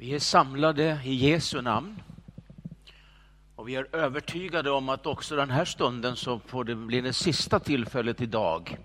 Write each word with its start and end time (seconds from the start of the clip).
Vi 0.00 0.14
är 0.14 0.18
samlade 0.18 1.00
i 1.04 1.14
Jesu 1.14 1.62
namn. 1.62 2.02
Och 3.56 3.68
vi 3.68 3.76
är 3.76 3.96
övertygade 3.96 4.70
om 4.70 4.88
att 4.88 5.06
också 5.06 5.36
den 5.36 5.50
här 5.50 5.64
stunden 5.64 6.16
så 6.16 6.40
får 6.46 6.64
det 6.64 6.74
bli 6.74 7.00
det 7.00 7.12
sista 7.12 7.58
tillfället 7.58 8.20
idag. 8.20 8.76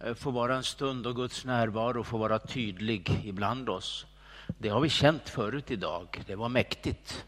Eh, 0.00 0.14
får 0.14 0.32
vara 0.32 0.56
en 0.56 0.62
stund 0.62 1.04
då 1.04 1.12
Guds 1.12 1.44
närvaro 1.44 2.04
får 2.04 2.18
vara 2.18 2.38
tydlig 2.38 3.22
ibland 3.24 3.68
oss. 3.68 4.06
Det 4.58 4.68
har 4.68 4.80
vi 4.80 4.88
känt 4.88 5.28
förut 5.28 5.70
idag. 5.70 6.22
Det 6.26 6.36
var 6.36 6.48
mäktigt. 6.48 7.24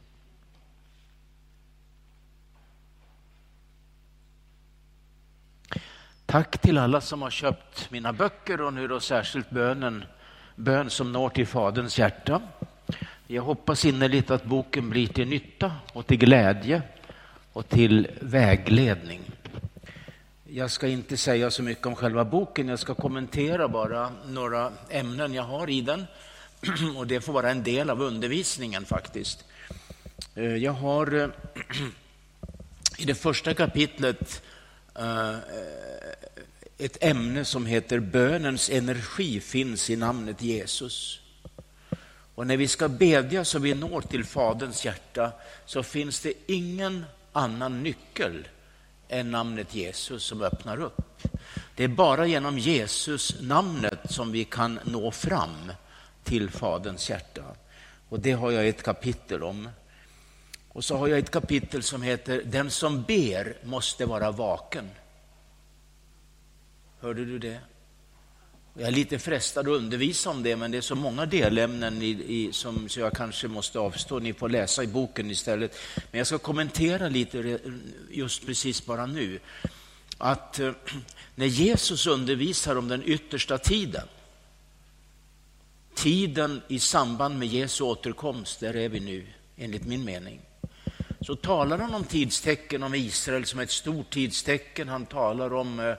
Tack 6.26 6.58
till 6.58 6.78
alla 6.78 7.00
som 7.00 7.22
har 7.22 7.30
köpt 7.30 7.90
mina 7.90 8.12
böcker 8.12 8.60
och 8.60 8.74
nu 8.74 8.88
då 8.88 9.00
särskilt 9.00 9.50
bönen, 9.50 10.04
bön 10.56 10.90
som 10.90 11.12
når 11.12 11.28
till 11.28 11.46
Faderns 11.46 11.98
hjärta. 11.98 12.42
Jag 13.32 13.42
hoppas 13.42 13.84
innerligt 13.84 14.30
att 14.30 14.44
boken 14.44 14.90
blir 14.90 15.06
till 15.06 15.28
nytta 15.28 15.72
och 15.92 16.06
till 16.06 16.18
glädje 16.18 16.82
och 17.52 17.68
till 17.68 18.08
vägledning. 18.20 19.20
Jag 20.44 20.70
ska 20.70 20.88
inte 20.88 21.16
säga 21.16 21.50
så 21.50 21.62
mycket 21.62 21.86
om 21.86 21.94
själva 21.94 22.24
boken, 22.24 22.68
jag 22.68 22.78
ska 22.78 22.94
kommentera 22.94 23.68
bara 23.68 24.12
några 24.26 24.72
ämnen 24.90 25.34
jag 25.34 25.42
har 25.42 25.70
i 25.70 25.80
den. 25.80 26.04
Och 26.96 27.06
det 27.06 27.20
får 27.20 27.32
vara 27.32 27.50
en 27.50 27.62
del 27.62 27.90
av 27.90 28.02
undervisningen 28.02 28.84
faktiskt. 28.84 29.44
Eh, 30.34 30.56
jag 30.56 30.72
har 30.72 31.14
eh, 31.14 31.28
i 32.98 33.04
det 33.04 33.14
första 33.14 33.54
kapitlet 33.54 34.42
eh, 34.98 35.36
ett 36.78 37.04
ämne 37.04 37.44
som 37.44 37.66
heter 37.66 37.98
Bönens 38.00 38.70
energi 38.70 39.40
finns 39.40 39.90
i 39.90 39.96
namnet 39.96 40.42
Jesus. 40.42 41.21
Och 42.42 42.48
när 42.48 42.56
vi 42.56 42.68
ska 42.68 42.88
bedja 42.88 43.44
så 43.44 43.58
vi 43.58 43.74
når 43.74 44.00
till 44.00 44.24
Faderns 44.24 44.84
hjärta 44.84 45.32
så 45.66 45.82
finns 45.82 46.20
det 46.20 46.32
ingen 46.46 47.04
annan 47.32 47.82
nyckel 47.82 48.48
än 49.08 49.30
namnet 49.30 49.74
Jesus 49.74 50.24
som 50.24 50.42
öppnar 50.42 50.80
upp. 50.80 51.22
Det 51.76 51.84
är 51.84 51.88
bara 51.88 52.26
genom 52.26 52.58
Jesus 52.58 53.40
namnet 53.40 53.98
som 54.04 54.32
vi 54.32 54.44
kan 54.44 54.80
nå 54.84 55.10
fram 55.10 55.72
till 56.24 56.50
Faderns 56.50 57.10
hjärta. 57.10 57.42
Och 58.08 58.20
det 58.20 58.32
har 58.32 58.50
jag 58.50 58.68
ett 58.68 58.82
kapitel 58.82 59.42
om. 59.42 59.68
Och 60.68 60.84
så 60.84 60.96
har 60.96 61.08
jag 61.08 61.18
ett 61.18 61.30
kapitel 61.30 61.82
som 61.82 62.02
heter 62.02 62.42
Den 62.44 62.70
som 62.70 63.02
ber 63.02 63.56
måste 63.62 64.06
vara 64.06 64.30
vaken. 64.30 64.90
Hörde 67.00 67.24
du 67.24 67.38
det? 67.38 67.60
Jag 68.74 68.88
är 68.88 68.92
lite 68.92 69.18
frestad 69.18 69.68
att 69.68 69.76
undervisa 69.76 70.30
om 70.30 70.42
det, 70.42 70.56
men 70.56 70.70
det 70.70 70.76
är 70.76 70.82
så 70.82 70.94
många 70.94 71.26
delämnen 71.26 72.02
i, 72.02 72.08
i, 72.08 72.52
som, 72.52 72.88
så 72.88 73.00
jag 73.00 73.12
kanske 73.12 73.48
måste 73.48 73.78
avstå. 73.78 74.18
Ni 74.18 74.32
får 74.32 74.48
läsa 74.48 74.84
i 74.84 74.86
boken 74.86 75.30
istället. 75.30 75.76
Men 76.10 76.18
jag 76.18 76.26
ska 76.26 76.38
kommentera 76.38 77.08
lite 77.08 77.58
just 78.10 78.46
precis 78.46 78.86
bara 78.86 79.06
nu. 79.06 79.40
Att 80.18 80.58
eh, 80.58 80.72
när 81.34 81.46
Jesus 81.46 82.06
undervisar 82.06 82.76
om 82.76 82.88
den 82.88 83.02
yttersta 83.04 83.58
tiden, 83.58 84.08
tiden 85.94 86.62
i 86.68 86.78
samband 86.78 87.38
med 87.38 87.48
Jesu 87.48 87.84
återkomst, 87.84 88.60
där 88.60 88.76
är 88.76 88.88
vi 88.88 89.00
nu, 89.00 89.26
enligt 89.56 89.84
min 89.84 90.04
mening 90.04 90.40
så 91.20 91.36
talar 91.36 91.78
han 91.78 91.94
om 91.94 92.04
tidstecken 92.04 92.82
om 92.82 92.94
Israel 92.94 93.46
som 93.46 93.60
ett 93.60 93.70
stort 93.70 94.10
tidstecken. 94.10 94.88
Han 94.88 95.06
talar 95.06 95.54
om 95.54 95.80
eh, 95.80 95.94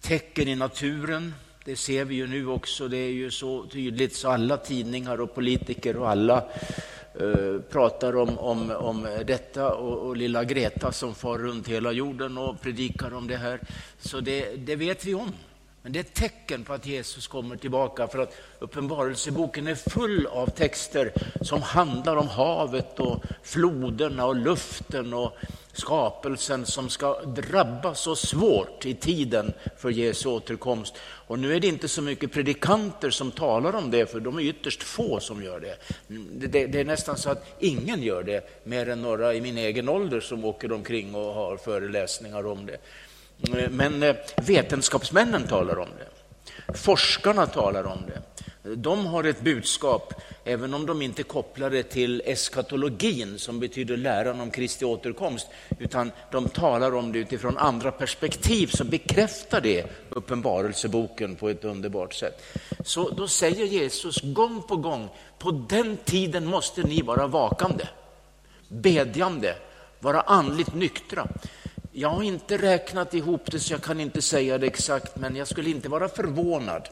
tecken 0.00 0.48
i 0.48 0.54
naturen, 0.54 1.34
det 1.64 1.76
ser 1.76 2.04
vi 2.04 2.14
ju 2.14 2.26
nu 2.26 2.46
också. 2.46 2.88
Det 2.88 2.96
är 2.96 3.10
ju 3.10 3.30
så 3.30 3.66
tydligt 3.66 4.16
så 4.16 4.30
alla 4.30 4.56
tidningar 4.56 5.20
och 5.20 5.34
politiker 5.34 5.96
och 5.96 6.10
alla 6.10 6.44
eh, 7.20 7.60
pratar 7.70 8.16
om, 8.16 8.38
om, 8.38 8.70
om 8.70 9.22
detta 9.26 9.74
och, 9.74 10.08
och, 10.08 10.16
lilla 10.16 10.44
Greta 10.44 10.92
som 10.92 11.14
far 11.14 11.38
runt 11.38 11.68
hela 11.68 11.92
jorden 11.92 12.38
och 12.38 12.60
predikar 12.60 13.14
om 13.14 13.26
det 13.26 13.36
här. 13.36 13.60
Så 13.98 14.20
det, 14.20 14.56
det 14.56 14.76
vet 14.76 15.04
vi 15.04 15.14
om. 15.14 15.32
Men 15.82 15.92
det 15.92 15.98
är 15.98 16.00
ett 16.00 16.14
tecken 16.14 16.64
på 16.64 16.72
att 16.72 16.86
Jesus 16.86 17.26
kommer 17.26 17.56
tillbaka 17.56 18.08
för 18.08 18.18
att 18.18 18.34
Uppenbarelseboken 18.58 19.66
är 19.66 19.74
full 19.74 20.26
av 20.26 20.46
texter 20.46 21.12
som 21.40 21.62
handlar 21.62 22.16
om 22.16 22.28
havet 22.28 23.00
och 23.00 23.22
floderna 23.42 24.26
och 24.26 24.36
luften 24.36 25.14
och 25.14 25.36
skapelsen 25.72 26.66
som 26.66 26.88
ska 26.88 27.20
drabba 27.20 27.94
så 27.94 28.16
svårt 28.16 28.86
i 28.86 28.94
tiden 28.94 29.52
för 29.78 29.90
Jesu 29.90 30.28
återkomst. 30.28 30.94
Och 31.00 31.38
nu 31.38 31.54
är 31.54 31.60
det 31.60 31.66
inte 31.66 31.88
så 31.88 32.02
mycket 32.02 32.32
predikanter 32.32 33.10
som 33.10 33.30
talar 33.30 33.74
om 33.74 33.90
det, 33.90 34.06
för 34.06 34.20
de 34.20 34.38
är 34.38 34.42
ytterst 34.42 34.82
få 34.82 35.20
som 35.20 35.42
gör 35.42 35.60
det. 35.60 35.76
Det, 36.48 36.66
det 36.66 36.80
är 36.80 36.84
nästan 36.84 37.16
så 37.16 37.30
att 37.30 37.56
ingen 37.58 38.02
gör 38.02 38.22
det, 38.22 38.64
mer 38.64 38.88
än 38.88 39.02
några 39.02 39.34
i 39.34 39.40
min 39.40 39.58
egen 39.58 39.88
ålder 39.88 40.20
som 40.20 40.44
åker 40.44 40.72
omkring 40.72 41.14
och 41.14 41.34
har 41.34 41.56
föreläsningar 41.56 42.46
om 42.46 42.66
det. 42.66 42.76
Men 43.70 44.02
eh, 44.02 44.16
vetenskapsmännen 44.36 45.46
talar 45.46 45.78
om 45.78 45.88
det. 45.98 46.10
Forskarna 46.78 47.46
talar 47.46 47.84
om 47.84 47.98
det. 48.06 48.22
De 48.62 49.06
har 49.06 49.24
ett 49.24 49.40
budskap, 49.40 50.14
även 50.44 50.74
om 50.74 50.86
de 50.86 51.02
inte 51.02 51.22
kopplar 51.22 51.70
det 51.70 51.82
till 51.82 52.22
eskatologin 52.24 53.38
som 53.38 53.60
betyder 53.60 53.96
läran 53.96 54.40
om 54.40 54.50
Kristi 54.50 54.84
återkomst, 54.84 55.46
utan 55.78 56.12
de 56.30 56.48
talar 56.48 56.94
om 56.94 57.12
det 57.12 57.18
utifrån 57.18 57.58
andra 57.58 57.92
perspektiv 57.92 58.66
som 58.66 58.88
bekräftar 58.88 59.60
det, 59.60 59.86
Uppenbarelseboken, 60.08 61.36
på 61.36 61.48
ett 61.48 61.64
underbart 61.64 62.14
sätt. 62.14 62.42
Så 62.84 63.10
då 63.10 63.28
säger 63.28 63.66
Jesus 63.66 64.20
gång 64.22 64.62
på 64.62 64.76
gång, 64.76 65.08
på 65.38 65.50
den 65.50 65.96
tiden 65.96 66.46
måste 66.46 66.82
ni 66.82 67.02
vara 67.02 67.26
vakande, 67.26 67.84
bedjande, 68.68 69.54
vara 70.00 70.20
andligt 70.20 70.74
nyktra. 70.74 71.28
Jag 71.92 72.08
har 72.08 72.22
inte 72.22 72.56
räknat 72.56 73.14
ihop 73.14 73.50
det 73.50 73.60
så 73.60 73.72
jag 73.72 73.82
kan 73.82 74.00
inte 74.00 74.22
säga 74.22 74.58
det 74.58 74.66
exakt, 74.66 75.16
men 75.16 75.36
jag 75.36 75.48
skulle 75.48 75.70
inte 75.70 75.88
vara 75.88 76.08
förvånad 76.08 76.88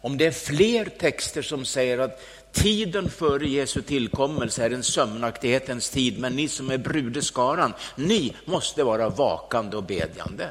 om 0.00 0.18
det 0.18 0.26
är 0.26 0.30
fler 0.30 0.84
texter 0.84 1.42
som 1.42 1.64
säger 1.64 1.98
att 1.98 2.22
tiden 2.52 3.10
före 3.10 3.48
Jesu 3.48 3.82
tillkommelse 3.82 4.64
är 4.64 4.70
en 4.70 4.82
sömnaktighetens 4.82 5.90
tid, 5.90 6.18
men 6.18 6.36
ni 6.36 6.48
som 6.48 6.70
är 6.70 6.78
brudeskaran, 6.78 7.72
ni 7.96 8.36
måste 8.44 8.84
vara 8.84 9.08
vakande 9.08 9.76
och 9.76 9.82
bedjande. 9.82 10.50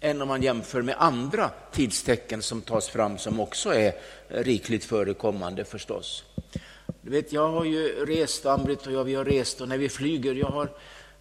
Än 0.00 0.22
om 0.22 0.28
man 0.28 0.42
jämför 0.42 0.82
med 0.82 0.94
andra 0.98 1.50
tidstecken 1.72 2.42
som 2.42 2.60
tas 2.62 2.88
fram 2.88 3.18
som 3.18 3.40
också 3.40 3.74
är 3.74 3.92
rikligt 4.28 4.84
förekommande 4.84 5.64
förstås. 5.64 6.24
Du 7.02 7.10
vet, 7.10 7.32
jag 7.32 7.48
har 7.48 7.64
ju 7.64 8.06
rest, 8.06 8.46
Ambrit 8.46 8.86
och 8.86 8.92
jag, 8.92 9.04
vi 9.04 9.14
har 9.14 9.24
rest 9.24 9.60
och 9.60 9.68
när 9.68 9.78
vi 9.78 9.88
flyger, 9.88 10.34
jag 10.34 10.46
har 10.46 10.68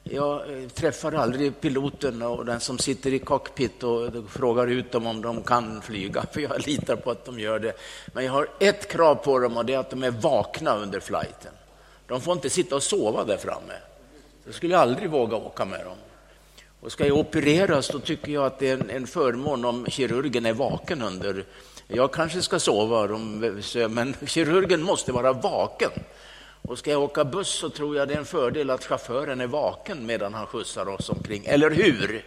jag 0.03 0.63
eh, 0.63 0.67
träffar 0.69 1.11
aldrig 1.11 1.61
piloten 1.61 2.21
och 2.21 2.45
den 2.45 2.59
som 2.59 2.77
sitter 2.77 3.13
i 3.13 3.19
cockpit 3.19 3.83
och 3.83 4.11
frågar 4.29 4.67
ut 4.67 4.91
dem 4.91 5.07
om 5.07 5.21
de 5.21 5.43
kan 5.43 5.81
flyga, 5.81 6.25
för 6.31 6.41
jag 6.41 6.67
litar 6.67 6.95
på 6.95 7.11
att 7.11 7.25
de 7.25 7.39
gör 7.39 7.59
det. 7.59 7.73
Men 8.13 8.25
jag 8.25 8.31
har 8.31 8.47
ett 8.59 8.87
krav 8.91 9.15
på 9.15 9.39
dem 9.39 9.57
och 9.57 9.65
det 9.65 9.73
är 9.73 9.77
att 9.77 9.89
de 9.89 10.03
är 10.03 10.11
vakna 10.11 10.75
under 10.75 10.99
flighten. 10.99 11.51
De 12.07 12.21
får 12.21 12.33
inte 12.33 12.49
sitta 12.49 12.75
och 12.75 12.83
sova 12.83 13.23
där 13.23 13.37
framme. 13.37 13.73
Jag 14.45 14.55
skulle 14.55 14.77
aldrig 14.77 15.09
våga 15.09 15.37
åka 15.37 15.65
med 15.65 15.85
dem. 15.85 15.97
Och 16.81 16.91
ska 16.91 17.07
jag 17.07 17.17
opereras 17.17 17.89
då 17.89 17.99
tycker 17.99 18.31
jag 18.31 18.45
att 18.45 18.59
det 18.59 18.69
är 18.69 18.89
en 18.89 19.07
förmån 19.07 19.65
om 19.65 19.85
kirurgen 19.85 20.45
är 20.45 20.53
vaken 20.53 21.01
under... 21.01 21.45
Jag 21.87 22.13
kanske 22.13 22.41
ska 22.41 22.59
sova, 22.59 23.17
men 23.89 24.15
kirurgen 24.25 24.81
måste 24.81 25.11
vara 25.11 25.33
vaken 25.33 25.91
och 26.67 26.77
ska 26.77 26.91
jag 26.91 27.03
åka 27.03 27.25
buss 27.25 27.49
så 27.49 27.69
tror 27.69 27.95
jag 27.95 28.07
det 28.07 28.13
är 28.13 28.17
en 28.17 28.25
fördel 28.25 28.69
att 28.69 28.85
chauffören 28.85 29.41
är 29.41 29.47
vaken 29.47 30.05
medan 30.05 30.33
han 30.33 30.47
skjutsar 30.47 30.89
oss 30.89 31.09
omkring. 31.09 31.45
Eller 31.45 31.69
hur? 31.69 32.25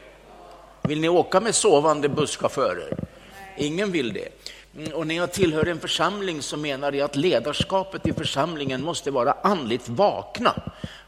Vill 0.83 1.00
ni 1.00 1.09
åka 1.09 1.41
med 1.41 1.55
sovande 1.55 2.09
busschaufförer? 2.09 2.97
Ingen 3.56 3.93
vill 3.93 4.12
det. 4.12 4.29
Mm, 4.77 4.93
och 4.93 5.06
när 5.06 5.15
jag 5.15 5.33
tillhör 5.33 5.69
en 5.69 5.81
församling 5.81 6.43
så 6.43 6.56
menar 6.56 6.93
jag 6.93 7.05
att 7.05 7.17
ledarskapet 7.17 8.06
i 8.06 8.12
församlingen 8.12 8.83
måste 8.83 9.11
vara 9.11 9.33
andligt 9.33 9.88
vakna. 9.88 10.55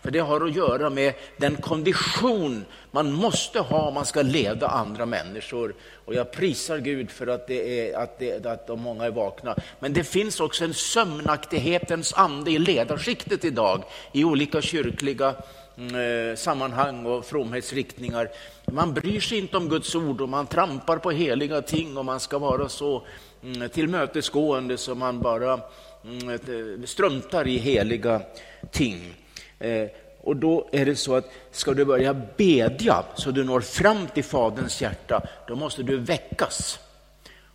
För 0.02 0.10
det 0.10 0.18
har 0.18 0.46
att 0.46 0.54
göra 0.54 0.90
med 0.90 1.14
den 1.36 1.56
kondition 1.56 2.64
man 2.90 3.12
måste 3.12 3.60
ha 3.60 3.88
om 3.88 3.94
man 3.94 4.06
ska 4.06 4.22
leda 4.22 4.68
andra 4.68 5.06
människor. 5.06 5.74
Och 6.04 6.14
jag 6.14 6.32
prisar 6.32 6.78
Gud 6.78 7.10
för 7.10 7.26
att, 7.26 7.46
det 7.46 7.90
är, 7.90 7.98
att, 7.98 8.18
det, 8.18 8.46
att 8.46 8.66
de 8.66 8.80
många 8.80 9.04
är 9.04 9.10
vakna. 9.10 9.56
Men 9.80 9.92
det 9.92 10.04
finns 10.04 10.40
också 10.40 10.64
en 10.64 10.74
sömnaktighetens 10.74 12.12
ande 12.12 12.50
i 12.50 12.58
ledarskiktet 12.58 13.44
idag 13.44 13.82
i 14.12 14.24
olika 14.24 14.60
kyrkliga 14.62 15.34
mm, 15.76 16.30
eh, 16.30 16.36
sammanhang 16.36 17.06
och 17.06 17.24
fromhetsriktningar. 17.24 18.28
Man 18.72 18.94
bryr 18.94 19.20
sig 19.20 19.38
inte 19.38 19.56
om 19.56 19.68
Guds 19.68 19.94
ord 19.94 20.20
och 20.20 20.28
man 20.28 20.46
trampar 20.46 20.96
på 20.96 21.10
heliga 21.10 21.62
ting 21.62 21.96
och 21.96 22.04
man 22.04 22.20
ska 22.20 22.38
vara 22.38 22.68
så 22.68 23.06
mm, 23.42 23.68
tillmötesgående 23.68 24.76
som 24.76 24.98
man 24.98 25.20
bara 25.20 25.60
mm, 26.04 26.30
eh, 26.30 26.84
struntar 26.84 27.46
i 27.46 27.58
heliga 27.58 28.22
ting. 28.70 29.14
Eh, 29.58 29.88
och 30.20 30.36
då 30.36 30.68
är 30.72 30.86
det 30.86 30.96
så 30.96 31.14
att 31.14 31.30
ska 31.50 31.74
du 31.74 31.84
börja 31.84 32.14
bedja 32.36 33.04
så 33.14 33.30
du 33.30 33.44
når 33.44 33.60
fram 33.60 34.06
till 34.06 34.24
Faderns 34.24 34.82
hjärta, 34.82 35.22
då 35.46 35.56
måste 35.56 35.82
du 35.82 35.96
väckas. 35.96 36.78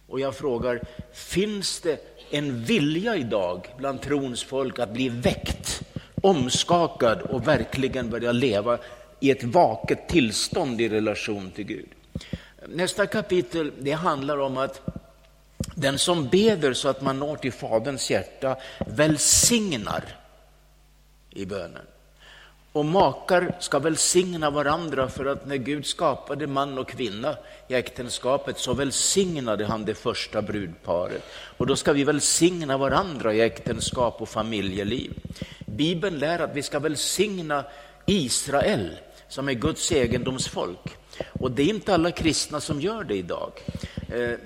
Och 0.07 0.19
jag 0.19 0.35
frågar, 0.35 0.81
finns 1.13 1.81
det 1.81 1.99
en 2.29 2.63
vilja 2.63 3.15
idag 3.15 3.67
bland 3.77 4.01
trons 4.01 4.43
folk 4.43 4.79
att 4.79 4.93
bli 4.93 5.09
väckt, 5.09 5.81
omskakad 6.21 7.21
och 7.21 7.47
verkligen 7.47 8.09
börja 8.09 8.31
leva 8.31 8.77
i 9.19 9.31
ett 9.31 9.43
vaket 9.43 10.09
tillstånd 10.09 10.81
i 10.81 10.89
relation 10.89 11.51
till 11.51 11.65
Gud. 11.65 11.89
Nästa 12.67 13.07
kapitel 13.07 13.71
det 13.79 13.91
handlar 13.91 14.37
om 14.37 14.57
att 14.57 14.81
den 15.75 15.97
som 15.97 16.27
beder 16.27 16.73
så 16.73 16.89
att 16.89 17.01
man 17.01 17.19
når 17.19 17.35
till 17.35 17.53
Faderns 17.53 18.11
hjärta 18.11 18.57
välsignar 18.79 20.03
i 21.29 21.45
bönen. 21.45 21.85
Och 22.73 22.85
makar 22.85 23.55
ska 23.59 23.79
välsigna 23.79 24.49
varandra 24.49 25.09
för 25.09 25.25
att 25.25 25.45
när 25.45 25.55
Gud 25.55 25.85
skapade 25.85 26.47
man 26.47 26.77
och 26.77 26.89
kvinna 26.89 27.35
i 27.67 27.73
äktenskapet 27.73 28.59
så 28.59 28.73
välsignade 28.73 29.65
han 29.65 29.85
det 29.85 29.95
första 29.95 30.41
brudparet. 30.41 31.23
Och 31.57 31.67
då 31.67 31.75
ska 31.75 31.93
vi 31.93 32.03
välsigna 32.03 32.77
varandra 32.77 33.33
i 33.33 33.41
äktenskap 33.41 34.21
och 34.21 34.29
familjeliv. 34.29 35.11
Bibeln 35.65 36.19
lär 36.19 36.39
att 36.39 36.55
vi 36.55 36.61
ska 36.61 36.79
välsigna 36.79 37.65
Israel 38.05 38.97
som 39.29 39.49
är 39.49 39.53
Guds 39.53 39.91
egendomsfolk. 39.91 40.97
Och 41.39 41.51
det 41.51 41.63
är 41.63 41.67
inte 41.67 41.93
alla 41.93 42.11
kristna 42.11 42.61
som 42.61 42.81
gör 42.81 43.03
det 43.03 43.15
idag. 43.15 43.51
Eh, 44.13 44.37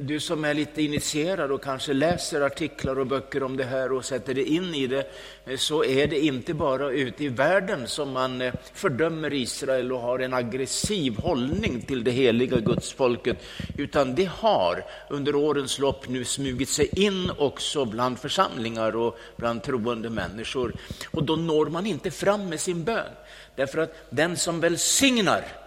du 0.00 0.20
som 0.20 0.44
är 0.44 0.54
lite 0.54 0.82
initierad 0.82 1.52
och 1.52 1.64
kanske 1.64 1.92
läser 1.92 2.40
artiklar 2.40 2.98
och 2.98 3.06
böcker 3.06 3.42
om 3.42 3.56
det 3.56 3.64
här 3.64 3.92
och 3.92 4.04
sätter 4.04 4.34
dig 4.34 4.44
in 4.56 4.74
i 4.74 4.86
det, 4.86 5.06
eh, 5.46 5.56
så 5.56 5.84
är 5.84 6.06
det 6.06 6.20
inte 6.20 6.54
bara 6.54 6.90
ute 6.90 7.24
i 7.24 7.28
världen 7.28 7.88
som 7.88 8.12
man 8.12 8.40
eh, 8.40 8.54
fördömer 8.74 9.32
Israel 9.32 9.92
och 9.92 10.00
har 10.00 10.18
en 10.18 10.34
aggressiv 10.34 11.16
hållning 11.16 11.82
till 11.82 12.04
det 12.04 12.10
heliga 12.10 12.58
gudsfolket, 12.58 13.36
utan 13.76 14.14
det 14.14 14.30
har 14.30 14.84
under 15.10 15.34
årens 15.34 15.78
lopp 15.78 16.08
nu 16.08 16.24
smugit 16.24 16.68
sig 16.68 17.04
in 17.04 17.30
också 17.38 17.84
bland 17.84 18.18
församlingar 18.18 18.96
och 18.96 19.18
bland 19.36 19.62
troende 19.62 20.10
människor. 20.10 20.74
Och 21.10 21.24
då 21.24 21.36
når 21.36 21.66
man 21.66 21.86
inte 21.86 22.10
fram 22.10 22.48
med 22.48 22.60
sin 22.60 22.84
bön, 22.84 23.12
därför 23.56 23.78
att 23.78 23.94
den 24.10 24.36
som 24.36 24.60
välsignar 24.60 25.61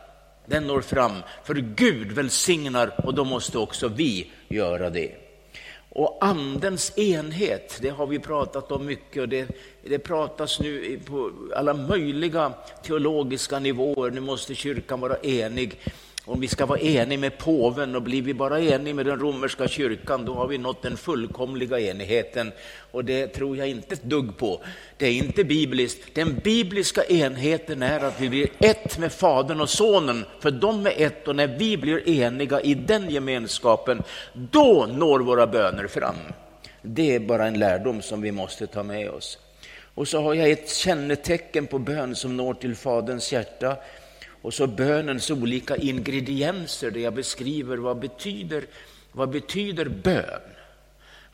den 0.45 0.67
når 0.67 0.81
fram, 0.81 1.21
för 1.43 1.55
Gud 1.55 2.11
välsignar 2.11 3.05
och 3.05 3.13
då 3.13 3.23
måste 3.23 3.57
också 3.57 3.87
vi 3.87 4.31
göra 4.47 4.89
det. 4.89 5.15
Och 5.89 6.17
andens 6.21 6.97
enhet, 6.97 7.79
det 7.81 7.89
har 7.89 8.07
vi 8.07 8.19
pratat 8.19 8.71
om 8.71 8.85
mycket 8.85 9.21
och 9.21 9.29
det, 9.29 9.47
det 9.83 9.99
pratas 9.99 10.59
nu 10.59 10.99
på 11.05 11.31
alla 11.55 11.73
möjliga 11.73 12.53
teologiska 12.83 13.59
nivåer. 13.59 14.11
Nu 14.11 14.21
måste 14.21 14.55
kyrkan 14.55 14.99
vara 14.99 15.17
enig 15.17 15.79
om 16.25 16.39
vi 16.39 16.47
ska 16.47 16.65
vara 16.65 16.79
eniga 16.79 17.19
med 17.19 17.37
påven 17.37 17.95
och 17.95 18.01
blir 18.01 18.21
vi 18.21 18.33
bara 18.33 18.61
eniga 18.61 18.93
med 18.93 19.05
den 19.05 19.19
romerska 19.19 19.67
kyrkan, 19.67 20.25
då 20.25 20.33
har 20.33 20.47
vi 20.47 20.57
nått 20.57 20.81
den 20.81 20.97
fullkomliga 20.97 21.79
enigheten. 21.79 22.51
Och 22.91 23.05
det 23.05 23.27
tror 23.27 23.57
jag 23.57 23.67
inte 23.67 23.93
ett 23.93 24.03
dugg 24.03 24.37
på. 24.37 24.61
Det 24.97 25.05
är 25.05 25.11
inte 25.11 25.43
bibliskt. 25.43 26.15
Den 26.15 26.39
bibliska 26.43 27.03
enheten 27.03 27.83
är 27.83 27.99
att 27.99 28.21
vi 28.21 28.29
blir 28.29 28.47
ett 28.59 28.97
med 28.97 29.11
Fadern 29.11 29.61
och 29.61 29.69
Sonen, 29.69 30.25
för 30.39 30.51
de 30.51 30.85
är 30.85 30.93
ett 30.97 31.27
och 31.27 31.35
när 31.35 31.47
vi 31.47 31.77
blir 31.77 32.09
eniga 32.09 32.61
i 32.61 32.73
den 32.73 33.09
gemenskapen, 33.09 34.03
då 34.33 34.85
når 34.85 35.19
våra 35.19 35.47
böner 35.47 35.87
fram. 35.87 36.15
Det 36.81 37.15
är 37.15 37.19
bara 37.19 37.47
en 37.47 37.59
lärdom 37.59 38.01
som 38.01 38.21
vi 38.21 38.31
måste 38.31 38.67
ta 38.67 38.83
med 38.83 39.09
oss. 39.09 39.39
Och 39.95 40.07
så 40.07 40.21
har 40.21 40.33
jag 40.33 40.51
ett 40.51 40.69
kännetecken 40.69 41.67
på 41.67 41.79
bön 41.79 42.15
som 42.15 42.37
når 42.37 42.53
till 42.53 42.75
Faderns 42.75 43.31
hjärta. 43.31 43.77
Och 44.45 44.53
så 44.53 44.67
bönens 44.67 45.31
olika 45.31 45.75
ingredienser 45.75 46.91
där 46.91 46.99
jag 46.99 47.13
beskriver 47.13 47.77
vad 47.77 47.99
betyder, 47.99 48.65
vad 49.11 49.29
betyder 49.29 49.85
bön? 49.85 50.41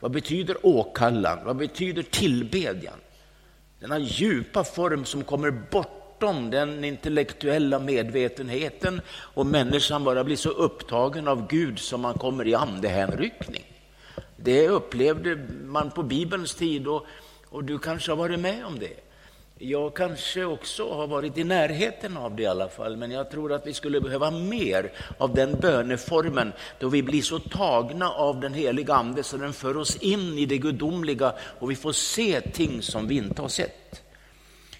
Vad 0.00 0.10
betyder 0.10 0.66
åkallan? 0.66 1.38
Vad 1.44 1.56
betyder 1.56 2.02
tillbedjan? 2.02 2.98
Denna 3.80 3.98
djupa 3.98 4.64
form 4.64 5.04
som 5.04 5.24
kommer 5.24 5.50
bortom 5.50 6.50
den 6.50 6.84
intellektuella 6.84 7.78
medvetenheten 7.78 9.00
och 9.10 9.46
människan 9.46 10.04
bara 10.04 10.24
blir 10.24 10.36
så 10.36 10.50
upptagen 10.50 11.28
av 11.28 11.48
Gud 11.48 11.78
som 11.78 12.00
man 12.00 12.14
kommer 12.14 12.48
i 12.48 12.54
andehänryckning. 12.54 13.64
Det 14.36 14.68
upplevde 14.68 15.38
man 15.64 15.90
på 15.90 16.02
Bibelns 16.02 16.54
tid 16.54 16.86
och, 16.86 17.06
och 17.48 17.64
du 17.64 17.78
kanske 17.78 18.12
har 18.12 18.16
varit 18.16 18.40
med 18.40 18.64
om 18.64 18.78
det. 18.78 19.11
Jag 19.64 19.94
kanske 19.94 20.44
också 20.44 20.94
har 20.94 21.06
varit 21.06 21.38
i 21.38 21.44
närheten 21.44 22.16
av 22.16 22.36
det 22.36 22.42
i 22.42 22.46
alla 22.46 22.68
fall, 22.68 22.96
men 22.96 23.10
jag 23.10 23.30
tror 23.30 23.52
att 23.52 23.66
vi 23.66 23.74
skulle 23.74 24.00
behöva 24.00 24.30
mer 24.30 24.92
av 25.18 25.34
den 25.34 25.60
böneformen 25.60 26.52
då 26.78 26.88
vi 26.88 27.02
blir 27.02 27.22
så 27.22 27.38
tagna 27.38 28.10
av 28.10 28.40
den 28.40 28.54
heliga 28.54 28.94
Ande 28.94 29.22
så 29.22 29.36
den 29.36 29.52
för 29.52 29.76
oss 29.76 29.96
in 29.96 30.38
i 30.38 30.46
det 30.46 30.58
gudomliga 30.58 31.32
och 31.58 31.70
vi 31.70 31.76
får 31.76 31.92
se 31.92 32.40
ting 32.40 32.82
som 32.82 33.08
vi 33.08 33.16
inte 33.16 33.42
har 33.42 33.48
sett. 33.48 34.02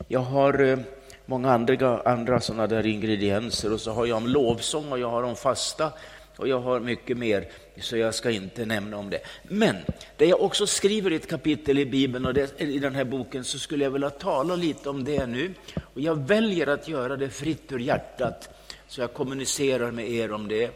Jag 0.09 0.21
har 0.21 0.63
eh, 0.63 0.79
många 1.27 1.53
andra, 1.53 2.01
andra 2.01 2.41
sådana 2.41 2.67
där 2.67 2.87
ingredienser 2.87 3.73
och 3.73 3.81
så 3.81 3.93
har 3.93 4.07
jag 4.07 4.17
om 4.17 4.27
lovsång 4.27 4.93
och 4.93 4.99
jag 4.99 5.11
har 5.11 5.23
om 5.23 5.37
fasta 5.37 5.93
och 6.37 6.49
jag 6.49 6.61
har 6.61 6.81
mycket 6.81 7.19
mer, 7.19 7.49
så 7.81 7.97
jag 7.97 8.15
ska 8.15 8.31
inte 8.31 8.65
nämna 8.67 8.97
om 8.97 9.11
det. 9.11 9.21
Men 9.43 9.77
det 10.17 10.27
jag 10.27 10.41
också 10.41 10.67
skriver 10.67 11.13
i 11.13 11.17
ett 11.17 11.29
kapitel 11.29 11.79
i 11.79 11.87
Bibeln 11.87 12.27
och 12.27 12.35
det, 12.35 12.61
i 12.61 12.79
den 12.79 12.95
här 12.95 13.05
boken 13.05 13.45
så 13.45 13.59
skulle 13.59 13.85
jag 13.85 13.91
vilja 13.91 14.11
tala 14.11 14.57
lite 14.57 14.91
om 14.91 15.05
det 15.05 15.27
nu. 15.27 15.55
Och 15.95 16.01
jag 16.01 16.27
väljer 16.29 16.67
att 16.67 16.89
göra 16.89 17.17
det 17.17 17.31
fritt 17.31 17.73
ur 17.73 17.79
hjärtat, 17.79 18.49
så 18.89 19.01
jag 19.01 19.13
kommunicerar 19.13 19.91
med 19.91 20.11
er 20.11 20.33
om 20.33 20.49
det. 20.49 20.71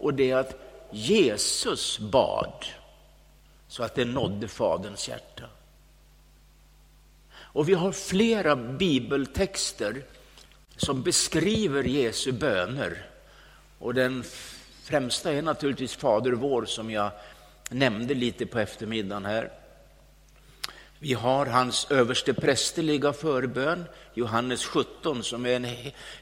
Och 0.00 0.14
det 0.14 0.30
är 0.30 0.36
att 0.36 0.60
Jesus 0.90 1.98
bad 1.98 2.64
så 3.68 3.82
att 3.82 3.94
det 3.94 4.04
nådde 4.04 4.48
Faderns 4.48 5.08
hjärta. 5.08 5.44
Och 7.56 7.68
vi 7.68 7.74
har 7.74 7.92
flera 7.92 8.56
bibeltexter 8.56 10.02
som 10.76 11.02
beskriver 11.02 11.82
Jesu 11.82 12.32
böner. 12.32 13.06
Och 13.78 13.94
den 13.94 14.24
främsta 14.86 15.32
är 15.32 15.42
naturligtvis 15.42 15.96
Fader 15.96 16.32
vår 16.32 16.64
som 16.64 16.90
jag 16.90 17.10
nämnde 17.70 18.14
lite 18.14 18.46
på 18.46 18.58
eftermiddagen 18.58 19.24
här. 19.24 19.50
Vi 20.98 21.12
har 21.12 21.46
hans 21.46 21.90
överste 21.90 22.34
prästerliga 22.34 23.12
förbön, 23.12 23.84
Johannes 24.14 24.64
17, 24.64 25.22
som 25.22 25.46
är 25.46 25.56
en 25.56 25.66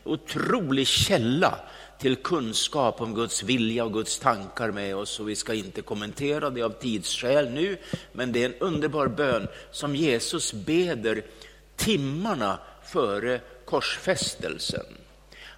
otrolig 0.05 0.87
källa 0.87 1.59
till 1.99 2.17
kunskap 2.17 3.01
om 3.01 3.15
Guds 3.15 3.43
vilja 3.43 3.85
och 3.85 3.93
Guds 3.93 4.19
tankar 4.19 4.71
med 4.71 4.97
oss. 4.97 5.21
Och 5.21 5.29
vi 5.29 5.37
ska 5.37 5.55
inte 5.55 5.83
kommentera 5.83 6.51
det 6.51 6.63
av 6.63 6.71
tidsskäl 6.71 7.51
nu, 7.51 7.77
men 8.13 8.33
det 8.33 8.43
är 8.43 8.47
en 8.47 8.59
underbar 8.61 9.06
bön 9.06 9.49
som 9.71 9.97
Jesus 9.97 10.53
beder 10.53 11.25
timmarna 11.77 12.59
före 12.85 13.41
korsfästelsen. 13.65 14.87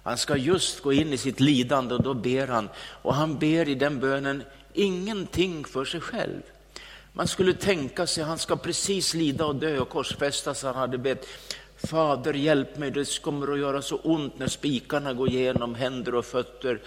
Han 0.07 0.17
ska 0.17 0.37
just 0.37 0.81
gå 0.81 0.93
in 0.93 1.13
i 1.13 1.17
sitt 1.17 1.39
lidande 1.39 1.95
och 1.95 2.03
då 2.03 2.13
ber 2.13 2.47
han. 2.47 2.69
Och 3.01 3.15
han 3.15 3.39
ber 3.39 3.69
i 3.69 3.75
den 3.75 3.99
bönen 3.99 4.43
ingenting 4.73 5.65
för 5.65 5.85
sig 5.85 6.01
själv. 6.01 6.41
Man 7.13 7.27
skulle 7.27 7.53
tänka 7.53 8.07
sig 8.07 8.23
att 8.23 8.29
han 8.29 8.37
ska 8.37 8.55
precis 8.55 9.13
lida 9.13 9.45
och 9.45 9.55
dö 9.55 9.79
och 9.79 9.89
korsfästas. 9.89 10.63
Han 10.63 10.75
hade 10.75 10.97
bett 10.97 11.27
Fader 11.77 12.33
hjälp 12.33 12.77
mig, 12.77 12.91
det 12.91 13.21
kommer 13.21 13.53
att 13.53 13.59
göra 13.59 13.81
så 13.81 13.95
ont 13.95 14.39
när 14.39 14.47
spikarna 14.47 15.13
går 15.13 15.29
igenom 15.29 15.75
händer 15.75 16.15
och 16.15 16.25
fötter 16.25 16.79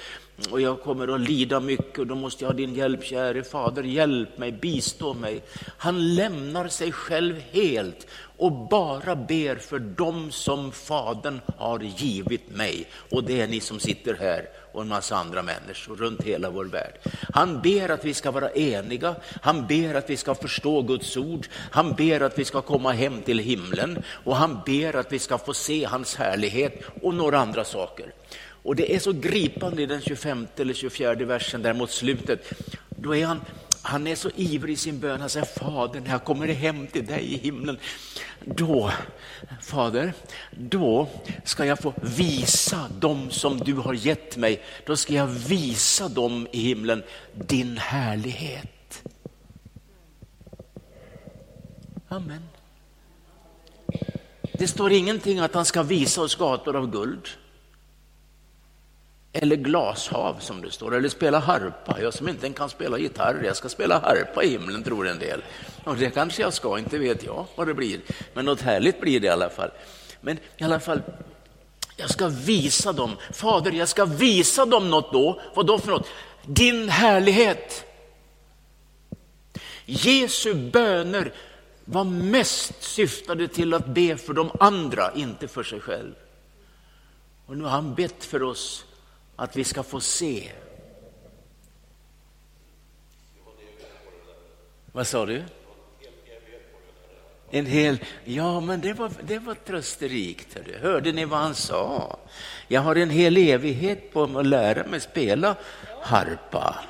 och 0.51 0.61
jag 0.61 0.81
kommer 0.81 1.15
att 1.15 1.21
lida 1.21 1.61
mycket 1.61 1.99
och 1.99 2.07
då 2.07 2.15
måste 2.15 2.45
jag 2.45 2.51
ha 2.51 2.57
din 2.57 2.75
hjälp 2.75 3.05
käre 3.05 3.43
Fader, 3.43 3.83
hjälp 3.83 4.39
mig, 4.39 4.53
bistå 4.53 5.15
mig. 5.15 5.43
Han 5.79 6.15
lämnar 6.15 6.69
sig 6.69 6.93
själv 6.93 7.41
helt 7.51 8.07
och 8.37 8.53
bara 8.53 9.17
ber 9.17 9.57
för 9.57 9.79
dem 9.79 10.31
som 10.31 10.73
Fadern 10.73 11.41
har 11.57 11.81
givit 11.81 12.57
mig. 12.57 12.87
Och 13.11 13.25
det 13.25 13.41
är 13.41 13.49
ni 13.49 13.61
som 13.61 13.81
sitter 13.81 14.15
här 14.15 14.47
och 14.73 14.83
en 14.83 14.89
massa 14.89 15.17
andra 15.17 15.43
människor 15.43 15.97
runt 15.97 16.23
hela 16.23 16.51
vår 16.51 16.65
värld. 16.65 16.93
Han 17.35 17.63
ber 17.63 17.89
att 17.89 18.05
vi 18.05 18.15
ska 18.15 18.31
vara 18.31 18.51
eniga, 18.51 19.15
han 19.43 19.67
ber 19.67 19.95
att 19.95 20.11
vi 20.11 20.17
ska 20.17 20.35
förstå 20.35 20.83
Guds 20.83 21.17
ord, 21.17 21.47
han 21.71 21.93
ber 21.93 22.21
att 22.21 22.39
vi 22.39 22.45
ska 22.45 22.63
komma 22.63 22.93
hem 22.93 23.23
till 23.23 23.39
himlen 23.39 24.03
och 24.25 24.37
han 24.37 24.61
ber 24.67 24.97
att 24.97 25.13
vi 25.13 25.19
ska 25.19 25.39
få 25.39 25.55
se 25.55 25.85
hans 25.85 26.17
härlighet 26.17 26.83
och 27.03 27.15
några 27.15 27.39
andra 27.39 27.65
saker. 27.65 28.13
Och 28.63 28.77
det 28.77 28.95
är 28.95 28.99
så 28.99 29.13
gripande 29.13 29.83
i 29.83 29.87
den 29.87 30.01
25 30.01 30.47
eller 30.57 30.75
24 30.75 31.15
versen 31.15 31.63
där 31.63 31.73
mot 31.73 31.91
slutet. 31.91 32.53
Då 32.89 33.17
är 33.17 33.27
han, 33.27 33.41
han 33.83 34.07
är 34.07 34.15
så 34.15 34.31
ivrig 34.37 34.73
i 34.73 34.77
sin 34.77 34.99
bön. 34.99 35.21
Han 35.21 35.31
säger 35.31 35.47
Fader, 35.47 36.01
när 36.01 36.11
jag 36.11 36.25
kommer 36.25 36.49
hem 36.49 36.87
till 36.87 37.07
dig 37.07 37.35
i 37.35 37.37
himlen, 37.37 37.79
då, 38.45 38.93
Fader, 39.63 40.13
då 40.51 41.09
ska 41.45 41.65
jag 41.65 41.79
få 41.79 41.95
visa 42.03 42.89
dem 42.99 43.31
som 43.31 43.59
du 43.59 43.75
har 43.75 43.95
gett 43.95 44.37
mig. 44.37 44.63
Då 44.87 44.97
ska 44.97 45.15
jag 45.15 45.27
visa 45.27 46.09
dem 46.09 46.47
i 46.53 46.63
himlen 46.63 47.03
din 47.35 47.77
härlighet. 47.79 49.03
Amen. 52.09 52.43
Det 54.53 54.69
står 54.69 54.93
ingenting 54.93 55.39
att 55.39 55.55
han 55.55 55.65
ska 55.65 55.83
visa 55.83 56.23
oss 56.23 56.35
gator 56.35 56.77
av 56.77 56.91
guld. 56.91 57.29
Eller 59.33 59.57
glashav 59.57 60.37
som 60.41 60.63
det 60.63 60.71
står, 60.71 60.97
eller 60.97 61.09
spela 61.09 61.39
harpa. 61.39 62.01
Jag 62.01 62.15
som 62.15 62.29
inte 62.29 62.51
kan 62.51 62.69
spela 62.69 62.99
gitarr, 62.99 63.43
jag 63.45 63.57
ska 63.57 63.69
spela 63.69 63.99
harpa 63.99 64.43
i 64.43 64.49
himlen 64.49 64.83
tror 64.83 65.09
en 65.09 65.19
del. 65.19 65.43
Och 65.85 65.97
det 65.97 66.11
kanske 66.11 66.43
jag 66.43 66.53
ska, 66.53 66.79
inte 66.79 66.99
vet 66.99 67.25
jag 67.25 67.47
vad 67.55 67.67
det 67.67 67.75
blir. 67.75 68.01
Men 68.35 68.45
något 68.45 68.61
härligt 68.61 69.01
blir 69.01 69.21
det 69.21 69.27
i 69.27 69.31
alla 69.31 69.51
fall. 69.51 69.71
Men 70.21 70.39
i 70.57 70.65
alla 70.65 70.81
fall, 70.81 71.03
jag 71.97 72.11
ska 72.11 72.29
visa 72.29 72.93
dem, 72.93 73.17
Fader, 73.33 73.73
jag 73.73 73.89
ska 73.89 74.05
visa 74.05 74.67
dem 74.67 74.91
något 74.91 75.13
då. 75.13 75.41
Vad 75.55 75.67
då 75.67 75.79
för 75.79 75.91
något? 75.91 76.07
Din 76.47 76.89
härlighet. 76.89 77.85
Jesu 79.85 80.55
böner 80.55 81.33
var 81.85 82.05
mest 82.05 82.83
syftade 82.83 83.49
till 83.49 83.75
att 83.75 83.87
be 83.87 84.17
för 84.17 84.33
de 84.33 84.51
andra, 84.61 85.13
inte 85.15 85.49
för 85.49 85.63
sig 85.63 85.81
själv. 85.81 86.15
Och 87.47 87.57
nu 87.57 87.65
har 87.65 87.71
han 87.71 87.95
bett 87.95 88.25
för 88.25 88.43
oss 88.43 88.85
att 89.41 89.57
vi 89.57 89.65
ska 89.65 89.83
få 89.83 90.01
se. 90.01 90.51
Vad 94.93 95.07
sa 95.07 95.27
du? 95.27 95.43
En 97.51 97.67
hel, 97.67 98.05
ja 98.25 98.61
men 98.61 98.81
det 98.81 98.93
var, 98.93 99.11
det 99.23 99.39
var 99.39 99.55
trösterikt. 99.55 100.57
Hörde 100.81 101.13
ni 101.13 101.25
vad 101.25 101.39
han 101.39 101.55
sa? 101.55 102.19
Jag 102.69 102.81
har 102.81 102.97
en 102.97 103.11
hel 103.11 103.37
evighet 103.37 104.13
på 104.13 104.27
mig 104.27 104.41
att 104.41 104.47
lära 104.47 104.87
mig 104.87 105.01
spela 105.01 105.57
harpa. 106.03 106.85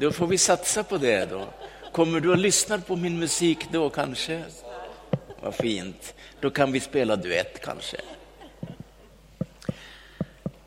Då 0.00 0.12
får 0.12 0.26
vi 0.26 0.38
satsa 0.38 0.84
på 0.84 0.98
det 0.98 1.30
då. 1.30 1.46
Kommer 1.92 2.20
du 2.20 2.32
att 2.32 2.38
lyssna 2.38 2.78
på 2.78 2.96
min 2.96 3.18
musik 3.18 3.58
då 3.70 3.90
kanske? 3.90 4.44
Vad 5.40 5.54
fint. 5.54 6.14
Då 6.40 6.50
kan 6.50 6.72
vi 6.72 6.80
spela 6.80 7.16
duett 7.16 7.60
kanske. 7.64 7.96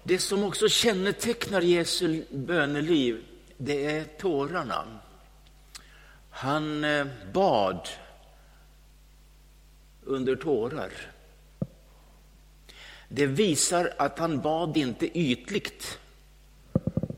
Det 0.08 0.20
som 0.20 0.44
också 0.44 0.70
kännetecknar 0.70 1.62
Jesu 1.62 2.24
böneliv, 2.32 3.24
det 3.58 3.86
är 3.86 4.04
tårarna. 4.04 4.86
Han 6.30 6.84
eh, 6.84 7.08
bad 7.34 7.90
under 10.04 10.36
tårar. 10.36 10.92
Det 13.10 13.26
visar 13.26 13.94
att 13.98 14.20
han 14.20 14.42
bad 14.42 14.78
inte 14.78 15.18
ytligt. 15.20 16.00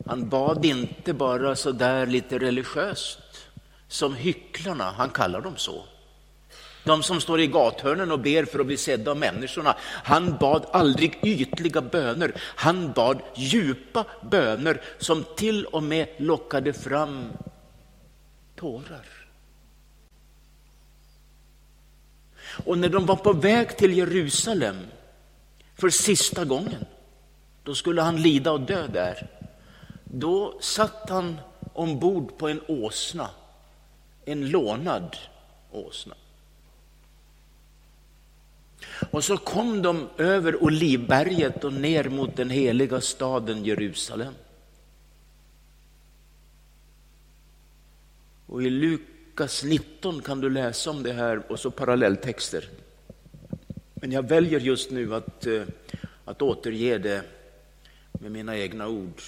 Han 0.06 0.30
bad 0.30 0.66
inte 0.66 1.14
bara 1.14 1.56
så 1.56 1.72
där 1.72 2.06
lite 2.06 2.40
religiöst, 2.40 3.50
som 3.88 4.16
hycklarna, 4.16 4.92
han 4.92 5.10
kallar 5.10 5.42
dem 5.42 5.58
så. 5.58 5.84
De 6.88 7.04
som 7.04 7.22
står 7.22 7.40
i 7.40 7.48
gathörnen 7.48 8.12
och 8.12 8.20
ber 8.20 8.46
för 8.46 8.60
att 8.60 8.66
bli 8.66 8.78
sedda 8.78 9.12
av 9.12 9.18
människorna. 9.18 9.76
Han 10.04 10.38
bad 10.38 10.66
aldrig 10.72 11.20
ytliga 11.24 11.82
böner. 11.82 12.32
Han 12.56 12.92
bad 12.92 13.22
djupa 13.36 14.06
böner 14.22 14.82
som 14.98 15.26
till 15.36 15.66
och 15.66 15.84
med 15.84 16.08
lockade 16.18 16.74
fram 16.74 17.30
tårar. 18.56 19.06
Och 22.66 22.78
när 22.78 22.90
de 22.90 23.06
var 23.06 23.16
på 23.16 23.34
väg 23.34 23.78
till 23.78 23.98
Jerusalem 23.98 24.78
för 25.76 25.90
sista 25.90 26.46
gången, 26.46 26.86
då 27.64 27.76
skulle 27.76 28.02
han 28.02 28.22
lida 28.22 28.52
och 28.52 28.62
dö 28.62 28.88
där. 28.88 29.28
Då 30.04 30.58
satt 30.62 31.10
han 31.10 31.40
ombord 31.74 32.38
på 32.38 32.48
en 32.48 32.62
åsna, 32.68 33.30
en 34.26 34.50
lånad 34.50 35.18
åsna. 35.72 36.16
Och 39.12 39.24
så 39.24 39.38
kom 39.38 39.82
de 39.82 40.10
över 40.18 40.64
Olivberget 40.64 41.64
och 41.64 41.74
ner 41.74 42.10
mot 42.10 42.36
den 42.36 42.50
heliga 42.50 43.02
staden 43.02 43.66
Jerusalem. 43.66 44.34
Och 48.46 48.64
i 48.64 48.70
Lukas 48.70 49.64
19 49.64 50.22
kan 50.22 50.42
du 50.42 50.50
läsa 50.50 50.90
om 50.90 51.04
det 51.04 51.14
här 51.14 51.52
och 51.52 51.60
så 51.60 51.72
parallelltexter. 51.72 52.70
Men 53.94 54.12
jag 54.12 54.28
väljer 54.28 54.60
just 54.60 54.92
nu 54.92 55.16
att, 55.16 55.46
eh, 55.46 55.62
att 56.26 56.42
återge 56.42 56.98
det 56.98 57.22
med 58.12 58.32
mina 58.32 58.58
egna 58.58 58.88
ord. 58.88 59.22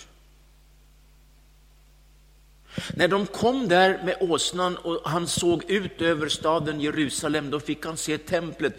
När 2.94 3.08
de 3.08 3.26
kom 3.26 3.68
där 3.68 4.04
med 4.04 4.18
åsnan 4.20 4.78
och 4.78 5.02
han 5.10 5.28
såg 5.28 5.72
ut 5.72 6.02
över 6.02 6.30
staden 6.30 6.82
Jerusalem, 6.82 7.50
då 7.50 7.60
fick 7.60 7.86
han 7.86 7.98
se 7.98 8.18
templet 8.18 8.76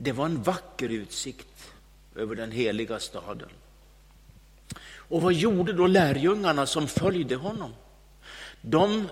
det 0.00 0.12
var 0.12 0.24
en 0.24 0.42
vacker 0.42 0.88
utsikt 0.88 1.72
över 2.16 2.36
den 2.36 2.50
heliga 2.50 2.98
staden. 2.98 3.48
Och 4.94 5.22
vad 5.22 5.32
gjorde 5.32 5.72
då 5.72 5.86
lärjungarna 5.86 6.66
som 6.66 6.88
följde 6.88 7.36
honom? 7.36 7.74
De 8.60 9.08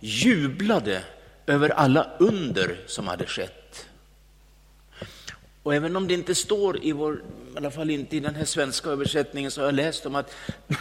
jublade 0.00 1.02
över 1.46 1.70
alla 1.70 2.10
under 2.18 2.80
som 2.86 3.06
hade 3.06 3.26
skett. 3.26 3.88
Och 5.62 5.74
även 5.74 5.96
om 5.96 6.08
det 6.08 6.14
inte 6.14 6.34
står 6.34 6.84
i 6.84 6.92
vår, 6.92 7.16
i 7.54 7.56
alla 7.56 7.70
fall 7.70 7.90
inte 7.90 8.16
i 8.16 8.20
den 8.20 8.34
här 8.34 8.44
svenska 8.44 8.90
översättningen, 8.90 9.50
så 9.50 9.60
har 9.60 9.66
jag 9.66 9.74
läst 9.74 10.06
om 10.06 10.14
att 10.14 10.34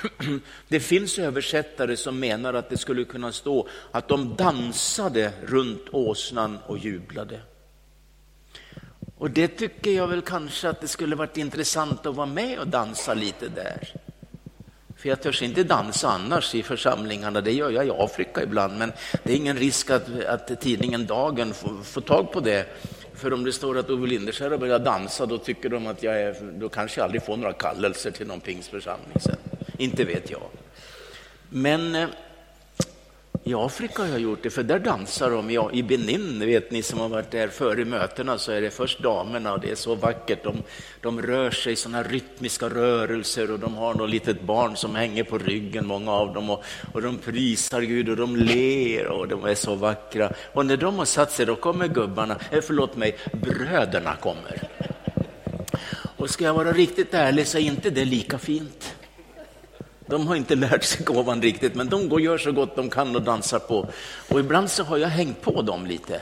det 0.68 0.80
finns 0.80 1.20
översättare 1.20 1.98
som 1.98 2.20
menar 2.20 2.54
att 2.54 2.70
det 2.70 2.78
skulle 2.78 3.04
kunna 3.04 3.32
stå 3.32 3.68
att 3.92 4.08
de 4.08 4.36
dansade 4.36 5.32
runt 5.46 5.86
åsnan 5.92 6.58
och 6.66 6.78
jublade. 6.78 7.42
Och 9.18 9.32
det 9.32 9.48
tycker 9.48 9.92
jag 9.92 10.08
väl 10.08 10.22
kanske 10.22 10.70
att 10.70 10.82
det 10.82 10.88
skulle 10.88 11.16
varit 11.16 11.38
intressant 11.38 12.06
att 12.06 12.16
vara 12.16 12.28
med 12.28 12.60
och 12.60 12.68
dansa 12.68 13.14
lite 13.14 13.48
där. 13.48 13.94
För 14.98 15.10
jag 15.10 15.22
törs 15.22 15.42
inte 15.42 15.64
dansa 15.64 16.10
annars 16.10 16.56
i 16.56 16.64
församlingarna, 16.64 17.42
det 17.42 17.52
gör 17.52 17.72
jag 17.72 17.88
i 17.88 17.92
Afrika 17.92 18.44
ibland, 18.44 18.78
men 18.78 18.92
det 19.24 19.32
är 19.32 19.36
ingen 19.36 19.58
risk 19.58 19.90
att, 19.90 20.24
att 20.28 20.62
tidningen 20.62 21.06
Dagen 21.06 21.54
får, 21.54 21.84
får 21.84 22.02
tag 22.02 22.32
på 22.32 22.40
det. 22.40 22.66
För 23.16 23.34
om 23.34 23.44
det 23.44 23.54
står 23.54 23.78
att 23.78 23.90
Ove 23.90 24.08
Linderskär 24.08 24.52
har 24.52 24.58
börjat 24.58 24.86
dansa, 24.86 25.26
då 25.26 25.38
tycker 25.38 25.70
de 25.70 25.88
att 25.88 26.04
jag 26.04 26.22
är, 26.22 26.36
då 26.60 26.70
kanske 26.70 27.00
jag 27.00 27.06
aldrig 27.06 27.24
får 27.24 27.38
några 27.38 27.54
kallelser 27.54 28.12
till 28.12 28.28
någon 28.28 28.40
pingsförsamling 28.40 29.20
sen. 29.20 29.38
Inte 29.78 30.04
vet 30.04 30.32
jag. 30.32 30.50
Men 31.50 31.96
eh, 31.96 32.08
i 33.48 33.54
Afrika 33.54 34.02
har 34.02 34.10
jag 34.10 34.20
gjort 34.20 34.44
det, 34.44 34.50
för 34.50 34.64
där 34.64 34.80
dansar 34.80 35.32
de. 35.32 35.70
I 35.74 35.84
Benin, 35.84 36.40
vet 36.40 36.72
ni 36.72 36.84
som 36.84 37.00
har 37.00 37.10
varit 37.10 37.32
där 37.32 37.48
före 37.48 37.86
mötena, 37.86 38.38
så 38.38 38.52
är 38.52 38.62
det 38.62 38.70
först 38.70 39.00
damerna 39.00 39.54
och 39.54 39.60
det 39.60 39.72
är 39.72 39.76
så 39.76 39.96
vackert. 39.96 40.44
De, 40.44 40.64
de 41.02 41.22
rör 41.22 41.52
sig 41.52 41.74
i 41.74 41.76
sådana 41.76 42.04
rytmiska 42.04 42.70
rörelser 42.70 43.52
och 43.52 43.60
de 43.60 43.76
har 43.76 43.94
något 43.94 44.10
litet 44.10 44.42
barn 44.42 44.76
som 44.76 44.96
hänger 44.96 45.24
på 45.24 45.38
ryggen, 45.38 45.88
många 45.88 46.12
av 46.12 46.34
dem. 46.34 46.50
Och, 46.50 46.64
och 46.94 47.02
de 47.02 47.18
prisar 47.18 47.82
Gud 47.82 48.10
och 48.10 48.18
de 48.18 48.36
ler 48.36 49.08
och 49.08 49.28
de 49.28 49.46
är 49.46 49.56
så 49.56 49.76
vackra. 49.76 50.34
Och 50.54 50.66
när 50.66 50.78
de 50.78 50.98
har 50.98 51.06
satt 51.06 51.32
sig, 51.32 51.46
då 51.46 51.56
kommer 51.56 51.88
gubbarna, 51.88 52.40
eh, 52.52 52.62
förlåt 52.62 52.96
mig, 52.96 53.18
bröderna 53.34 54.16
kommer. 54.16 54.70
Och 56.18 56.30
ska 56.30 56.46
jag 56.46 56.54
vara 56.54 56.72
riktigt 56.72 57.14
ärlig 57.14 57.48
så 57.48 57.58
är 57.58 57.62
inte 57.62 57.90
det 57.90 58.06
lika 58.06 58.38
fint. 58.38 58.96
De 60.08 60.28
har 60.28 60.36
inte 60.36 60.56
lärt 60.56 60.84
sig 60.84 61.06
gåvan 61.06 61.42
riktigt, 61.42 61.76
men 61.76 61.90
de 61.90 62.10
går 62.10 62.22
gör 62.22 62.38
så 62.38 62.52
gott 62.52 62.76
de 62.76 62.90
kan 62.90 63.16
och 63.16 63.22
dansar 63.22 63.60
på. 63.60 63.88
Och 64.30 64.40
ibland 64.40 64.70
så 64.70 64.84
har 64.84 64.98
jag 64.98 65.08
hängt 65.08 65.42
på 65.42 65.62
dem 65.62 65.86
lite. 65.86 66.22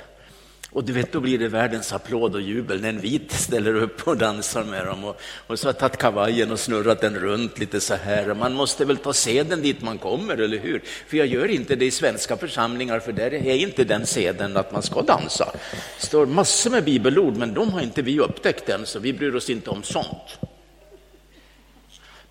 Och 0.75 0.83
du 0.83 0.93
vet, 0.93 1.11
då 1.11 1.19
blir 1.19 1.39
det 1.39 1.47
världens 1.47 1.93
applåd 1.93 2.35
och 2.35 2.41
jubel 2.41 2.81
när 2.81 2.89
en 2.89 2.99
vit 2.99 3.31
ställer 3.31 3.75
upp 3.75 4.07
och 4.07 4.17
dansar 4.17 4.63
med 4.63 4.85
dem. 4.85 5.03
Och, 5.03 5.21
och 5.47 5.59
så 5.59 5.67
har 5.67 5.73
jag 5.73 5.79
tagit 5.79 5.97
kavajen 5.97 6.51
och 6.51 6.59
snurrat 6.59 7.01
den 7.01 7.15
runt 7.15 7.59
lite 7.59 7.81
så 7.81 7.95
här. 7.95 8.33
Man 8.33 8.53
måste 8.53 8.85
väl 8.85 8.97
ta 8.97 9.13
seden 9.13 9.61
dit 9.61 9.81
man 9.81 9.97
kommer, 9.97 10.37
eller 10.37 10.57
hur? 10.57 10.83
För 11.07 11.17
jag 11.17 11.27
gör 11.27 11.51
inte 11.51 11.75
det 11.75 11.85
i 11.85 11.91
svenska 11.91 12.37
församlingar, 12.37 12.99
för 12.99 13.11
där 13.11 13.33
är 13.33 13.55
inte 13.55 13.83
den 13.83 14.05
seden 14.05 14.57
att 14.57 14.71
man 14.71 14.83
ska 14.83 15.01
dansa. 15.01 15.51
Det 15.99 16.05
står 16.05 16.25
massor 16.25 16.71
med 16.71 16.83
bibelord, 16.83 17.37
men 17.37 17.53
de 17.53 17.73
har 17.73 17.81
inte 17.81 18.01
vi 18.01 18.19
upptäckt 18.19 18.69
än, 18.69 18.85
så 18.85 18.99
vi 18.99 19.13
bryr 19.13 19.35
oss 19.35 19.49
inte 19.49 19.69
om 19.69 19.83
sånt. 19.83 20.39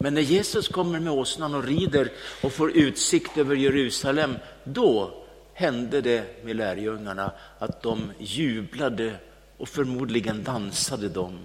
Men 0.04 0.14
när 0.14 0.22
Jesus 0.22 0.68
kommer 0.68 1.00
med 1.00 1.12
åsnan 1.12 1.54
och 1.54 1.64
rider 1.64 2.12
och 2.42 2.52
får 2.52 2.76
utsikt 2.76 3.38
över 3.38 3.56
Jerusalem, 3.56 4.36
då 4.64 5.24
hände 5.54 6.00
det 6.00 6.44
med 6.44 6.56
lärjungarna 6.56 7.32
att 7.58 7.82
de 7.82 8.12
jublade 8.18 9.16
och 9.56 9.68
förmodligen 9.68 10.44
dansade 10.44 11.08
de 11.08 11.38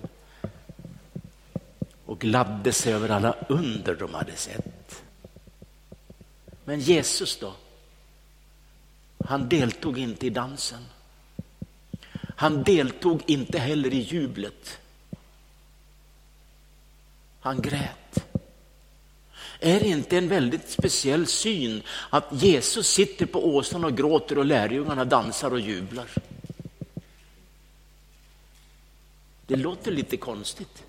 och 2.05 2.19
gladde 2.19 2.71
sig 2.71 2.93
över 2.93 3.09
alla 3.09 3.35
under 3.49 3.95
de 3.95 4.13
hade 4.13 4.35
sett. 4.35 5.03
Men 6.65 6.79
Jesus 6.79 7.39
då? 7.39 7.53
Han 9.25 9.49
deltog 9.49 9.97
inte 9.97 10.27
i 10.27 10.29
dansen. 10.29 10.85
Han 12.35 12.63
deltog 12.63 13.23
inte 13.25 13.59
heller 13.59 13.93
i 13.93 13.99
jublet. 13.99 14.79
Han 17.39 17.61
grät. 17.61 17.98
Är 19.59 19.79
det 19.79 19.87
inte 19.87 20.17
en 20.17 20.27
väldigt 20.27 20.69
speciell 20.69 21.27
syn 21.27 21.81
att 22.09 22.27
Jesus 22.31 22.87
sitter 22.87 23.25
på 23.25 23.55
åsnan 23.55 23.83
och 23.83 23.97
gråter 23.97 24.37
och 24.37 24.45
lärjungarna 24.45 25.05
dansar 25.05 25.51
och 25.51 25.59
jublar? 25.59 26.07
Det 29.47 29.55
låter 29.55 29.91
lite 29.91 30.17
konstigt. 30.17 30.83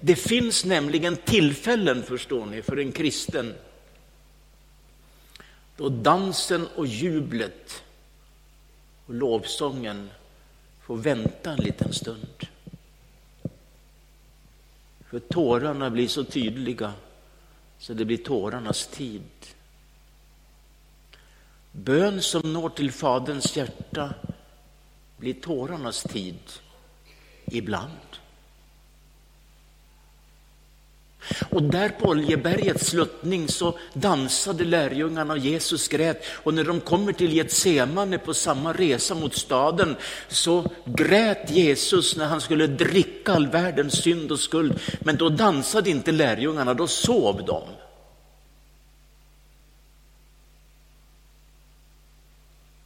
Det 0.00 0.16
finns 0.16 0.64
nämligen 0.64 1.16
tillfällen, 1.16 2.02
förstår 2.02 2.46
ni, 2.46 2.62
för 2.62 2.78
en 2.78 2.92
kristen 2.92 3.54
då 5.76 5.88
dansen 5.88 6.66
och 6.76 6.86
jublet 6.86 7.82
och 9.06 9.14
lovsången 9.14 10.10
får 10.82 10.96
vänta 10.96 11.50
en 11.50 11.58
liten 11.58 11.92
stund. 11.92 12.46
För 15.16 15.20
tårarna 15.20 15.90
blir 15.90 16.08
så 16.08 16.24
tydliga 16.24 16.92
så 17.78 17.94
det 17.94 18.04
blir 18.04 18.16
tårarnas 18.16 18.86
tid. 18.86 19.22
Bön 21.72 22.22
som 22.22 22.52
når 22.52 22.68
till 22.68 22.92
Faderns 22.92 23.56
hjärta 23.56 24.14
blir 25.16 25.34
tårarnas 25.34 26.02
tid 26.02 26.38
ibland. 27.44 28.16
Och 31.50 31.62
där 31.62 31.88
på 31.88 32.08
Oljebergets 32.08 32.86
sluttning 32.86 33.48
så 33.48 33.78
dansade 33.92 34.64
lärjungarna 34.64 35.32
och 35.32 35.38
Jesus 35.38 35.88
grät. 35.88 36.24
Och 36.28 36.54
när 36.54 36.64
de 36.64 36.80
kommer 36.80 37.12
till 37.12 37.32
Getsemane 37.32 38.18
på 38.18 38.34
samma 38.34 38.72
resa 38.72 39.14
mot 39.14 39.34
staden 39.34 39.96
så 40.28 40.70
grät 40.84 41.50
Jesus 41.50 42.16
när 42.16 42.26
han 42.26 42.40
skulle 42.40 42.66
dricka 42.66 43.32
all 43.32 43.46
världens 43.46 44.02
synd 44.02 44.32
och 44.32 44.40
skuld. 44.40 44.80
Men 45.00 45.16
då 45.16 45.28
dansade 45.28 45.90
inte 45.90 46.12
lärjungarna, 46.12 46.74
då 46.74 46.86
sov 46.86 47.44
de. 47.46 47.62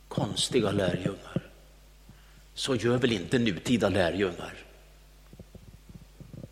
Konstiga 0.08 0.70
lärjungar. 0.70 1.42
Så 2.54 2.74
gör 2.74 2.98
väl 2.98 3.12
inte 3.12 3.38
nutida 3.38 3.88
lärjungar? 3.88 4.69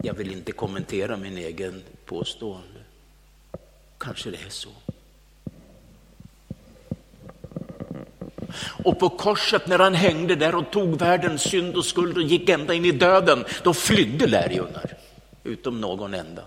Jag 0.03 0.15
vill 0.15 0.33
inte 0.33 0.53
kommentera 0.53 1.17
min 1.17 1.39
egen 1.39 1.83
påstående. 2.05 2.81
Kanske 3.99 4.31
det 4.31 4.37
är 4.47 4.51
så. 4.51 4.71
Och 8.85 8.99
på 8.99 9.09
korset 9.09 9.67
när 9.67 9.79
han 9.79 9.95
hängde 9.95 10.37
där 10.37 10.55
och 10.55 10.71
tog 10.71 10.99
världens 10.99 11.43
synd 11.43 11.77
och 11.77 11.85
skuld 11.85 12.17
och 12.17 12.23
gick 12.23 12.49
ända 12.49 12.75
in 12.75 12.85
i 12.85 12.93
döden, 12.93 13.45
då 13.63 13.75
flydde 13.75 14.27
lärjungar, 14.27 14.97
utom 15.45 15.81
någon 15.81 16.15
enda. 16.15 16.45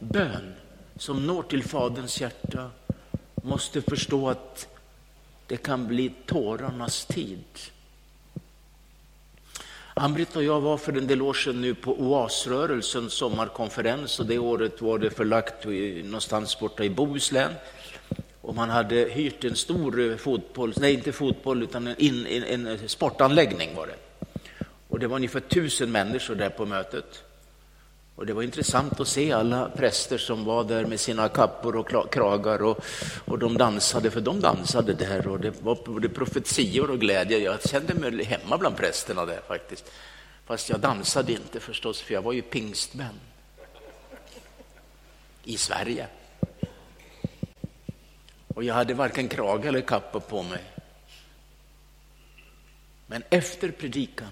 Bön 0.00 0.54
som 0.96 1.26
når 1.26 1.42
till 1.42 1.64
Faderns 1.64 2.20
hjärta 2.20 2.70
måste 3.42 3.82
förstå 3.82 4.28
att 4.28 4.68
det 5.46 5.56
kan 5.56 5.86
bli 5.86 6.12
tårarnas 6.26 7.06
tid. 7.06 7.44
Ann-Britt 10.00 10.36
och 10.36 10.44
jag 10.44 10.60
var 10.60 10.76
för 10.76 10.92
en 10.92 11.06
del 11.06 11.22
år 11.22 11.34
sedan 11.34 11.60
nu 11.60 11.74
på 11.74 11.94
OAS-rörelsens 11.94 13.08
sommarkonferens 13.08 14.20
och 14.20 14.26
det 14.26 14.38
året 14.38 14.82
var 14.82 14.98
det 14.98 15.10
förlagt 15.10 15.64
någonstans 16.04 16.60
borta 16.60 16.84
i 16.84 16.90
Bohuslän. 16.90 17.52
Och 18.40 18.54
man 18.54 18.70
hade 18.70 18.96
hyrt 18.96 19.44
en 19.44 19.56
stor 19.56 20.00
eh, 20.00 20.16
fotboll, 20.16 20.74
nej 20.76 20.94
inte 20.94 21.12
fotboll 21.12 21.62
utan 21.62 21.86
en, 21.86 22.26
en, 22.26 22.66
en 22.66 22.88
sportanläggning 22.88 23.74
var 23.76 23.86
det. 23.86 24.24
Och 24.88 24.98
det 24.98 25.06
var 25.06 25.16
ungefär 25.16 25.40
tusen 25.40 25.92
människor 25.92 26.34
där 26.34 26.50
på 26.50 26.66
mötet. 26.66 27.24
Och 28.18 28.26
det 28.26 28.32
var 28.32 28.42
intressant 28.42 29.00
att 29.00 29.08
se 29.08 29.32
alla 29.32 29.68
präster 29.68 30.18
som 30.18 30.44
var 30.44 30.64
där 30.64 30.84
med 30.84 31.00
sina 31.00 31.28
kappor 31.28 31.76
och 31.76 32.12
kragar 32.12 32.62
och, 32.62 32.84
och 33.24 33.38
de 33.38 33.58
dansade, 33.58 34.10
för 34.10 34.20
de 34.20 34.40
dansade 34.40 34.94
där 34.94 35.26
och 35.26 35.40
det 35.40 35.62
var 35.62 35.78
både 35.84 36.08
profetior 36.08 36.90
och 36.90 37.00
glädje. 37.00 37.38
Jag 37.38 37.68
kände 37.68 37.94
mig 37.94 38.24
hemma 38.24 38.58
bland 38.58 38.76
prästerna 38.76 39.26
där 39.26 39.40
faktiskt. 39.48 39.92
Fast 40.46 40.70
jag 40.70 40.80
dansade 40.80 41.32
inte 41.32 41.60
förstås, 41.60 42.00
för 42.00 42.14
jag 42.14 42.22
var 42.22 42.32
ju 42.32 42.42
pingstvän 42.42 43.20
i 45.44 45.56
Sverige. 45.56 46.06
Och 48.54 48.64
jag 48.64 48.74
hade 48.74 48.94
varken 48.94 49.28
krage 49.28 49.66
eller 49.66 49.80
kappa 49.80 50.20
på 50.20 50.42
mig. 50.42 50.62
Men 53.06 53.22
efter 53.30 53.70
predikan 53.70 54.30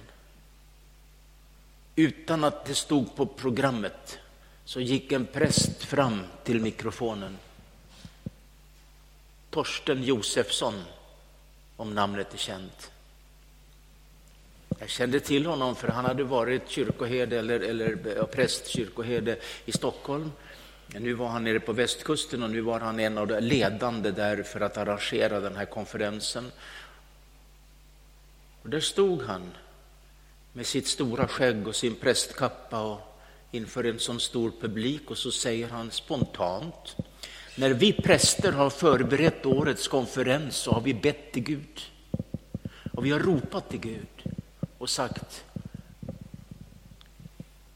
utan 1.97 2.45
att 2.45 2.65
det 2.65 2.75
stod 2.75 3.17
på 3.17 3.27
programmet 3.27 4.19
så 4.65 4.81
gick 4.81 5.13
en 5.13 5.27
präst 5.27 5.85
fram 5.85 6.23
till 6.45 6.61
mikrofonen. 6.61 7.39
Torsten 9.51 10.03
Josefsson, 10.03 10.85
om 11.77 11.95
namnet 11.95 12.35
är 12.35 12.39
känt. 12.39 12.91
Jag 14.79 14.89
kände 14.89 15.21
till 15.21 15.47
honom 15.47 15.77
för 15.77 15.89
han 15.89 16.05
hade 16.05 16.25
varit 16.25 16.69
kyrkoherde 16.69 17.39
eller, 17.39 17.61
eller 17.61 18.25
prästkyrkoherde 18.25 19.39
i 19.65 19.73
Stockholm. 19.73 20.33
Nu 20.87 21.13
var 21.15 21.29
han 21.29 21.45
nere 21.45 21.61
på 21.61 21.73
västkusten 21.73 22.43
och 22.43 22.51
nu 22.51 22.61
var 22.61 22.81
han 22.81 23.01
en 23.01 23.19
av 23.19 23.27
de 23.27 23.41
ledande 23.41 24.11
där 24.11 24.43
för 24.43 24.61
att 24.61 24.77
arrangera 24.77 25.41
den 25.41 25.57
här 25.57 25.65
konferensen. 25.65 26.53
Och 28.63 28.71
där 28.71 28.81
stod 28.81 29.23
han 29.23 29.51
med 30.57 30.67
sitt 30.67 30.87
stora 30.87 31.29
skägg 31.29 31.69
och 31.69 31.77
sin 31.77 31.95
prästkappa 31.95 32.81
och 32.81 33.01
inför 33.51 33.85
en 33.85 33.99
sån 33.99 34.21
stor 34.21 34.53
publik 34.61 35.11
och 35.11 35.19
så 35.19 35.31
säger 35.31 35.69
han 35.69 35.91
spontant 35.91 36.97
när 37.57 37.71
vi 37.71 37.93
präster 37.93 38.53
har 38.53 38.71
förberett 38.71 39.47
årets 39.47 39.89
konferens 39.89 40.57
så 40.57 40.73
har 40.73 40.81
vi 40.81 40.95
bett 40.95 41.33
till 41.33 41.43
Gud. 41.43 41.81
Och 42.93 43.07
vi 43.07 43.11
har 43.11 43.21
ropat 43.21 43.71
till 43.71 43.81
Gud 43.81 44.35
och 44.79 44.91
sagt 44.91 45.45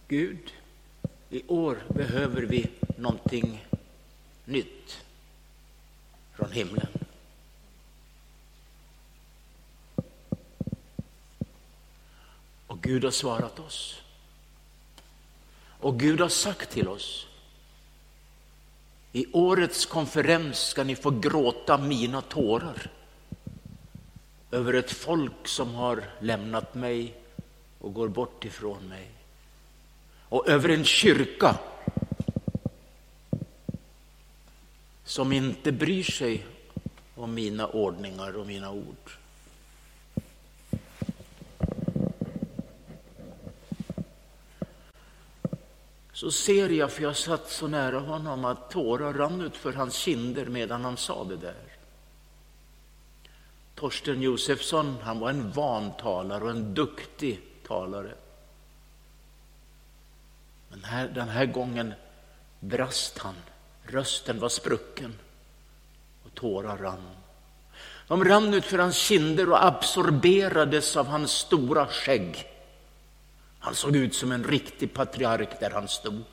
Gud, 0.08 0.52
i 1.30 1.42
år 1.46 1.78
behöver 1.88 2.42
vi 2.42 2.70
någonting 2.96 3.66
nytt 4.44 4.98
från 6.36 6.52
himlen. 6.52 6.88
Och 12.80 12.84
Gud 12.84 13.04
har 13.04 13.10
svarat 13.10 13.58
oss. 13.58 14.00
Och 15.80 16.00
Gud 16.00 16.20
har 16.20 16.28
sagt 16.28 16.70
till 16.70 16.88
oss. 16.88 17.26
I 19.12 19.26
årets 19.32 19.86
konferens 19.86 20.58
ska 20.58 20.84
ni 20.84 20.96
få 20.96 21.10
gråta 21.10 21.78
mina 21.78 22.20
tårar 22.20 22.90
över 24.50 24.72
ett 24.72 24.90
folk 24.90 25.48
som 25.48 25.74
har 25.74 26.04
lämnat 26.20 26.74
mig 26.74 27.14
och 27.78 27.94
går 27.94 28.08
bort 28.08 28.44
ifrån 28.44 28.88
mig. 28.88 29.10
Och 30.28 30.48
över 30.48 30.68
en 30.68 30.84
kyrka 30.84 31.58
som 35.04 35.32
inte 35.32 35.72
bryr 35.72 36.04
sig 36.04 36.46
om 37.14 37.34
mina 37.34 37.66
ordningar 37.66 38.36
och 38.36 38.46
mina 38.46 38.70
ord. 38.70 39.10
Så 46.20 46.30
ser 46.30 46.68
jag, 46.68 46.92
för 46.92 47.02
jag 47.02 47.16
satt 47.16 47.50
så 47.50 47.66
nära 47.66 47.98
honom, 47.98 48.44
att 48.44 48.70
tårar 48.70 49.12
rann 49.12 49.40
ut 49.40 49.56
för 49.56 49.72
hans 49.72 49.94
kinder 49.94 50.46
medan 50.46 50.84
han 50.84 50.96
sa 50.96 51.24
det 51.24 51.36
där. 51.36 51.76
Torsten 53.74 54.22
Josefsson, 54.22 54.96
han 55.02 55.20
var 55.20 55.30
en 55.30 55.52
van 55.52 55.92
talare 55.92 56.44
och 56.44 56.50
en 56.50 56.74
duktig 56.74 57.40
talare. 57.66 58.14
Men 60.68 60.84
här, 60.84 61.08
den 61.08 61.28
här 61.28 61.46
gången 61.46 61.94
brast 62.60 63.18
han. 63.18 63.34
Rösten 63.82 64.40
var 64.40 64.48
sprucken 64.48 65.14
och 66.24 66.34
tårar 66.34 66.76
rann. 66.76 67.08
De 68.08 68.24
rann 68.24 68.54
ut 68.54 68.64
för 68.64 68.78
hans 68.78 68.96
kinder 68.96 69.50
och 69.50 69.64
absorberades 69.64 70.96
av 70.96 71.06
hans 71.06 71.30
stora 71.30 71.86
skägg. 71.86 72.49
Han 73.60 73.74
såg 73.74 73.96
ut 73.96 74.14
som 74.14 74.32
en 74.32 74.44
riktig 74.44 74.94
patriark 74.94 75.60
där 75.60 75.70
han 75.70 75.88
stod. 75.88 76.24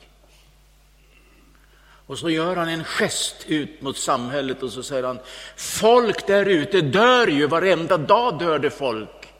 Och 2.07 2.19
så 2.19 2.29
gör 2.29 2.55
han 2.55 2.69
en 2.69 2.83
gest 2.83 3.35
ut 3.47 3.81
mot 3.81 3.97
samhället 3.97 4.63
och 4.63 4.71
så 4.71 4.83
säger 4.83 5.03
han, 5.03 5.19
folk 5.55 6.27
där 6.27 6.45
ute 6.45 6.81
dör 6.81 7.27
ju, 7.27 7.47
varenda 7.47 7.97
dag 7.97 8.39
dör 8.39 8.59
det 8.59 8.69
folk. 8.69 9.33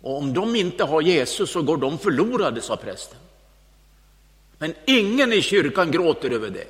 Och 0.00 0.16
om 0.16 0.32
de 0.34 0.56
inte 0.56 0.84
har 0.84 1.02
Jesus 1.02 1.50
så 1.50 1.62
går 1.62 1.76
de 1.76 1.98
förlorade, 1.98 2.60
sa 2.60 2.76
prästen. 2.76 3.18
Men 4.58 4.74
ingen 4.86 5.32
i 5.32 5.42
kyrkan 5.42 5.90
gråter 5.90 6.30
över 6.30 6.50
det. 6.50 6.66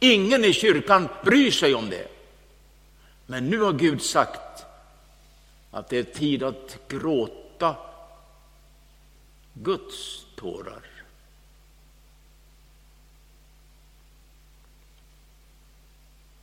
Ingen 0.00 0.44
i 0.44 0.52
kyrkan 0.52 1.08
bryr 1.24 1.50
sig 1.50 1.74
om 1.74 1.90
det. 1.90 2.08
Men 3.26 3.50
nu 3.50 3.60
har 3.60 3.72
Gud 3.72 4.02
sagt 4.02 4.64
att 5.70 5.88
det 5.88 5.98
är 5.98 6.02
tid 6.02 6.42
att 6.42 6.78
gråta 6.88 7.76
Guds 9.54 10.26
tårar. 10.36 10.82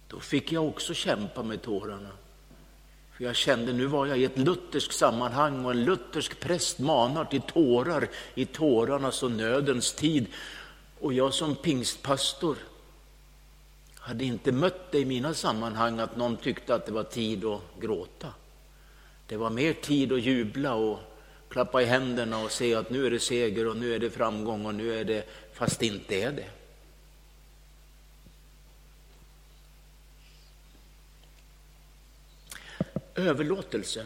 Då 0.07 0.19
fick 0.19 0.51
jag 0.51 0.67
också 0.67 0.93
kämpa 0.93 1.43
med 1.43 1.61
tårarna. 1.61 2.09
För 3.11 3.23
jag 3.23 3.35
kände, 3.35 3.73
nu 3.73 3.85
var 3.85 4.05
jag 4.05 4.17
i 4.17 4.25
ett 4.25 4.37
lutherskt 4.37 4.93
sammanhang 4.93 5.65
och 5.65 5.71
en 5.71 5.83
luthersk 5.83 6.39
präst 6.39 6.79
manar 6.79 7.25
till 7.25 7.41
tårar 7.41 8.09
i 8.35 8.45
tårarnas 8.45 9.23
och 9.23 9.31
nödens 9.31 9.93
tid. 9.93 10.25
Och 10.99 11.13
jag 11.13 11.33
som 11.33 11.55
pingstpastor 11.55 12.57
hade 13.95 14.25
inte 14.25 14.51
mött 14.51 14.91
det 14.91 14.99
i 14.99 15.05
mina 15.05 15.33
sammanhang 15.33 15.99
att 15.99 16.15
någon 16.15 16.37
tyckte 16.37 16.75
att 16.75 16.85
det 16.85 16.91
var 16.91 17.03
tid 17.03 17.45
att 17.45 17.61
gråta. 17.79 18.33
Det 19.27 19.37
var 19.37 19.49
mer 19.49 19.73
tid 19.73 20.11
att 20.11 20.21
jubla 20.21 20.73
och 20.73 20.99
klappa 21.49 21.81
i 21.81 21.85
händerna 21.85 22.39
och 22.39 22.51
se 22.51 22.75
att 22.75 22.89
nu 22.89 23.05
är 23.05 23.11
det 23.11 23.19
seger 23.19 23.67
och 23.67 23.77
nu 23.77 23.95
är 23.95 23.99
det 23.99 24.09
framgång 24.09 24.65
och 24.65 24.75
nu 24.75 24.99
är 24.99 25.03
det, 25.03 25.29
fast 25.53 25.79
det 25.79 25.85
inte 25.85 26.15
är 26.15 26.31
det. 26.31 26.49
Överlåtelse 33.15 34.05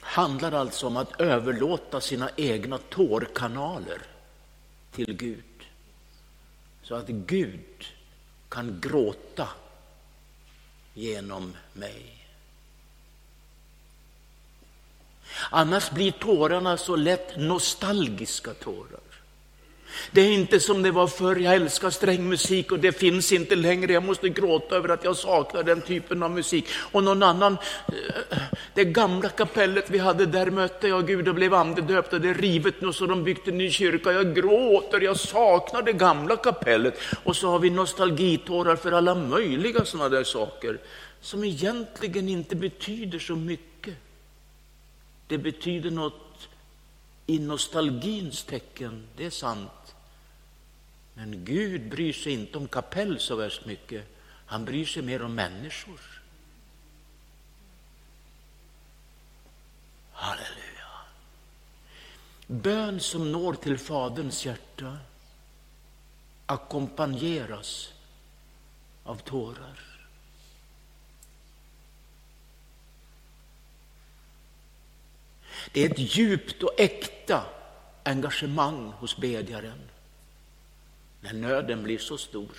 handlar 0.00 0.52
alltså 0.52 0.86
om 0.86 0.96
att 0.96 1.20
överlåta 1.20 2.00
sina 2.00 2.30
egna 2.36 2.78
tårkanaler 2.78 4.02
till 4.92 5.16
Gud. 5.16 5.44
Så 6.82 6.94
att 6.94 7.08
Gud 7.08 7.84
kan 8.48 8.80
gråta 8.80 9.48
genom 10.94 11.56
mig. 11.72 12.17
Annars 15.50 15.90
blir 15.90 16.10
tårarna 16.10 16.76
så 16.76 16.96
lätt 16.96 17.36
nostalgiska 17.36 18.54
tårar. 18.54 19.00
Det 20.10 20.20
är 20.20 20.32
inte 20.32 20.60
som 20.60 20.82
det 20.82 20.90
var 20.90 21.06
förr, 21.06 21.36
jag 21.36 21.54
älskar 21.54 21.90
strängmusik 21.90 22.72
och 22.72 22.78
det 22.78 22.92
finns 22.92 23.32
inte 23.32 23.56
längre. 23.56 23.92
Jag 23.92 24.04
måste 24.04 24.28
gråta 24.28 24.76
över 24.76 24.88
att 24.88 25.04
jag 25.04 25.16
saknar 25.16 25.62
den 25.62 25.80
typen 25.80 26.22
av 26.22 26.30
musik. 26.30 26.66
Och 26.92 27.04
någon 27.04 27.22
annan, 27.22 27.58
eh, 27.88 28.38
det 28.74 28.84
gamla 28.84 29.28
kapellet 29.28 29.90
vi 29.90 29.98
hade, 29.98 30.26
där 30.26 30.50
mötte 30.50 30.88
jag 30.88 31.06
Gud 31.06 31.28
och 31.28 31.34
blev 31.34 31.54
andedöpt 31.54 32.12
och 32.12 32.20
det 32.20 32.28
är 32.28 32.34
rivet 32.34 32.80
nu 32.80 32.92
så 32.92 33.06
de 33.06 33.24
byggt 33.24 33.48
en 33.48 33.58
ny 33.58 33.70
kyrka. 33.70 34.12
Jag 34.12 34.34
gråter, 34.34 35.00
jag 35.00 35.16
saknar 35.16 35.82
det 35.82 35.92
gamla 35.92 36.36
kapellet. 36.36 36.98
Och 37.24 37.36
så 37.36 37.50
har 37.50 37.58
vi 37.58 37.70
nostalgitårar 37.70 38.76
för 38.76 38.92
alla 38.92 39.14
möjliga 39.14 39.84
sådana 39.84 40.08
där 40.08 40.24
saker 40.24 40.78
som 41.20 41.44
egentligen 41.44 42.28
inte 42.28 42.56
betyder 42.56 43.18
så 43.18 43.36
mycket. 43.36 43.67
Det 45.28 45.38
betyder 45.38 45.90
något 45.90 46.48
i 47.26 47.38
nostalgins 47.38 48.44
tecken, 48.44 49.06
det 49.16 49.24
är 49.24 49.30
sant. 49.30 49.94
Men 51.14 51.44
Gud 51.44 51.90
bryr 51.90 52.12
sig 52.12 52.32
inte 52.32 52.58
om 52.58 52.68
kapell 52.68 53.20
så 53.20 53.36
värst 53.36 53.66
mycket. 53.66 54.04
Han 54.46 54.64
bryr 54.64 54.84
sig 54.84 55.02
mer 55.02 55.22
om 55.22 55.34
människor. 55.34 56.00
Halleluja. 60.12 60.90
Bön 62.46 63.00
som 63.00 63.32
når 63.32 63.54
till 63.54 63.78
Faderns 63.78 64.46
hjärta 64.46 64.98
ackompanjeras 66.46 67.92
av 69.04 69.16
tårar. 69.16 69.87
Det 75.72 75.84
är 75.84 75.90
ett 75.90 76.16
djupt 76.16 76.62
och 76.62 76.80
äkta 76.80 77.42
engagemang 78.02 78.92
hos 78.98 79.16
bedjaren 79.16 79.80
när 81.20 81.32
nöden 81.32 81.82
blir 81.82 81.98
så 81.98 82.18
stor. 82.18 82.56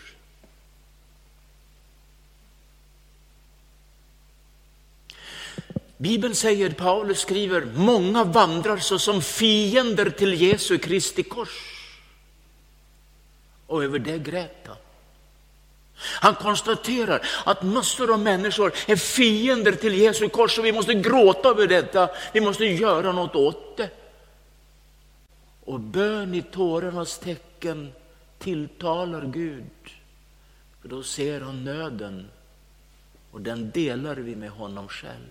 Bibeln 5.97 6.35
säger, 6.35 6.69
Paulus 6.69 7.19
skriver, 7.19 7.65
många 7.65 8.23
vandrar 8.23 8.77
såsom 8.77 9.21
fiender 9.21 10.09
till 10.09 10.41
Jesu 10.41 10.77
Kristi 10.77 11.23
kors. 11.23 11.75
Och 13.67 13.83
över 13.83 13.99
det 13.99 14.17
grät 14.17 14.67
han. 14.67 14.77
Han 16.01 16.35
konstaterar 16.35 17.27
att 17.45 17.63
massor 17.63 18.13
av 18.13 18.19
människor 18.19 18.73
är 18.87 18.95
fiender 18.95 19.71
till 19.71 19.93
Jesu 19.93 20.29
kors 20.29 20.59
och 20.59 20.65
vi 20.65 20.71
måste 20.71 20.93
gråta 20.93 21.49
över 21.49 21.67
detta. 21.67 22.09
Vi 22.33 22.41
måste 22.41 22.65
göra 22.65 23.11
något 23.11 23.35
åt 23.35 23.77
det. 23.77 23.89
Och 25.65 25.79
bön 25.79 26.33
i 26.33 26.41
tårarnas 26.41 27.17
tecken 27.17 27.93
tilltalar 28.37 29.25
Gud. 29.25 29.65
För 30.81 30.89
då 30.89 31.03
ser 31.03 31.41
han 31.41 31.63
nöden 31.63 32.27
och 33.31 33.41
den 33.41 33.71
delar 33.71 34.15
vi 34.15 34.35
med 34.35 34.49
honom 34.49 34.87
själv. 34.87 35.29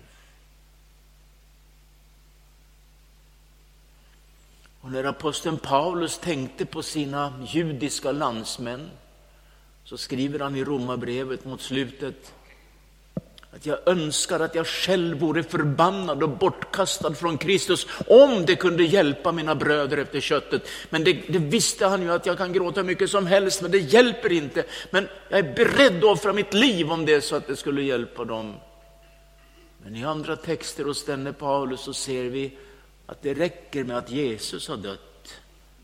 Och 4.81 4.91
när 4.91 5.03
aposteln 5.03 5.57
Paulus 5.57 6.17
tänkte 6.17 6.65
på 6.65 6.83
sina 6.83 7.33
judiska 7.47 8.11
landsmän 8.11 8.89
så 9.83 9.97
skriver 9.97 10.39
han 10.39 10.55
i 10.55 10.63
Romarbrevet 10.63 11.45
mot 11.45 11.61
slutet 11.61 12.33
att 13.51 13.65
jag 13.65 13.77
önskar 13.85 14.39
att 14.39 14.55
jag 14.55 14.67
själv 14.67 15.19
vore 15.19 15.43
förbannad 15.43 16.23
och 16.23 16.29
bortkastad 16.29 17.13
från 17.13 17.37
Kristus 17.37 17.87
om 18.07 18.45
det 18.45 18.55
kunde 18.55 18.83
hjälpa 18.83 19.31
mina 19.31 19.55
bröder 19.55 19.97
efter 19.97 20.19
köttet. 20.19 20.67
Men 20.89 21.03
det, 21.03 21.13
det, 21.13 21.39
visste 21.39 21.85
han 21.85 22.01
ju 22.01 22.11
att 22.11 22.25
jag 22.25 22.37
kan 22.37 22.53
gråta 22.53 22.83
mycket 22.83 23.09
som 23.09 23.27
helst, 23.27 23.61
men 23.61 23.71
det 23.71 23.77
hjälper 23.77 24.31
inte. 24.31 24.63
Men 24.91 25.07
jag 25.29 25.39
är 25.39 25.55
beredd 25.55 25.97
att 25.97 26.03
offra 26.03 26.33
mitt 26.33 26.53
liv 26.53 26.91
om 26.91 27.05
det 27.05 27.13
är 27.13 27.21
så 27.21 27.35
att 27.35 27.47
det 27.47 27.55
skulle 27.55 27.81
hjälpa 27.81 28.25
dem. 28.25 28.55
Men 29.83 29.95
i 29.95 30.05
andra 30.05 30.35
texter 30.35 30.83
hos 30.83 31.05
denne 31.05 31.33
Paulus 31.33 31.81
så 31.81 31.93
ser 31.93 32.23
vi 32.23 32.57
att 33.05 33.21
det 33.21 33.33
räcker 33.33 33.83
med 33.83 33.97
att 33.97 34.11
Jesus 34.11 34.67
har 34.67 34.77
dött. 34.77 35.33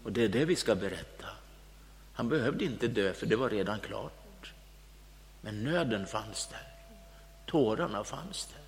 Och 0.03 0.11
det 0.11 0.23
är 0.23 0.29
det 0.29 0.45
vi 0.45 0.55
ska 0.55 0.75
berätta. 0.75 1.14
Han 2.15 2.29
behövde 2.29 2.65
inte 2.65 2.87
dö, 2.87 3.13
för 3.13 3.25
det 3.25 3.35
var 3.35 3.49
redan 3.49 3.79
klart. 3.79 4.53
Men 5.41 5.63
nöden 5.63 6.07
fanns 6.07 6.47
där. 6.47 6.67
Tårarna 7.45 8.03
fanns 8.03 8.45
där. 8.45 8.61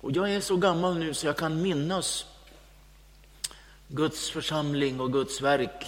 Och 0.00 0.12
jag 0.12 0.30
är 0.32 0.40
så 0.40 0.56
gammal 0.56 0.98
nu 0.98 1.14
så 1.14 1.26
jag 1.26 1.36
kan 1.36 1.62
minnas 1.62 2.26
Guds 3.88 4.30
församling 4.30 5.00
och 5.00 5.12
Guds 5.12 5.40
verk. 5.40 5.86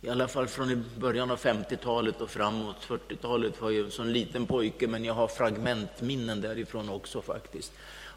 I 0.00 0.08
alla 0.08 0.28
fall 0.28 0.46
från 0.46 0.84
början 0.98 1.30
av 1.30 1.38
50-talet 1.38 2.20
och 2.20 2.30
framåt. 2.30 2.76
40-talet 2.86 3.60
var 3.60 3.70
jag 3.70 4.00
en 4.00 4.12
liten 4.12 4.46
pojke, 4.46 4.86
men 4.86 5.04
jag 5.04 5.14
har 5.14 5.28
fragmentminnen 5.28 6.40
därifrån 6.40 6.88
också 6.88 7.22
faktiskt. 7.22 7.72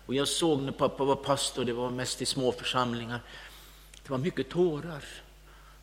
Och 0.06 0.14
jag 0.14 0.28
såg 0.28 0.62
när 0.62 0.72
pappa 0.72 1.04
var 1.04 1.16
pastor, 1.16 1.66
det 1.66 1.74
var 1.74 1.90
mest 1.90 2.22
i 2.22 2.26
små 2.26 2.52
församlingar. 2.52 3.20
Det 4.04 4.10
var 4.10 4.18
mycket 4.18 4.50
tårar. 4.50 5.04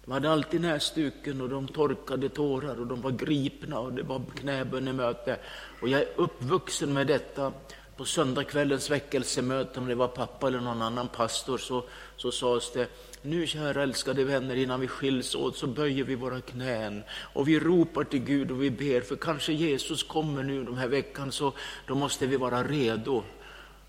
De 0.08 0.12
hade 0.12 0.30
alltid 0.30 0.60
näsduken 0.60 1.40
och 1.40 1.48
de 1.48 1.68
torkade 1.68 2.28
tårar 2.28 2.80
och 2.80 2.86
de 2.86 3.00
var 3.00 3.10
gripna 3.10 3.78
och 3.78 3.92
det 3.92 4.02
var 4.02 4.22
knäbönemöte. 4.36 5.36
Och 5.82 5.88
jag 5.88 6.00
är 6.00 6.08
uppvuxen 6.16 6.92
med 6.92 7.06
detta. 7.06 7.52
På 7.96 8.04
söndagskvällens 8.04 8.90
väckelsemöte, 8.90 9.80
om 9.80 9.86
det 9.86 9.94
var 9.94 10.08
pappa 10.08 10.46
eller 10.48 10.60
någon 10.60 10.82
annan 10.82 11.08
pastor, 11.08 11.58
så, 11.58 11.84
så 12.16 12.32
sades 12.32 12.72
det 12.72 12.88
nu 13.22 13.46
kära 13.46 13.82
älskade 13.82 14.24
vänner, 14.24 14.56
innan 14.56 14.80
vi 14.80 14.88
skiljs 14.88 15.34
åt 15.34 15.56
så 15.56 15.66
böjer 15.66 16.04
vi 16.04 16.14
våra 16.14 16.40
knän 16.40 17.02
och 17.32 17.48
vi 17.48 17.58
ropar 17.58 18.04
till 18.04 18.24
Gud 18.24 18.50
och 18.50 18.62
vi 18.62 18.70
ber, 18.70 19.00
för 19.00 19.16
kanske 19.16 19.52
Jesus 19.52 20.02
kommer 20.02 20.42
nu 20.42 20.64
den 20.64 20.78
här 20.78 20.88
veckan, 20.88 21.32
så 21.32 21.52
då 21.86 21.94
måste 21.94 22.26
vi 22.26 22.36
vara 22.36 22.64
redo. 22.64 23.22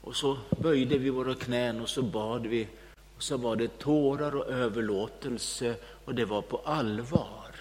Och 0.01 0.15
så 0.15 0.37
böjde 0.49 0.97
vi 0.97 1.09
våra 1.09 1.35
knän 1.35 1.81
och 1.81 1.89
så 1.89 2.01
bad 2.01 2.47
vi. 2.47 2.67
Och 3.19 3.23
så 3.23 3.37
var 3.37 3.55
det 3.55 3.79
tårar 3.79 4.35
och 4.35 4.47
överlåtelse 4.47 5.75
och 6.05 6.15
det 6.15 6.25
var 6.25 6.41
på 6.41 6.57
allvar. 6.57 7.55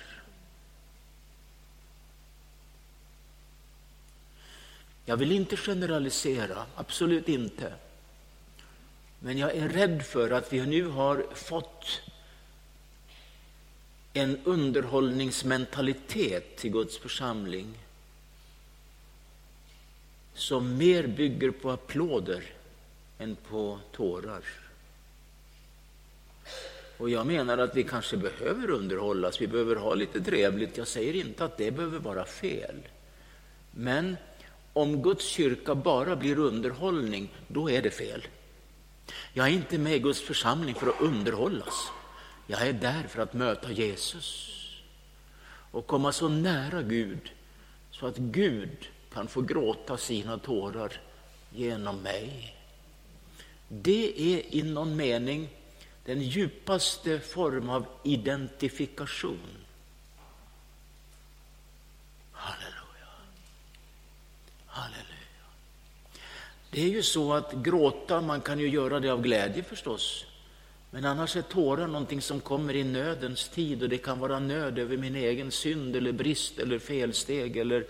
Jag 5.04 5.16
vill 5.16 5.32
inte 5.32 5.56
generalisera, 5.56 6.66
absolut 6.74 7.28
inte. 7.28 7.72
Men 9.18 9.38
jag 9.38 9.56
är 9.56 9.68
rädd 9.68 10.02
för 10.02 10.30
att 10.30 10.52
vi 10.52 10.66
nu 10.66 10.86
har 10.86 11.26
fått 11.34 12.00
en 14.12 14.40
underhållningsmentalitet 14.44 16.56
till 16.56 16.70
Guds 16.70 16.98
församling 16.98 17.78
som 20.34 20.76
mer 20.76 21.06
bygger 21.06 21.50
på 21.50 21.70
applåder 21.70 22.44
än 23.18 23.36
på 23.36 23.78
tårar. 23.92 24.67
Och 26.98 27.10
jag 27.10 27.26
menar 27.26 27.58
att 27.58 27.76
vi 27.76 27.84
kanske 27.84 28.16
behöver 28.16 28.70
underhållas, 28.70 29.40
vi 29.40 29.46
behöver 29.46 29.76
ha 29.76 29.94
lite 29.94 30.20
trevligt. 30.20 30.76
Jag 30.76 30.88
säger 30.88 31.14
inte 31.14 31.44
att 31.44 31.56
det 31.56 31.70
behöver 31.70 31.98
vara 31.98 32.24
fel. 32.24 32.76
Men 33.70 34.16
om 34.72 35.02
Guds 35.02 35.26
kyrka 35.26 35.74
bara 35.74 36.16
blir 36.16 36.38
underhållning, 36.38 37.32
då 37.48 37.70
är 37.70 37.82
det 37.82 37.90
fel. 37.90 38.26
Jag 39.32 39.46
är 39.46 39.52
inte 39.52 39.78
med 39.78 39.94
i 39.94 39.98
Guds 39.98 40.20
församling 40.20 40.74
för 40.74 40.86
att 40.86 41.00
underhållas. 41.00 41.90
Jag 42.46 42.68
är 42.68 42.72
där 42.72 43.02
för 43.08 43.22
att 43.22 43.34
möta 43.34 43.72
Jesus 43.72 44.54
och 45.70 45.86
komma 45.86 46.12
så 46.12 46.28
nära 46.28 46.82
Gud 46.82 47.32
så 47.90 48.06
att 48.06 48.16
Gud 48.16 48.88
kan 49.12 49.28
få 49.28 49.40
gråta 49.40 49.96
sina 49.96 50.38
tårar 50.38 51.00
genom 51.50 52.02
mig. 52.02 52.56
det 53.68 54.34
är 54.34 54.54
i 54.54 54.62
någon 54.62 54.96
mening 54.96 55.48
den 56.08 56.22
djupaste 56.22 57.20
form 57.20 57.70
av 57.70 57.86
identifikation. 58.04 59.48
Halleluja. 62.32 63.08
Halleluja. 64.66 65.46
Det 66.70 66.80
är 66.82 66.88
ju 66.88 67.02
så 67.02 67.32
att 67.32 67.52
gråta, 67.52 68.20
man 68.20 68.40
kan 68.40 68.58
ju 68.58 68.68
göra 68.68 69.00
det 69.00 69.12
av 69.12 69.22
glädje 69.22 69.62
förstås. 69.62 70.24
Men 70.90 71.04
annars 71.04 71.36
är 71.36 71.42
tårar 71.42 71.86
någonting 71.86 72.22
som 72.22 72.40
kommer 72.40 72.76
i 72.76 72.84
nödens 72.84 73.48
tid 73.48 73.82
och 73.82 73.88
det 73.88 73.98
kan 73.98 74.18
vara 74.18 74.38
nöd 74.38 74.78
över 74.78 74.96
min 74.96 75.16
egen 75.16 75.50
synd 75.50 75.96
eller 75.96 76.12
brist 76.12 76.58
eller 76.58 76.78
felsteg 76.78 77.56
eller 77.56 77.86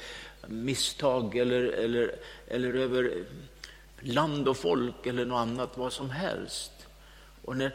misstag 0.46 1.36
eller, 1.36 1.62
eller, 1.62 2.14
eller 2.46 2.74
över 2.74 3.24
land 4.00 4.48
och 4.48 4.56
folk 4.56 5.06
eller 5.06 5.24
något 5.24 5.38
annat, 5.38 5.78
vad 5.78 5.92
som 5.92 6.10
helst. 6.10 6.72
Och 7.44 7.56
när 7.56 7.74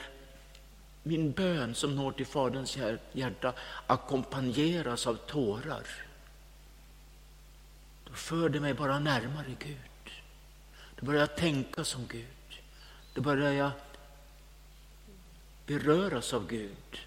min 1.04 1.32
bön 1.32 1.76
som 1.76 1.96
når 1.96 2.12
till 2.12 2.26
Faderns 2.26 2.78
hjärta 3.12 3.54
ackompanjeras 3.88 5.08
av 5.08 5.16
tårar, 5.16 5.88
då 8.04 8.14
för 8.14 8.50
det 8.50 8.60
mig 8.60 8.74
bara 8.74 9.00
närmare 9.00 9.56
Gud. 9.60 10.12
Då 11.00 11.06
börjar 11.06 11.20
jag 11.20 11.36
tänka 11.36 11.84
som 11.84 12.08
Gud. 12.08 12.62
Då 13.14 13.22
börjar 13.22 13.52
jag 13.52 13.72
beröras 15.66 16.34
av 16.34 16.48
Gud 16.48 17.00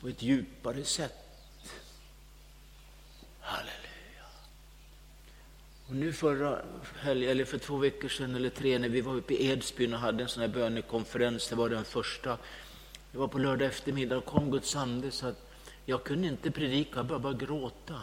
på 0.00 0.08
ett 0.08 0.22
djupare 0.22 0.84
sätt. 0.84 1.14
Halleluja. 3.40 4.26
Och 5.86 5.94
nu 5.94 6.12
förra 6.12 6.62
helgen, 7.00 7.30
eller 7.30 7.44
för 7.44 7.58
två 7.58 7.76
veckor 7.76 8.08
sedan 8.08 8.34
eller 8.34 8.50
tre, 8.50 8.78
när 8.78 8.88
vi 8.88 9.00
var 9.00 9.14
uppe 9.14 9.34
i 9.34 9.46
Edsbyn 9.50 9.94
och 9.94 10.00
hade 10.00 10.22
en 10.22 10.28
sån 10.28 10.40
här 10.40 10.48
bönekonferens, 10.48 11.48
det 11.48 11.56
var 11.56 11.68
den 11.68 11.84
första. 11.84 12.38
Det 13.12 13.18
var 13.18 13.28
på 13.28 13.38
lördag 13.38 13.68
eftermiddag, 13.68 14.16
och 14.16 14.24
kom 14.24 14.50
Guds 14.50 14.76
ande 14.76 15.10
så 15.10 15.26
att 15.26 15.50
jag 15.84 16.04
kunde 16.04 16.28
inte 16.28 16.50
predika, 16.50 16.96
jag 16.96 17.06
började 17.06 17.22
bara 17.22 17.32
gråta. 17.32 18.00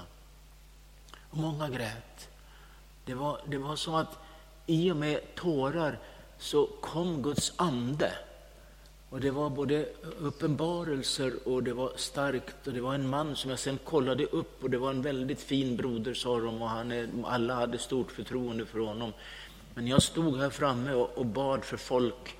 Och 1.29 1.37
många 1.37 1.69
grät. 1.69 2.29
Det 3.05 3.13
var, 3.13 3.41
det 3.47 3.57
var 3.57 3.75
som 3.75 3.95
att 3.95 4.17
i 4.65 4.91
och 4.91 4.97
med 4.97 5.35
tårar 5.35 5.99
så 6.37 6.67
kom 6.81 7.21
Guds 7.21 7.53
ande. 7.55 8.11
Och 9.09 9.21
Det 9.21 9.31
var 9.31 9.49
både 9.49 9.89
uppenbarelser 10.19 11.33
och 11.47 11.63
det 11.63 11.73
var 11.73 11.91
starkt. 11.95 12.67
Och 12.67 12.73
Det 12.73 12.81
var 12.81 12.93
en 12.93 13.09
man 13.09 13.35
som 13.35 13.49
jag 13.49 13.59
sen 13.59 13.79
kollade 13.83 14.25
upp 14.25 14.63
och 14.63 14.69
det 14.69 14.77
var 14.77 14.89
en 14.89 15.01
väldigt 15.01 15.41
fin 15.41 15.77
broder, 15.77 16.13
sa 16.13 16.39
de. 16.39 16.61
Och 16.61 16.69
han 16.69 16.91
är, 16.91 17.09
alla 17.25 17.55
hade 17.55 17.77
stort 17.77 18.11
förtroende 18.11 18.65
för 18.65 18.79
honom. 18.79 19.13
Men 19.73 19.87
jag 19.87 20.01
stod 20.01 20.37
här 20.37 20.49
framme 20.49 20.93
och, 20.93 21.17
och 21.17 21.25
bad 21.25 21.65
för 21.65 21.77
folk 21.77 22.35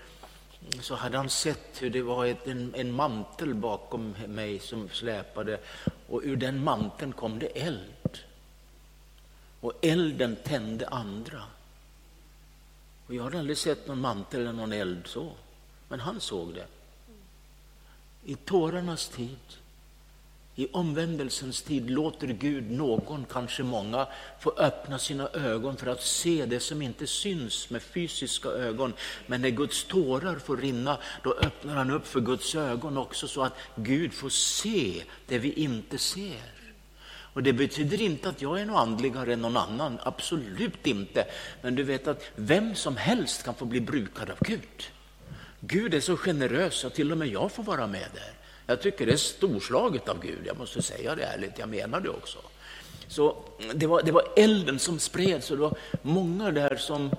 så 0.81 0.95
hade 0.95 1.17
han 1.17 1.29
sett 1.29 1.81
hur 1.81 1.89
det 1.89 2.01
var 2.01 2.25
ett, 2.25 2.47
en, 2.47 2.75
en 2.75 2.91
mantel 2.91 3.53
bakom 3.53 4.15
mig 4.27 4.59
som 4.59 4.89
släpade 4.89 5.59
och 6.07 6.21
ur 6.23 6.35
den 6.35 6.63
manteln 6.63 7.13
kom 7.13 7.39
det 7.39 7.47
eld. 7.47 8.17
Och 9.59 9.73
elden 9.81 10.35
tände 10.43 10.87
andra. 10.87 11.43
Och 13.07 13.15
jag 13.15 13.23
hade 13.23 13.39
aldrig 13.39 13.57
sett 13.57 13.87
någon 13.87 14.01
mantel 14.01 14.41
eller 14.41 14.53
någon 14.53 14.73
eld 14.73 15.07
så. 15.07 15.31
Men 15.89 15.99
han 15.99 16.19
såg 16.19 16.53
det. 16.53 16.65
I 18.23 18.35
tårarnas 18.35 19.09
tid, 19.09 19.39
i 20.59 20.67
omvändelsens 20.71 21.61
tid 21.61 21.89
låter 21.89 22.27
Gud 22.27 22.71
någon, 22.71 23.25
kanske 23.31 23.63
många, 23.63 24.07
få 24.39 24.53
öppna 24.57 24.99
sina 24.99 25.29
ögon 25.33 25.77
för 25.77 25.87
att 25.87 26.03
se 26.03 26.45
det 26.45 26.59
som 26.59 26.81
inte 26.81 27.07
syns 27.07 27.69
med 27.69 27.81
fysiska 27.81 28.49
ögon. 28.49 28.93
Men 29.27 29.41
när 29.41 29.49
Guds 29.49 29.83
tårar 29.83 30.35
får 30.35 30.57
rinna, 30.57 30.97
då 31.23 31.33
öppnar 31.33 31.75
han 31.75 31.91
upp 31.91 32.07
för 32.07 32.21
Guds 32.21 32.55
ögon 32.55 32.97
också 32.97 33.27
så 33.27 33.43
att 33.43 33.53
Gud 33.75 34.13
får 34.13 34.29
se 34.29 35.03
det 35.27 35.39
vi 35.39 35.53
inte 35.53 35.97
ser. 35.97 36.51
Och 37.33 37.43
Det 37.43 37.53
betyder 37.53 38.01
inte 38.01 38.29
att 38.29 38.41
jag 38.41 38.61
är 38.61 38.65
någon 38.65 38.77
andligare 38.77 39.33
än 39.33 39.41
någon 39.41 39.57
annan, 39.57 39.99
absolut 40.03 40.87
inte. 40.87 41.25
Men 41.61 41.75
du 41.75 41.83
vet 41.83 42.07
att 42.07 42.23
vem 42.35 42.75
som 42.75 42.97
helst 42.97 43.43
kan 43.43 43.55
få 43.55 43.65
bli 43.65 43.81
brukad 43.81 44.29
av 44.29 44.37
Gud. 44.39 44.83
Gud 45.59 45.93
är 45.93 45.99
så 45.99 46.17
generös 46.17 46.85
att 46.85 46.93
till 46.93 47.11
och 47.11 47.17
med 47.17 47.27
jag 47.27 47.51
får 47.51 47.63
vara 47.63 47.87
med 47.87 48.07
där. 48.13 48.36
Jag 48.67 48.81
tycker 48.81 49.05
det 49.05 49.13
är 49.13 49.17
storslaget 49.17 50.09
av 50.09 50.21
Gud, 50.21 50.39
jag 50.45 50.57
måste 50.57 50.81
säga 50.81 51.15
det 51.15 51.23
ärligt, 51.23 51.59
jag 51.59 51.69
menar 51.69 51.99
det 51.99 52.09
också. 52.09 52.37
Så 53.07 53.35
det 53.73 53.87
var, 53.87 54.01
det 54.03 54.11
var 54.11 54.23
elden 54.35 54.79
som 54.79 54.99
spreds 54.99 55.51
och 55.51 55.57
det 55.57 55.63
var 55.63 55.77
många 56.01 56.51
där 56.51 56.75
som 56.75 57.11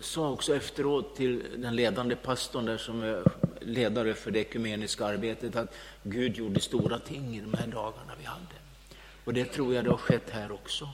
sa 0.00 0.30
också 0.30 0.56
efteråt 0.56 1.16
till 1.16 1.44
den 1.56 1.76
ledande 1.76 2.16
pastorn 2.16 2.64
där 2.64 2.76
som 2.76 3.02
är 3.02 3.22
ledare 3.60 4.14
för 4.14 4.30
det 4.30 4.40
ekumeniska 4.40 5.06
arbetet 5.06 5.56
att 5.56 5.74
Gud 6.02 6.36
gjorde 6.36 6.60
stora 6.60 6.98
ting 6.98 7.36
i 7.36 7.40
de 7.40 7.54
här 7.54 7.66
dagarna 7.66 8.12
vi 8.18 8.24
hade. 8.24 8.54
Och 9.24 9.34
det 9.34 9.44
tror 9.44 9.74
jag 9.74 9.84
det 9.84 9.90
har 9.90 9.98
skett 9.98 10.30
här 10.30 10.52
också. 10.52 10.88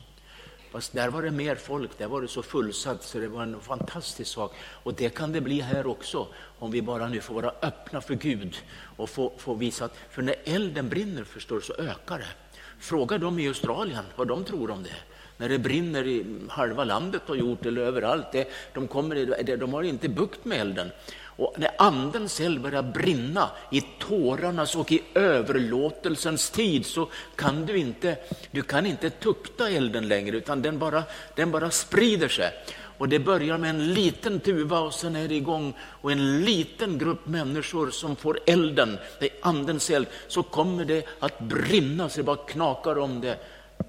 Fast 0.75 0.93
där 0.93 1.09
var 1.09 1.23
det 1.23 1.31
mer 1.31 1.57
folk, 1.57 1.99
där 1.99 2.09
var 2.09 2.23
det 2.23 2.29
så 2.29 2.43
fullsatt 2.43 3.03
så 3.03 3.19
det 3.19 3.29
var 3.29 3.43
en 3.43 3.61
fantastisk 3.61 4.31
sak. 4.31 4.55
Och 4.59 4.95
det 4.95 5.09
kan 5.09 5.33
det 5.33 5.41
bli 5.41 5.61
här 5.61 5.87
också, 5.87 6.29
om 6.59 6.71
vi 6.71 6.83
bara 6.83 7.09
nu 7.09 7.21
får 7.21 7.35
vara 7.35 7.53
öppna 7.63 8.01
för 8.01 8.15
Gud 8.15 8.57
och 8.97 9.11
få, 9.11 9.33
få 9.39 9.55
visa 9.55 9.85
att, 9.85 9.97
för 10.11 10.23
när 10.23 10.35
elden 10.45 10.89
brinner 10.89 11.25
förstår 11.25 11.61
så 11.61 11.75
ökar 11.75 12.19
det. 12.19 12.44
Fråga 12.85 13.19
dem 13.19 13.39
i 13.39 13.49
Australien 13.49 14.05
vad 14.17 14.29
de 14.29 14.45
tror 14.45 14.71
om 14.71 14.83
det. 14.83 14.97
När 15.37 15.49
det 15.49 15.59
brinner 15.59 16.07
i 16.07 16.25
halva 16.49 16.85
landet 16.85 17.23
och 17.27 17.37
gjort 17.37 17.67
eller 17.67 17.83
överallt, 17.83 18.27
det, 18.33 18.49
de, 18.75 18.89
kommer, 18.89 19.57
de 19.57 19.75
har 19.75 19.83
inte 19.83 20.09
bukt 20.09 20.45
med 20.45 20.61
elden. 20.61 20.91
Och 21.37 21.55
när 21.57 21.71
andens 21.79 22.41
eld 22.41 22.61
börjar 22.61 22.83
brinna 22.83 23.51
i 23.71 23.81
tårarnas 23.99 24.77
och 24.77 24.93
i 24.93 25.03
överlåtelsens 25.15 26.51
tid 26.51 26.87
så 26.87 27.09
kan 27.37 27.67
du 27.67 27.77
inte, 27.79 28.17
du 28.51 28.63
kan 28.63 28.87
inte 28.87 29.11
tukta 29.11 29.71
elden 29.71 30.09
längre 30.09 30.37
utan 30.37 30.63
den 30.63 30.79
bara, 30.79 31.03
den 31.35 31.51
bara 31.51 31.71
sprider 31.71 32.29
sig. 32.29 32.51
Och 32.99 33.09
det 33.09 33.19
börjar 33.19 33.59
med 33.59 33.71
en 33.71 33.95
liten 33.95 34.41
tuva 34.41 34.81
och 34.81 34.95
sen 34.95 35.17
är 35.17 35.29
det 35.29 35.35
igång 35.35 35.75
och 35.81 36.13
en 36.13 36.45
liten 36.45 36.99
grupp 36.99 37.27
människor 37.27 37.91
som 37.91 38.17
får 38.17 38.41
elden, 38.47 38.99
det 39.21 39.27
är 39.27 39.37
andens 39.43 39.91
eld, 39.91 40.07
så 40.29 40.43
kommer 40.43 40.85
det 40.85 41.07
att 41.19 41.41
brinna 41.41 42.09
så 42.09 42.17
det 42.17 42.23
bara 42.23 42.37
knakar 42.37 42.99
om 42.99 43.21
det 43.21 43.39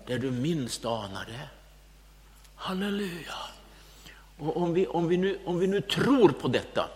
där 0.08 0.20
du 0.20 0.32
minst 0.32 0.86
anar 0.86 1.26
det. 1.26 1.50
Halleluja! 2.56 3.36
Och 4.38 4.58
om 4.58 4.74
vi, 4.74 4.88
om 4.88 5.08
vi, 5.08 5.18
nu, 5.18 5.40
om 5.46 5.60
vi 5.60 5.68
nu 5.68 5.82
tror 5.82 6.30
på 6.30 6.48
detta, 6.48 6.90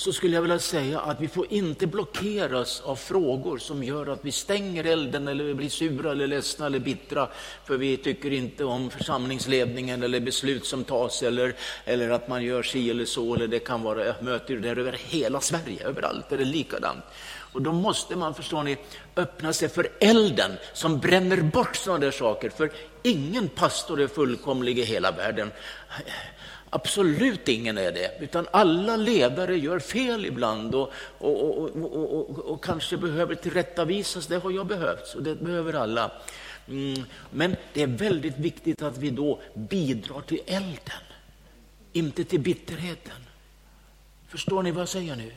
så 0.00 0.12
skulle 0.12 0.34
jag 0.34 0.42
vilja 0.42 0.58
säga 0.58 1.00
att 1.00 1.20
vi 1.20 1.28
får 1.28 1.46
inte 1.50 1.86
blockeras 1.86 2.80
av 2.80 2.96
frågor 2.96 3.58
som 3.58 3.82
gör 3.82 4.06
att 4.06 4.24
vi 4.24 4.32
stänger 4.32 4.84
elden 4.84 5.28
eller 5.28 5.44
vi 5.44 5.54
blir 5.54 5.68
sura 5.68 6.10
eller 6.10 6.26
ledsna 6.26 6.66
eller 6.66 6.78
bittra 6.78 7.28
för 7.64 7.76
vi 7.76 7.96
tycker 7.96 8.32
inte 8.32 8.64
om 8.64 8.90
församlingsledningen 8.90 10.02
eller 10.02 10.20
beslut 10.20 10.66
som 10.66 10.84
tas 10.84 11.22
eller, 11.22 11.54
eller 11.84 12.10
att 12.10 12.28
man 12.28 12.42
gör 12.44 12.62
si 12.62 12.90
eller 12.90 13.04
så. 13.04 13.34
Eller 13.34 13.48
det 13.48 13.58
kan 13.58 13.82
vara, 13.82 14.14
möter 14.20 14.56
där 14.56 14.78
över 14.78 14.92
hela 14.92 15.40
Sverige, 15.40 15.86
överallt 15.86 16.32
är 16.32 16.38
det 16.38 16.44
likadant. 16.44 17.04
Och 17.52 17.62
då 17.62 17.72
måste 17.72 18.16
man, 18.16 18.34
förstår 18.34 18.62
ni, 18.62 18.76
öppna 19.16 19.52
sig 19.52 19.68
för 19.68 19.88
elden 20.00 20.52
som 20.72 20.98
bränner 20.98 21.42
bort 21.42 21.76
sådana 21.76 21.98
där 21.98 22.10
saker. 22.10 22.50
För 22.50 22.72
ingen 23.02 23.48
pastor 23.48 24.00
är 24.00 24.08
fullkomlig 24.08 24.78
i 24.78 24.82
hela 24.82 25.10
världen. 25.10 25.50
Absolut 26.70 27.48
ingen 27.48 27.78
är 27.78 27.92
det, 27.92 28.10
utan 28.20 28.46
alla 28.50 28.96
ledare 28.96 29.56
gör 29.56 29.78
fel 29.78 30.26
ibland 30.26 30.74
och, 30.74 30.92
och, 31.18 31.70
och, 31.76 32.38
och 32.38 32.64
kanske 32.64 32.96
behöver 32.96 33.34
tillrättavisas. 33.34 34.26
Det 34.26 34.36
har 34.36 34.50
jag 34.50 34.66
behövt, 34.66 35.14
och 35.14 35.22
det 35.22 35.34
behöver 35.34 35.72
alla. 35.72 36.10
Mm, 36.68 37.04
men 37.30 37.56
det 37.72 37.82
är 37.82 37.86
väldigt 37.86 38.38
viktigt 38.38 38.82
att 38.82 38.98
vi 38.98 39.10
då 39.10 39.40
bidrar 39.54 40.20
till 40.20 40.40
elden, 40.46 41.02
inte 41.92 42.24
till 42.24 42.40
bitterheten. 42.40 43.26
Förstår 44.28 44.62
ni 44.62 44.70
vad 44.70 44.80
jag 44.80 44.88
säger 44.88 45.16
nu? 45.16 45.32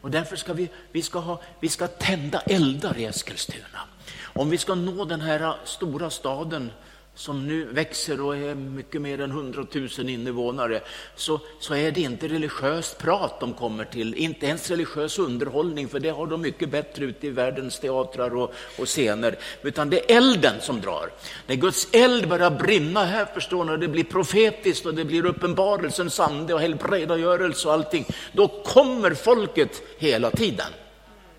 Och 0.00 0.10
därför 0.10 0.36
ska 0.36 0.52
vi, 0.52 0.68
vi, 0.92 1.02
ska 1.02 1.18
ha, 1.18 1.40
vi 1.60 1.68
ska 1.68 1.86
tända 1.86 2.40
eldar 2.40 2.98
i 2.98 3.04
Eskilstuna. 3.04 3.80
Om 4.22 4.50
vi 4.50 4.58
ska 4.58 4.74
nå 4.74 5.04
den 5.04 5.20
här 5.20 5.56
stora 5.64 6.10
staden 6.10 6.70
som 7.18 7.46
nu 7.46 7.64
växer 7.64 8.20
och 8.20 8.36
är 8.36 8.54
mycket 8.54 9.00
mer 9.00 9.20
än 9.20 9.30
100 9.30 9.66
000 9.72 10.08
invånare, 10.08 10.80
så, 11.14 11.40
så 11.60 11.74
är 11.74 11.90
det 11.90 12.00
inte 12.00 12.28
religiöst 12.28 12.98
prat 12.98 13.40
de 13.40 13.54
kommer 13.54 13.84
till, 13.84 14.14
inte 14.14 14.46
ens 14.46 14.70
religiös 14.70 15.18
underhållning, 15.18 15.88
för 15.88 16.00
det 16.00 16.10
har 16.10 16.26
de 16.26 16.40
mycket 16.40 16.68
bättre 16.68 17.04
ute 17.04 17.26
i 17.26 17.30
världens 17.30 17.80
teatrar 17.80 18.36
och, 18.36 18.54
och 18.78 18.86
scener, 18.86 19.38
utan 19.62 19.90
det 19.90 20.12
är 20.12 20.16
elden 20.16 20.54
som 20.60 20.80
drar. 20.80 21.10
När 21.46 21.54
Guds 21.54 21.88
eld 21.92 22.28
börjar 22.28 22.50
brinna 22.50 23.04
här, 23.04 23.24
förstår 23.34 23.64
ni, 23.64 23.72
och 23.72 23.78
det 23.78 23.88
blir 23.88 24.04
profetiskt 24.04 24.86
och 24.86 24.94
det 24.94 25.04
blir 25.04 25.26
uppenbarelsens 25.26 26.20
ande 26.20 26.54
och 26.54 26.60
helbrägdagörelse 26.60 27.68
och 27.68 27.74
allting, 27.74 28.06
då 28.32 28.48
kommer 28.48 29.14
folket 29.14 29.82
hela 29.98 30.30
tiden. 30.30 30.72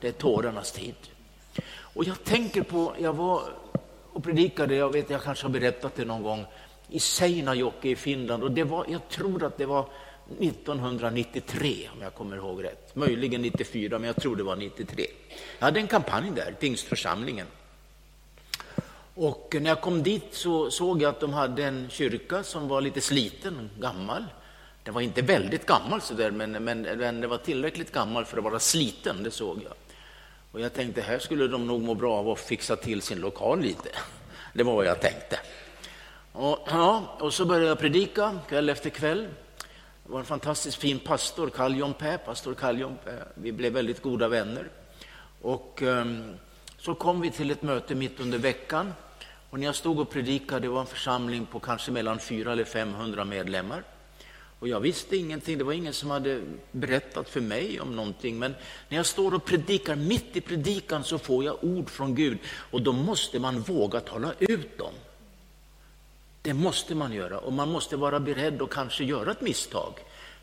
Det 0.02 0.08
är 0.08 0.12
tårarnas 0.12 0.72
tid. 0.72 0.96
Och 1.94 2.04
jag 2.04 2.24
tänker 2.24 2.62
på, 2.62 2.94
jag 3.00 3.14
var 3.14 3.42
och 4.20 4.26
predikade, 4.26 4.76
jag 4.76 4.94
vet 4.94 5.10
jag 5.10 5.24
kanske 5.24 5.46
har 5.46 5.52
berättat 5.52 5.96
det 5.96 6.06
någon 6.06 6.24
gång, 6.24 6.46
i 6.90 7.00
Seinajoki 7.00 7.90
i 7.90 7.96
Finland. 7.96 8.44
Och 8.44 8.52
det 8.52 8.64
var, 8.64 8.86
jag 8.90 9.10
tror 9.10 9.44
att 9.44 9.58
det 9.58 9.66
var 9.66 9.86
1993 10.40 11.90
om 11.94 12.02
jag 12.02 12.14
kommer 12.14 12.38
ihåg 12.38 12.64
rätt. 12.64 12.96
Möjligen 12.96 13.42
94, 13.42 14.00
men 14.00 14.08
jag 14.08 14.16
tror 14.16 14.36
det 14.36 14.44
var 14.44 14.56
93. 14.56 15.06
Jag 15.60 15.66
hade 15.66 15.80
en 15.80 15.88
kampanj 15.88 16.32
där, 16.36 16.56
Pingstförsamlingen. 16.60 17.48
Och 19.16 19.56
när 19.62 19.70
jag 19.70 19.82
kom 19.82 20.04
dit 20.04 20.28
så 20.32 20.72
såg 20.72 21.02
jag 21.02 21.10
att 21.10 21.20
de 21.20 21.34
hade 21.34 21.64
en 21.64 21.90
kyrka 21.90 22.44
som 22.44 22.68
var 22.68 22.82
lite 22.82 23.02
sliten, 23.02 23.70
gammal. 23.80 24.26
Den 24.84 24.94
var 24.94 25.02
inte 25.02 25.22
väldigt 25.22 25.66
gammal 25.66 26.02
sådär, 26.02 26.32
men, 26.32 26.52
men 26.52 26.84
den 26.84 27.30
var 27.30 27.38
tillräckligt 27.38 27.92
gammal 27.92 28.26
för 28.26 28.38
att 28.38 28.44
vara 28.44 28.60
sliten, 28.60 29.24
det 29.24 29.32
såg 29.32 29.62
jag. 29.64 29.74
Och 30.52 30.60
jag 30.60 30.74
tänkte, 30.74 31.02
här 31.02 31.20
skulle 31.20 31.48
de 31.48 31.68
nog 31.68 31.82
må 31.82 31.94
bra 31.94 32.14
av 32.14 32.30
att 32.30 32.40
fixa 32.40 32.76
till 32.76 33.02
sin 33.02 33.20
lokal 33.20 33.62
lite. 33.62 33.90
Det 34.54 34.64
var 34.64 34.76
vad 34.76 34.86
jag 34.86 35.02
tänkte. 35.02 35.40
Och, 36.32 36.60
ja, 36.68 37.18
och 37.20 37.34
så 37.34 37.46
började 37.46 37.68
jag 37.68 37.80
predika 37.80 38.40
kväll 38.50 38.70
efter 38.70 38.90
kväll. 38.90 39.28
Det 40.04 40.12
var 40.12 40.20
en 40.20 40.26
fantastiskt 40.26 40.78
fin 40.78 41.00
pastor, 41.00 41.50
Carl 41.50 41.94
Pä, 41.94 42.18
pastor 42.18 42.54
Carl 42.54 42.96
Pä. 43.06 43.24
Vi 43.34 43.52
blev 43.52 43.74
väldigt 43.74 44.02
goda 44.02 44.28
vänner. 44.28 44.70
Och 45.42 45.82
um, 45.82 46.34
så 46.78 46.96
kom 46.96 47.22
vi 47.22 47.32
till 47.32 47.52
ett 47.52 47.62
möte 47.62 47.96
mitt 47.96 48.20
under 48.20 48.38
veckan. 48.38 48.94
Och 49.50 49.60
när 49.60 49.66
jag 49.66 49.76
stod 49.76 50.00
och 50.00 50.10
predikade, 50.10 50.62
det 50.62 50.68
var 50.68 50.82
en 50.82 50.88
församling 50.88 51.46
på 51.46 51.60
kanske 51.60 51.92
mellan 51.92 52.20
400 52.20 52.52
eller 52.52 52.64
500 52.64 53.26
medlemmar. 53.26 53.84
Och 54.60 54.68
jag 54.68 54.80
visste 54.80 55.18
ingenting, 55.18 55.58
det 55.58 55.64
var 55.64 55.74
ingen 55.74 55.94
som 55.94 56.10
hade 56.10 56.42
berättat 56.72 57.30
för 57.30 57.42
mig 57.42 57.80
om 57.80 57.96
någonting. 57.96 58.40
Men 58.40 58.56
när 58.90 58.98
jag 58.98 59.06
står 59.06 59.34
och 59.34 59.46
predikar, 59.46 59.96
mitt 59.96 60.36
i 60.36 60.42
predikan 60.42 61.04
så 61.04 61.18
får 61.18 61.44
jag 61.44 61.58
ord 61.62 61.90
från 61.90 62.16
Gud. 62.16 62.38
Och 62.72 62.82
då 62.82 62.92
måste 62.92 63.40
man 63.40 63.62
våga 63.62 64.00
tala 64.00 64.34
ut 64.40 64.78
dem. 64.78 64.94
Det 66.42 66.54
måste 66.54 66.96
man 66.96 67.14
göra 67.14 67.40
och 67.40 67.54
man 67.54 67.72
måste 67.72 67.98
vara 67.98 68.20
beredd 68.20 68.62
att 68.62 68.70
kanske 68.70 69.04
göra 69.04 69.32
ett 69.32 69.42
misstag. 69.42 69.94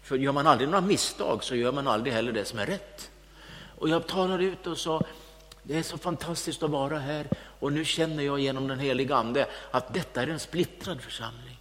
För 0.03 0.17
gör 0.17 0.33
man 0.33 0.47
aldrig 0.47 0.69
några 0.69 0.87
misstag 0.87 1.45
så 1.45 1.57
gör 1.57 1.73
man 1.73 1.89
aldrig 1.89 2.15
heller 2.15 2.33
det 2.33 2.45
som 2.45 2.59
är 2.59 2.67
rätt. 2.67 3.11
Och 3.79 3.89
jag 3.89 4.07
talade 4.07 4.45
ut 4.45 4.67
och 4.67 4.79
sa, 4.79 5.03
det 5.63 5.79
är 5.79 5.83
så 5.83 5.99
fantastiskt 5.99 6.63
att 6.63 6.71
vara 6.71 6.99
här 6.99 7.29
och 7.61 7.73
nu 7.73 7.85
känner 7.85 8.23
jag 8.23 8.41
genom 8.41 8.69
den 8.69 8.79
heliga 8.79 9.17
Ande 9.17 9.47
att 9.71 9.95
detta 9.95 10.23
är 10.23 10.27
en 10.27 10.39
splittrad 10.39 11.01
församling. 11.01 11.56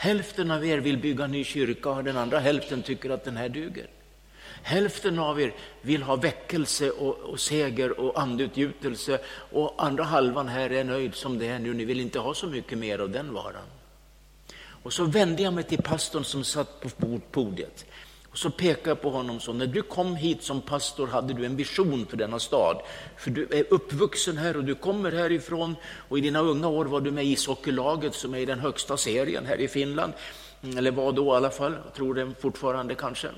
Hälften 0.00 0.50
av 0.50 0.64
er 0.64 0.78
vill 0.78 0.98
bygga 0.98 1.24
en 1.24 1.32
ny 1.32 1.44
kyrka 1.44 1.90
och 1.90 2.04
den 2.04 2.16
andra 2.16 2.38
hälften 2.38 2.82
tycker 2.82 3.10
att 3.10 3.24
den 3.24 3.36
här 3.36 3.48
duger. 3.48 3.86
Hälften 4.62 5.18
av 5.18 5.40
er 5.40 5.54
vill 5.82 6.02
ha 6.02 6.16
väckelse 6.16 6.90
och, 6.90 7.16
och 7.16 7.40
seger 7.40 8.00
och 8.00 8.20
andeutgjutelse 8.20 9.18
och 9.52 9.84
andra 9.84 10.04
halvan 10.04 10.48
här 10.48 10.72
är 10.72 10.84
nöjd 10.84 11.14
som 11.14 11.38
det 11.38 11.46
är 11.46 11.58
nu. 11.58 11.74
Ni 11.74 11.84
vill 11.84 12.00
inte 12.00 12.18
ha 12.18 12.34
så 12.34 12.46
mycket 12.46 12.78
mer 12.78 12.98
av 12.98 13.10
den 13.10 13.32
varan. 13.32 13.66
Och 14.82 14.92
så 14.92 15.04
vände 15.04 15.42
jag 15.42 15.52
mig 15.52 15.64
till 15.64 15.82
pastorn 15.82 16.24
som 16.24 16.44
satt 16.44 16.80
på 16.80 17.20
podiet. 17.30 17.86
Så 18.40 18.50
pekade 18.50 18.90
jag 18.90 19.00
på 19.00 19.10
honom 19.10 19.40
så, 19.40 19.52
när 19.52 19.66
du 19.66 19.82
kom 19.82 20.16
hit 20.16 20.42
som 20.42 20.60
pastor 20.60 21.06
hade 21.06 21.34
du 21.34 21.46
en 21.46 21.56
vision 21.56 22.06
för 22.06 22.16
denna 22.16 22.38
stad. 22.38 22.82
För 23.16 23.30
du 23.30 23.48
är 23.50 23.64
uppvuxen 23.70 24.36
här 24.36 24.56
och 24.56 24.64
du 24.64 24.74
kommer 24.74 25.12
härifrån 25.12 25.76
och 26.08 26.18
i 26.18 26.20
dina 26.20 26.40
unga 26.40 26.68
år 26.68 26.84
var 26.84 27.00
du 27.00 27.10
med 27.10 27.24
i 27.24 27.32
ishockeylaget 27.32 28.14
som 28.14 28.34
är 28.34 28.38
i 28.38 28.44
den 28.44 28.58
högsta 28.58 28.96
serien 28.96 29.46
här 29.46 29.60
i 29.60 29.68
Finland. 29.68 30.12
Mm, 30.62 30.78
eller 30.78 30.90
var 30.90 31.12
då 31.12 31.24
i 31.24 31.36
alla 31.36 31.50
fall, 31.50 31.76
jag 31.84 31.94
tror 31.94 32.14
det 32.14 32.34
fortfarande 32.40 32.94
kanske. 32.94 33.28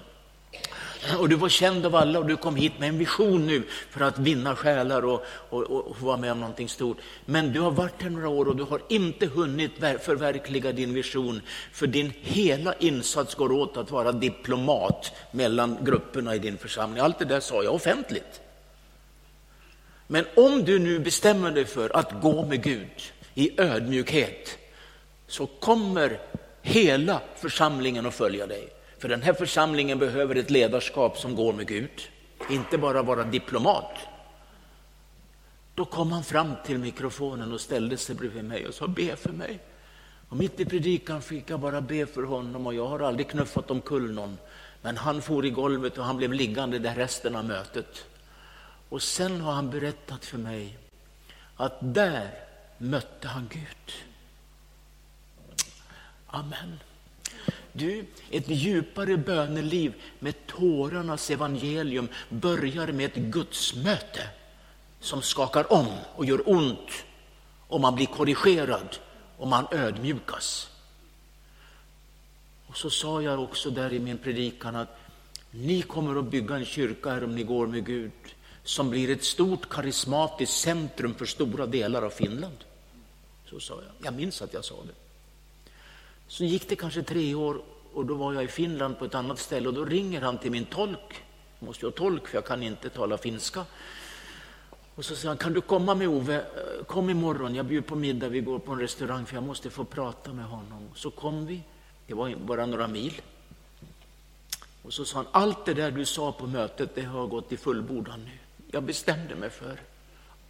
Och 1.19 1.29
du 1.29 1.37
var 1.37 1.49
känd 1.49 1.87
av 1.87 1.97
alla 1.97 2.19
och 2.19 2.27
du 2.27 2.37
kom 2.37 2.57
hit 2.57 2.73
med 2.79 2.88
en 2.88 2.99
vision 2.99 3.47
nu 3.47 3.62
för 3.91 4.05
att 4.05 4.19
vinna 4.19 4.57
själar 4.57 5.05
och, 5.05 5.25
och, 5.27 5.62
och 5.62 6.01
vara 6.01 6.17
med 6.17 6.33
om 6.33 6.41
någonting 6.41 6.69
stort. 6.69 6.97
Men 7.25 7.53
du 7.53 7.61
har 7.61 7.71
varit 7.71 8.03
här 8.03 8.11
några 8.11 8.29
år 8.29 8.49
och 8.49 8.57
du 8.57 8.62
har 8.62 8.83
inte 8.88 9.27
hunnit 9.27 9.73
förverkliga 9.79 10.73
din 10.73 10.95
vision. 10.95 11.41
För 11.73 11.87
din 11.87 12.12
hela 12.21 12.75
insats 12.75 13.35
går 13.35 13.53
åt 13.53 13.77
att 13.77 13.91
vara 13.91 14.12
diplomat 14.12 15.12
mellan 15.31 15.79
grupperna 15.85 16.35
i 16.35 16.38
din 16.38 16.59
församling. 16.59 17.03
Allt 17.03 17.19
det 17.19 17.25
där 17.25 17.41
sa 17.41 17.62
jag 17.62 17.75
offentligt. 17.75 18.41
Men 20.07 20.25
om 20.37 20.65
du 20.65 20.79
nu 20.79 20.99
bestämmer 20.99 21.51
dig 21.51 21.65
för 21.65 21.97
att 21.97 22.23
gå 22.23 22.45
med 22.45 22.62
Gud 22.62 23.12
i 23.35 23.61
ödmjukhet 23.61 24.59
så 25.27 25.47
kommer 25.47 26.21
hela 26.62 27.21
församlingen 27.37 28.07
att 28.07 28.15
följa 28.15 28.47
dig. 28.47 28.69
För 29.03 29.09
den 29.09 29.23
här 29.23 29.33
församlingen 29.33 29.99
behöver 29.99 30.35
ett 30.35 30.51
ledarskap 30.51 31.19
som 31.19 31.37
går 31.37 31.53
med 31.53 31.67
Gud, 31.67 31.91
inte 32.51 32.79
bara 32.79 33.03
vara 33.03 33.25
diplomat. 33.25 33.99
Då 35.75 35.85
kom 35.85 36.12
han 36.12 36.25
fram 36.25 36.55
till 36.65 36.79
mikrofonen 36.79 37.53
och 37.53 37.61
ställde 37.61 37.97
sig 37.97 38.15
bredvid 38.15 38.45
mig 38.45 38.67
och 38.67 38.75
sa 38.75 38.87
be 38.87 39.17
för 39.17 39.33
mig. 39.33 39.61
Och 40.29 40.37
mitt 40.37 40.61
i 40.61 40.65
predikan 40.65 41.23
fick 41.23 41.51
jag 41.51 41.61
bara 41.61 41.81
be 41.81 42.07
för 42.07 42.23
honom 42.23 42.67
och 42.67 42.75
jag 42.75 42.87
har 42.87 43.01
aldrig 43.01 43.29
knuffat 43.29 43.71
omkull 43.71 44.12
någon. 44.12 44.38
Men 44.83 44.97
han 44.97 45.23
for 45.23 45.47
i 45.47 45.51
golvet 45.51 45.99
och 45.99 46.05
han 46.05 46.17
blev 46.17 46.33
liggande 46.33 46.79
där 46.79 46.95
resten 46.95 47.37
av 47.37 47.45
mötet. 47.45 48.07
Och 48.88 49.03
sen 49.03 49.41
har 49.41 49.53
han 49.53 49.71
berättat 49.71 50.25
för 50.25 50.38
mig 50.38 50.79
att 51.57 51.79
där 51.81 52.31
mötte 52.79 53.29
han 53.29 53.49
Gud. 53.51 53.93
Amen. 56.27 56.79
Du, 57.73 58.07
ett 58.31 58.49
djupare 58.49 59.17
böneliv 59.17 59.95
med 60.19 60.47
tårarnas 60.47 61.31
evangelium 61.31 62.09
börjar 62.29 62.93
med 62.93 63.07
ett 63.07 63.17
gudsmöte 63.17 64.31
som 65.01 65.23
skakar 65.23 65.73
om 65.73 65.87
och 66.15 66.25
gör 66.25 66.51
ont 66.51 67.05
och 67.69 67.81
man 67.81 67.95
blir 67.95 68.07
korrigerad 68.07 68.97
och 69.37 69.49
man 69.49 69.67
ödmjukas. 69.71 70.69
Och 72.67 72.77
så 72.77 72.91
sa 72.91 73.23
jag 73.23 73.43
också 73.43 73.71
där 73.71 73.93
i 73.93 73.99
min 73.99 74.19
predikan 74.19 74.77
att 74.77 74.99
ni 75.51 75.83
kommer 75.83 76.19
att 76.19 76.31
bygga 76.31 76.55
en 76.55 76.65
kyrka 76.65 77.11
här 77.11 77.25
om 77.25 77.35
ni 77.35 77.43
går 77.43 77.67
med 77.67 77.87
Gud 77.87 78.13
som 78.65 78.91
blir 78.91 79.11
ett 79.11 79.25
stort 79.25 79.69
karismatiskt 79.69 80.57
centrum 80.57 81.15
för 81.15 81.27
stora 81.27 81.67
delar 81.67 82.03
av 82.03 82.11
Finland. 82.11 82.57
Så 83.51 83.61
sa 83.61 83.75
jag. 83.75 84.07
Jag 84.07 84.15
minns 84.15 84.43
att 84.43 84.55
jag 84.55 84.65
sa 84.65 84.75
det. 84.75 85.02
Så 86.33 86.45
gick 86.45 86.68
det 86.68 86.77
kanske 86.77 87.03
tre 87.03 87.35
år 87.35 87.62
och 87.92 88.07
då 88.07 88.14
var 88.14 88.33
jag 88.33 88.45
i 88.45 88.49
Finland 88.49 88.99
på 88.99 89.05
ett 89.05 89.14
annat 89.14 89.38
ställe 89.38 89.68
och 89.68 89.75
då 89.75 89.85
ringer 89.85 90.21
han 90.21 90.38
till 90.38 90.51
min 90.51 90.64
tolk. 90.64 91.25
Jag 91.59 91.66
måste 91.66 91.87
ju 91.87 91.90
ha 91.90 91.97
tolk 91.97 92.29
för 92.29 92.37
jag 92.37 92.45
kan 92.45 92.62
inte 92.62 92.90
tala 92.90 93.18
finska. 93.18 93.64
Och 94.95 95.05
så 95.05 95.16
säger 95.16 95.29
han, 95.29 95.37
kan 95.37 95.53
du 95.53 95.61
komma 95.61 95.95
med 95.95 96.09
Ove? 96.09 96.37
Eh, 96.37 96.85
kom 96.87 97.11
imorgon, 97.11 97.55
jag 97.55 97.66
bjuder 97.66 97.88
på 97.88 97.97
middag, 97.97 98.29
vi 98.29 98.40
går 98.40 98.59
på 98.59 98.73
en 98.73 98.79
restaurang 98.81 99.27
för 99.27 99.35
jag 99.35 99.42
måste 99.45 99.71
få 99.71 99.85
prata 99.85 100.33
med 100.33 100.45
honom. 100.45 100.88
Så 100.95 101.11
kom 101.11 101.47
vi, 101.47 101.62
det 102.07 102.14
var 102.14 102.35
bara 102.37 102.66
några 102.66 102.88
mil. 102.88 103.21
Och 104.83 104.92
så 104.92 105.05
sa 105.05 105.16
han, 105.16 105.27
allt 105.33 105.64
det 105.64 105.75
där 105.75 105.90
du 105.90 106.05
sa 106.05 106.33
på 106.33 106.47
mötet, 106.47 106.95
det 106.95 107.03
har 107.03 107.27
gått 107.27 107.53
i 107.53 107.57
fullbordan 107.57 108.25
nu. 108.25 108.38
Jag 108.71 108.83
bestämde 108.83 109.35
mig 109.35 109.51
för 109.51 109.81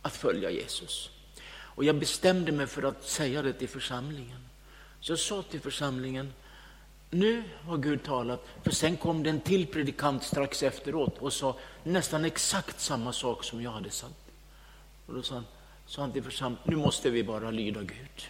att 0.02 0.16
följa 0.16 0.50
Jesus. 0.50 1.10
Och 1.52 1.84
jag 1.84 1.96
bestämde 1.96 2.52
mig 2.52 2.66
för 2.66 2.82
att 2.82 3.04
säga 3.04 3.42
det 3.42 3.52
till 3.52 3.68
församlingen. 3.68 4.51
Så 5.02 5.12
jag 5.12 5.18
sa 5.18 5.42
till 5.42 5.60
församlingen, 5.60 6.32
nu 7.10 7.42
har 7.64 7.76
Gud 7.76 8.02
talat, 8.02 8.46
för 8.62 8.70
sen 8.70 8.96
kom 8.96 9.22
det 9.22 9.30
en 9.30 9.40
till 9.40 9.66
predikant 9.66 10.22
strax 10.22 10.62
efteråt 10.62 11.18
och 11.18 11.32
sa 11.32 11.56
nästan 11.84 12.24
exakt 12.24 12.80
samma 12.80 13.12
sak 13.12 13.44
som 13.44 13.62
jag 13.62 13.70
hade 13.70 13.90
sagt. 13.90 14.14
Och 15.06 15.14
då 15.14 15.22
sa 15.22 15.34
han, 15.34 15.44
sa 15.86 16.02
han 16.02 16.12
till 16.12 16.22
församlingen, 16.22 16.64
nu 16.66 16.76
måste 16.76 17.10
vi 17.10 17.24
bara 17.24 17.50
lyda 17.50 17.80
Gud. 17.80 18.28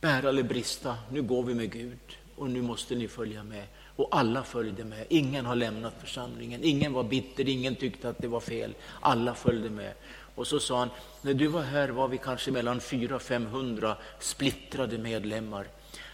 Bära 0.00 0.28
eller 0.28 0.42
brista, 0.42 0.96
nu 1.10 1.22
går 1.22 1.42
vi 1.42 1.54
med 1.54 1.72
Gud 1.72 2.18
och 2.36 2.50
nu 2.50 2.62
måste 2.62 2.94
ni 2.94 3.08
följa 3.08 3.44
med. 3.44 3.66
Och 3.96 4.08
alla 4.10 4.42
följde 4.42 4.84
med. 4.84 5.06
Ingen 5.08 5.46
har 5.46 5.54
lämnat 5.54 5.94
församlingen. 6.00 6.60
Ingen 6.64 6.92
var 6.92 7.04
bitter, 7.04 7.48
ingen 7.48 7.74
tyckte 7.74 8.08
att 8.08 8.18
det 8.18 8.28
var 8.28 8.40
fel. 8.40 8.74
Alla 9.00 9.34
följde 9.34 9.70
med. 9.70 9.94
Och 10.34 10.46
så 10.46 10.60
sa 10.60 10.78
han, 10.78 10.90
när 11.22 11.34
du 11.34 11.46
var 11.46 11.62
här 11.62 11.88
var 11.88 12.08
vi 12.08 12.18
kanske 12.18 12.50
mellan 12.50 12.80
400-500 12.80 13.94
splittrade 14.18 14.98
medlemmar. 14.98 15.66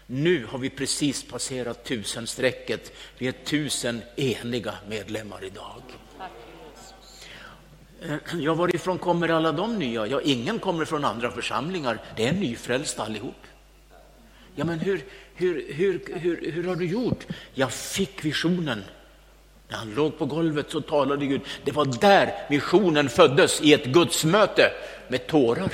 Nu 0.06 0.46
har 0.46 0.58
vi 0.58 0.70
precis 0.70 1.28
passerat 1.28 1.84
tusenstrecket. 1.84 2.92
Vi 3.18 3.28
är 3.28 3.32
tusen 3.32 4.02
eniga 4.16 4.74
medlemmar 4.88 5.44
idag. 5.44 5.82
Eh, 8.02 8.16
ja, 8.38 8.54
varifrån 8.54 8.98
kommer 8.98 9.28
alla 9.28 9.52
de 9.52 9.78
nya? 9.78 10.06
Ja, 10.06 10.20
ingen 10.20 10.58
kommer 10.58 10.84
från 10.84 11.04
andra 11.04 11.30
församlingar. 11.30 12.02
Det 12.16 12.26
är 12.26 12.32
nyfrälsta 12.32 13.02
allihop. 13.02 13.46
Ja, 14.54 14.64
men 14.64 14.78
hur, 14.78 15.04
hur, 15.34 15.72
hur, 15.72 16.18
hur, 16.18 16.50
hur 16.52 16.64
har 16.64 16.76
du 16.76 16.86
gjort? 16.86 17.26
Jag 17.54 17.72
fick 17.72 18.24
visionen. 18.24 18.82
När 19.70 19.78
han 19.78 19.94
låg 19.94 20.18
på 20.18 20.26
golvet 20.26 20.70
så 20.70 20.80
talade 20.80 21.26
Gud. 21.26 21.40
Det 21.64 21.72
var 21.72 21.84
där 21.84 22.46
missionen 22.50 23.08
föddes, 23.08 23.60
i 23.60 23.72
ett 23.72 23.84
gudsmöte 23.84 24.72
med 25.08 25.26
tårar. 25.26 25.72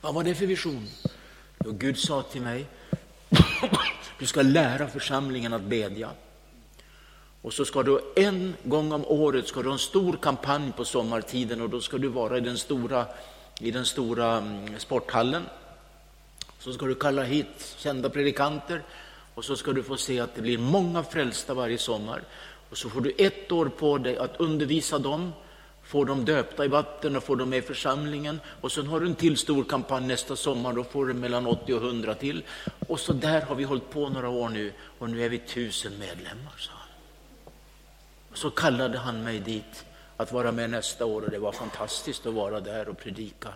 Vad 0.00 0.14
var 0.14 0.24
det 0.24 0.34
för 0.34 0.46
vision? 0.46 0.88
Jo, 1.64 1.72
Gud 1.72 1.98
sa 1.98 2.22
till 2.22 2.42
mig, 2.42 2.66
du 4.18 4.26
ska 4.26 4.42
lära 4.42 4.88
församlingen 4.88 5.52
att 5.52 5.62
bedja. 5.62 6.10
Och 7.42 7.52
så 7.52 7.64
ska 7.64 7.82
du 7.82 8.00
en 8.16 8.54
gång 8.64 8.92
om 8.92 9.04
året 9.06 9.48
ska 9.48 9.62
du 9.62 9.68
ha 9.68 9.72
en 9.72 9.78
stor 9.78 10.18
kampanj 10.22 10.72
på 10.76 10.84
sommartiden 10.84 11.60
och 11.60 11.70
då 11.70 11.80
ska 11.80 11.98
du 11.98 12.08
vara 12.08 12.38
i 12.38 12.40
den 12.40 12.58
stora, 12.58 13.06
i 13.60 13.70
den 13.70 13.84
stora 13.84 14.36
mm, 14.36 14.78
sporthallen. 14.78 15.42
Så 16.58 16.72
ska 16.72 16.86
du 16.86 16.94
kalla 16.94 17.22
hit 17.22 17.74
kända 17.78 18.10
predikanter 18.10 18.82
och 19.40 19.44
så 19.44 19.56
ska 19.56 19.72
du 19.72 19.82
få 19.82 19.96
se 19.96 20.20
att 20.20 20.34
det 20.34 20.42
blir 20.42 20.58
många 20.58 21.02
frälsta 21.02 21.54
varje 21.54 21.78
sommar. 21.78 22.22
Och 22.70 22.78
så 22.78 22.90
får 22.90 23.00
du 23.00 23.10
ett 23.18 23.52
år 23.52 23.66
på 23.66 23.98
dig 23.98 24.16
att 24.16 24.40
undervisa 24.40 24.98
dem, 24.98 25.32
få 25.82 26.04
dem 26.04 26.24
döpta 26.24 26.64
i 26.64 26.68
vatten 26.68 27.16
och 27.16 27.22
få 27.22 27.34
dem 27.34 27.50
med 27.50 27.58
i 27.58 27.62
församlingen. 27.62 28.40
Och 28.60 28.72
sen 28.72 28.86
har 28.86 29.00
du 29.00 29.06
en 29.06 29.14
till 29.14 29.36
stor 29.36 29.64
kampanj 29.64 30.06
nästa 30.06 30.36
sommar, 30.36 30.72
då 30.72 30.84
får 30.84 31.06
du 31.06 31.14
mellan 31.14 31.46
80 31.46 31.74
och 31.74 31.82
100 31.82 32.14
till. 32.14 32.42
Och 32.88 33.00
så 33.00 33.12
där 33.12 33.40
har 33.40 33.54
vi 33.54 33.64
hållit 33.64 33.90
på 33.90 34.08
några 34.08 34.28
år 34.28 34.48
nu 34.48 34.72
och 34.98 35.10
nu 35.10 35.24
är 35.24 35.28
vi 35.28 35.38
tusen 35.38 35.98
medlemmar, 35.98 36.54
sa 36.58 36.72
han. 36.74 36.88
Och 38.30 38.38
så 38.38 38.50
kallade 38.50 38.98
han 38.98 39.22
mig 39.22 39.38
dit 39.38 39.84
att 40.16 40.32
vara 40.32 40.52
med 40.52 40.70
nästa 40.70 41.04
år 41.04 41.22
och 41.22 41.30
det 41.30 41.38
var 41.38 41.52
fantastiskt 41.52 42.26
att 42.26 42.34
vara 42.34 42.60
där 42.60 42.88
och 42.88 42.98
predika. 42.98 43.48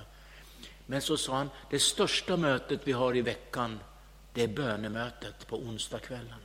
Men 0.87 1.03
så 1.03 1.17
sa 1.17 1.37
han, 1.37 1.51
det 1.71 1.79
största 1.79 2.37
mötet 2.37 2.81
vi 2.85 2.93
har 2.93 3.17
i 3.17 3.21
veckan, 3.23 3.81
det 4.35 4.43
är 4.43 4.49
bönemötet 4.49 5.47
på 5.47 5.57
onsdagskvällarna. 5.57 6.37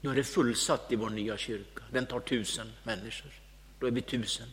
Nu 0.00 0.10
är 0.10 0.14
det 0.14 0.24
fullsatt 0.24 0.92
i 0.92 0.96
vår 0.96 1.10
nya 1.10 1.36
kyrka. 1.36 1.82
Den 1.92 2.06
tar 2.06 2.20
tusen 2.20 2.72
människor. 2.82 3.32
Då 3.78 3.86
är 3.86 3.90
vi 3.90 4.02
tusen. 4.02 4.48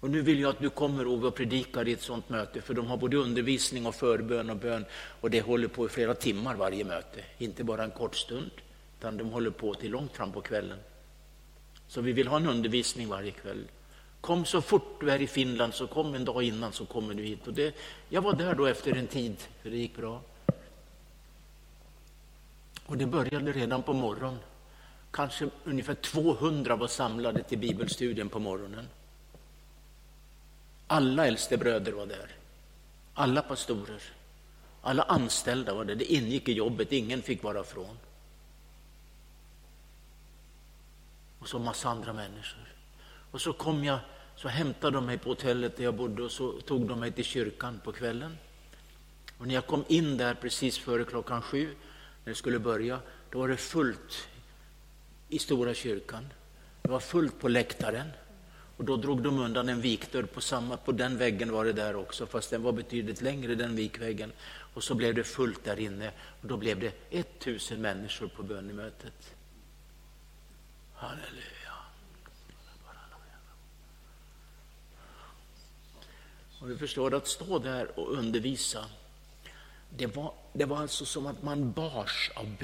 Och 0.00 0.10
nu 0.10 0.22
vill 0.22 0.40
jag 0.40 0.50
att 0.50 0.60
du 0.60 0.70
kommer 0.70 1.06
Ove 1.06 1.26
och 1.26 1.34
predikar 1.34 1.88
i 1.88 1.92
ett 1.92 2.02
sådant 2.02 2.28
möte, 2.28 2.60
för 2.60 2.74
de 2.74 2.86
har 2.86 2.96
både 2.96 3.16
undervisning 3.16 3.86
och 3.86 3.94
förbön 3.94 4.50
och 4.50 4.56
bön 4.56 4.84
och 4.92 5.30
det 5.30 5.40
håller 5.40 5.68
på 5.68 5.86
i 5.86 5.88
flera 5.88 6.14
timmar 6.14 6.54
varje 6.54 6.84
möte, 6.84 7.24
inte 7.38 7.64
bara 7.64 7.84
en 7.84 7.90
kort 7.90 8.16
stund, 8.16 8.50
utan 8.98 9.16
de 9.16 9.30
håller 9.30 9.50
på 9.50 9.74
till 9.74 9.90
långt 9.90 10.16
fram 10.16 10.32
på 10.32 10.40
kvällen. 10.40 10.78
Så 11.88 12.00
vi 12.00 12.12
vill 12.12 12.28
ha 12.28 12.36
en 12.36 12.46
undervisning 12.46 13.08
varje 13.08 13.30
kväll. 13.30 13.64
Kom 14.20 14.44
så 14.44 14.60
fort 14.62 15.00
du 15.00 15.10
är 15.10 15.22
i 15.22 15.26
Finland, 15.26 15.74
så 15.74 15.86
kom 15.86 16.14
en 16.14 16.24
dag 16.24 16.42
innan 16.42 16.72
så 16.72 16.86
kommer 16.86 17.14
du 17.14 17.22
hit. 17.22 17.46
Och 17.46 17.54
det, 17.54 17.74
jag 18.08 18.22
var 18.22 18.32
där 18.32 18.54
då 18.54 18.66
efter 18.66 18.96
en 18.96 19.06
tid, 19.06 19.36
för 19.62 19.70
det 19.70 19.76
gick 19.76 19.96
bra. 19.96 20.20
Och 22.86 22.96
det 22.96 23.06
började 23.06 23.52
redan 23.52 23.82
på 23.82 23.92
morgonen. 23.92 24.38
Kanske 25.10 25.50
ungefär 25.64 25.94
200 25.94 26.76
var 26.76 26.88
samlade 26.88 27.42
till 27.42 27.58
bibelstudien 27.58 28.28
på 28.28 28.38
morgonen. 28.38 28.88
Alla 30.86 31.26
äldstebröder 31.26 31.92
var 31.92 32.06
där. 32.06 32.30
Alla 33.14 33.42
pastorer. 33.42 34.02
Alla 34.82 35.02
anställda 35.02 35.74
var 35.74 35.84
där. 35.84 35.94
Det 35.94 36.12
ingick 36.12 36.48
i 36.48 36.52
jobbet, 36.52 36.92
ingen 36.92 37.22
fick 37.22 37.42
vara 37.42 37.64
från. 37.64 37.98
Och 41.38 41.48
så 41.48 41.58
massa 41.58 41.88
andra 41.88 42.12
människor. 42.12 42.77
Och 43.30 43.40
så 43.40 43.52
kom 43.52 43.84
jag, 43.84 43.98
så 44.36 44.48
hämtade 44.48 44.96
de 44.96 45.06
mig 45.06 45.18
på 45.18 45.28
hotellet 45.28 45.76
där 45.76 45.84
jag 45.84 45.94
bodde 45.94 46.22
och 46.22 46.32
så 46.32 46.60
tog 46.60 46.88
de 46.88 47.00
mig 47.00 47.12
till 47.12 47.24
kyrkan 47.24 47.80
på 47.84 47.92
kvällen. 47.92 48.38
Och 49.38 49.46
när 49.46 49.54
jag 49.54 49.66
kom 49.66 49.84
in 49.88 50.16
där 50.16 50.34
precis 50.34 50.78
före 50.78 51.04
klockan 51.04 51.42
sju, 51.42 51.74
när 52.24 52.32
det 52.32 52.34
skulle 52.34 52.58
börja, 52.58 53.00
då 53.30 53.38
var 53.38 53.48
det 53.48 53.56
fullt 53.56 54.28
i 55.28 55.38
stora 55.38 55.74
kyrkan. 55.74 56.28
Det 56.82 56.88
var 56.88 57.00
fullt 57.00 57.40
på 57.40 57.48
läktaren. 57.48 58.08
Och 58.76 58.84
då 58.84 58.96
drog 58.96 59.22
de 59.22 59.38
undan 59.38 59.68
en 59.68 59.80
vikdörr 59.80 60.22
på, 60.22 60.40
samma, 60.40 60.76
på 60.76 60.92
den 60.92 61.18
väggen 61.18 61.52
var 61.52 61.64
det 61.64 61.72
där 61.72 61.96
också, 61.96 62.26
fast 62.26 62.50
den 62.50 62.62
var 62.62 62.72
betydligt 62.72 63.20
längre 63.20 63.54
den 63.54 63.76
vikväggen. 63.76 64.32
Och 64.74 64.84
så 64.84 64.94
blev 64.94 65.14
det 65.14 65.24
fullt 65.24 65.64
där 65.64 65.80
inne 65.80 66.10
och 66.42 66.48
då 66.48 66.56
blev 66.56 66.80
det 66.80 66.92
1000 67.10 67.80
människor 67.80 68.28
på 68.28 68.42
bönemötet. 68.42 69.34
Halleluja. 70.94 71.57
Och 76.60 76.68
du 76.68 76.78
förstår 76.78 77.14
att 77.14 77.26
stå 77.26 77.58
där 77.58 77.98
och 77.98 78.12
undervisa, 78.12 78.84
det 79.90 80.06
var, 80.06 80.32
det 80.52 80.64
var 80.64 80.78
alltså 80.78 81.04
som 81.04 81.26
att 81.26 81.42
man 81.42 81.72
bars 81.72 82.30
av 82.34 82.56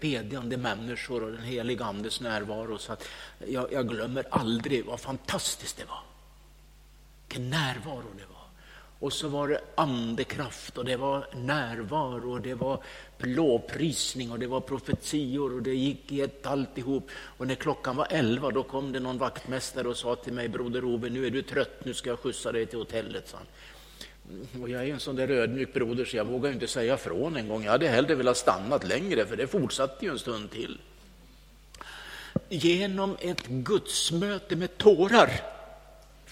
bedjande 0.00 0.56
människor 0.56 1.22
och 1.22 1.32
den 1.32 1.42
heliga 1.42 1.84
Andes 1.84 2.20
närvaro. 2.20 2.78
Så 2.78 2.92
att 2.92 3.08
jag, 3.46 3.72
jag 3.72 3.88
glömmer 3.88 4.26
aldrig 4.30 4.84
vad 4.84 5.00
fantastiskt 5.00 5.76
det 5.76 5.84
var. 5.84 6.02
Vilken 7.28 7.50
närvaro 7.50 8.06
det 8.18 8.26
var. 8.26 8.33
Och 9.04 9.12
så 9.12 9.28
var 9.28 9.48
det 9.48 9.60
andekraft 9.74 10.78
och 10.78 10.84
det 10.84 10.96
var 10.96 11.26
närvaro 11.32 12.32
och 12.32 12.40
det 12.40 12.54
var 12.54 12.82
lovprisning 13.18 14.32
och 14.32 14.38
det 14.38 14.46
var 14.46 14.60
profetior 14.60 15.54
och 15.54 15.62
det 15.62 15.74
gick 15.74 16.12
i 16.12 16.20
ett 16.20 16.46
alltihop. 16.46 17.08
Och 17.14 17.46
när 17.46 17.54
klockan 17.54 17.96
var 17.96 18.06
elva 18.10 18.50
då 18.50 18.62
kom 18.62 18.92
det 18.92 19.00
någon 19.00 19.18
vaktmästare 19.18 19.88
och 19.88 19.96
sa 19.96 20.16
till 20.16 20.32
mig, 20.32 20.48
broder 20.48 20.84
Ove, 20.84 21.10
nu 21.10 21.26
är 21.26 21.30
du 21.30 21.42
trött, 21.42 21.84
nu 21.84 21.94
ska 21.94 22.10
jag 22.10 22.18
skjutsa 22.18 22.52
dig 22.52 22.66
till 22.66 22.78
hotellet. 22.78 23.28
Så 23.28 23.36
och 24.62 24.68
jag 24.68 24.88
är 24.88 24.92
en 24.92 25.00
sån 25.00 25.16
där 25.16 25.30
ödmjuk 25.30 25.74
broder 25.74 26.04
så 26.04 26.16
jag 26.16 26.24
vågar 26.24 26.52
inte 26.52 26.66
säga 26.66 26.96
från 26.96 27.36
en 27.36 27.48
gång. 27.48 27.64
Jag 27.64 27.72
hade 27.72 27.88
hellre 27.88 28.14
velat 28.14 28.36
stannat 28.36 28.84
längre 28.84 29.26
för 29.26 29.36
det 29.36 29.46
fortsatte 29.46 30.04
ju 30.04 30.10
en 30.10 30.18
stund 30.18 30.50
till. 30.50 30.78
Genom 32.48 33.16
ett 33.20 33.46
gudsmöte 33.46 34.56
med 34.56 34.78
tårar 34.78 35.54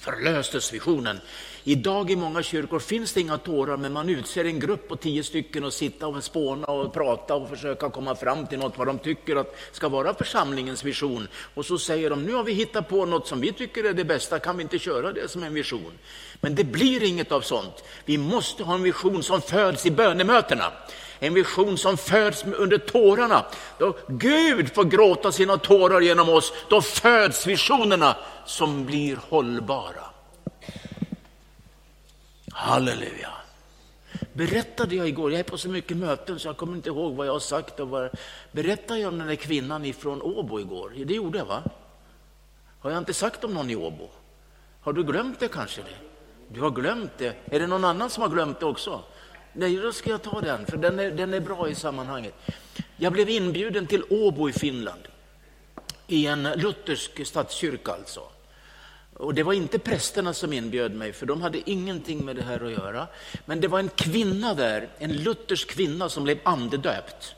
förlöstes 0.03 0.73
visionen. 0.73 1.21
Idag 1.65 2.11
i 2.11 2.17
många 2.17 2.43
kyrkor 2.43 2.79
finns 2.79 3.13
det 3.13 3.21
inga 3.21 3.39
tårar, 3.39 3.77
men 3.77 3.93
man 3.93 4.09
utser 4.09 4.45
en 4.45 4.61
grupp 4.61 4.89
på 4.89 4.97
tio 4.97 5.23
stycken 5.23 5.65
och 5.65 5.73
sitta 5.73 6.07
och 6.07 6.25
spåna 6.25 6.67
och 6.67 6.95
prata 6.95 7.35
och 7.35 7.49
försöka 7.49 7.91
komma 7.91 8.15
fram 8.15 8.47
till 8.47 8.59
något 8.59 8.79
vad 8.79 8.87
de 8.87 8.99
tycker 8.99 9.37
att 9.37 9.57
ska 9.73 9.89
vara 9.89 10.15
församlingens 10.15 10.85
vision. 10.85 11.29
Och 11.55 11.67
så 11.67 11.79
säger 11.79 12.11
de, 12.11 12.23
nu 12.23 12.33
har 12.33 12.45
vi 12.45 12.53
hittat 12.53 12.89
på 12.89 13.07
något 13.07 13.27
som 13.27 13.41
vi 13.41 13.53
tycker 13.53 13.85
är 13.85 13.93
det 13.93 14.05
bästa, 14.05 14.39
kan 14.39 14.57
vi 14.57 14.63
inte 14.63 14.79
köra 14.79 15.13
det 15.13 15.31
som 15.31 15.43
en 15.43 15.55
vision? 15.55 15.93
Men 16.41 16.55
det 16.55 16.65
blir 16.65 17.03
inget 17.03 17.33
av 17.33 17.41
sånt. 17.41 17.85
Vi 18.05 18.19
måste 18.19 18.65
ha 18.65 18.75
en 18.75 18.83
vision 18.83 19.23
som 19.23 19.43
föds 19.43 19.87
i 19.87 19.91
bönemötena. 19.91 20.73
En 21.23 21.35
vision 21.35 21.79
som 21.79 21.97
föds 21.97 22.45
under 22.45 22.79
tårarna. 22.79 23.45
Då 23.79 23.97
Gud 24.09 24.75
får 24.75 24.85
gråta 24.85 25.33
sina 25.33 25.57
tårar 25.57 26.01
genom 26.01 26.29
oss, 26.29 26.53
då 26.69 26.83
föds 26.83 27.47
visionerna 27.47 28.17
som 28.47 28.87
blir 28.87 29.19
hållbara. 29.29 30.05
Halleluja. 32.53 33.31
Berättade 34.33 34.95
jag 34.95 35.09
igår, 35.09 35.33
jag 35.33 35.39
är 35.39 35.45
på 35.45 35.59
så 35.59 35.69
mycket 35.69 35.97
möten 35.97 36.39
så 36.39 36.49
jag 36.49 36.57
kommer 36.57 36.77
inte 36.77 36.89
ihåg 36.89 37.15
vad 37.15 37.27
jag 37.27 37.33
har 37.33 37.41
sagt. 37.41 37.81
Och 37.81 37.89
vad, 37.89 38.11
berättade 38.53 39.01
jag 39.01 39.09
om 39.09 39.19
den 39.19 39.29
där 39.29 39.35
kvinnan 39.35 39.85
ifrån 39.85 40.23
Åbo 40.23 40.61
igår? 40.61 40.93
Det 40.97 41.15
gjorde 41.15 41.39
jag 41.39 41.47
va? 41.47 41.63
Har 42.81 42.91
jag 42.91 42.99
inte 42.99 43.15
sagt 43.15 43.45
om 43.45 43.55
någon 43.55 43.71
i 43.71 43.77
Åbo? 43.77 44.09
Har 44.81 44.93
du 44.93 45.05
glömt 45.05 45.41
det 45.41 45.49
kanske? 45.49 45.83
det? 45.83 45.97
Du 46.49 46.61
har 46.61 46.71
glömt 46.71 47.19
det. 47.19 47.37
Är 47.45 47.61
det 47.61 47.67
någon 47.67 47.85
annan 47.85 48.11
som 48.11 48.23
har 48.23 48.31
glömt 48.31 48.61
det 48.61 48.67
också? 48.67 49.03
Nej, 49.53 49.77
då 49.77 49.93
ska 49.93 50.11
jag 50.11 50.23
ta 50.23 50.41
den, 50.41 50.67
för 50.67 50.77
den 50.77 50.99
är, 50.99 51.11
den 51.11 51.35
är 51.35 51.41
bra 51.41 51.69
i 51.69 51.75
sammanhanget. 51.75 52.35
Jag 52.97 53.13
blev 53.13 53.29
inbjuden 53.29 53.87
till 53.87 54.05
Åbo 54.11 54.49
i 54.49 54.53
Finland, 54.53 55.03
i 56.07 56.27
en 56.27 56.43
luthersk 56.43 57.27
statskyrka 57.27 57.93
alltså. 57.93 58.23
Och 59.15 59.35
det 59.35 59.43
var 59.43 59.53
inte 59.53 59.79
prästerna 59.79 60.35
som 60.35 60.53
inbjöd 60.53 60.95
mig, 60.95 61.13
för 61.13 61.27
de 61.27 61.43
hade 61.43 61.71
ingenting 61.71 62.25
med 62.25 62.37
det 62.37 62.43
här 62.43 62.65
att 62.65 62.73
göra. 62.73 63.07
Men 63.45 63.61
det 63.61 63.69
var 63.69 63.79
en 63.79 63.89
kvinna 63.89 64.55
där, 64.55 64.89
en 64.99 65.13
luthersk 65.13 65.69
kvinna 65.69 66.09
som 66.09 66.25
blev 66.25 66.39
andedöpt 66.43 67.35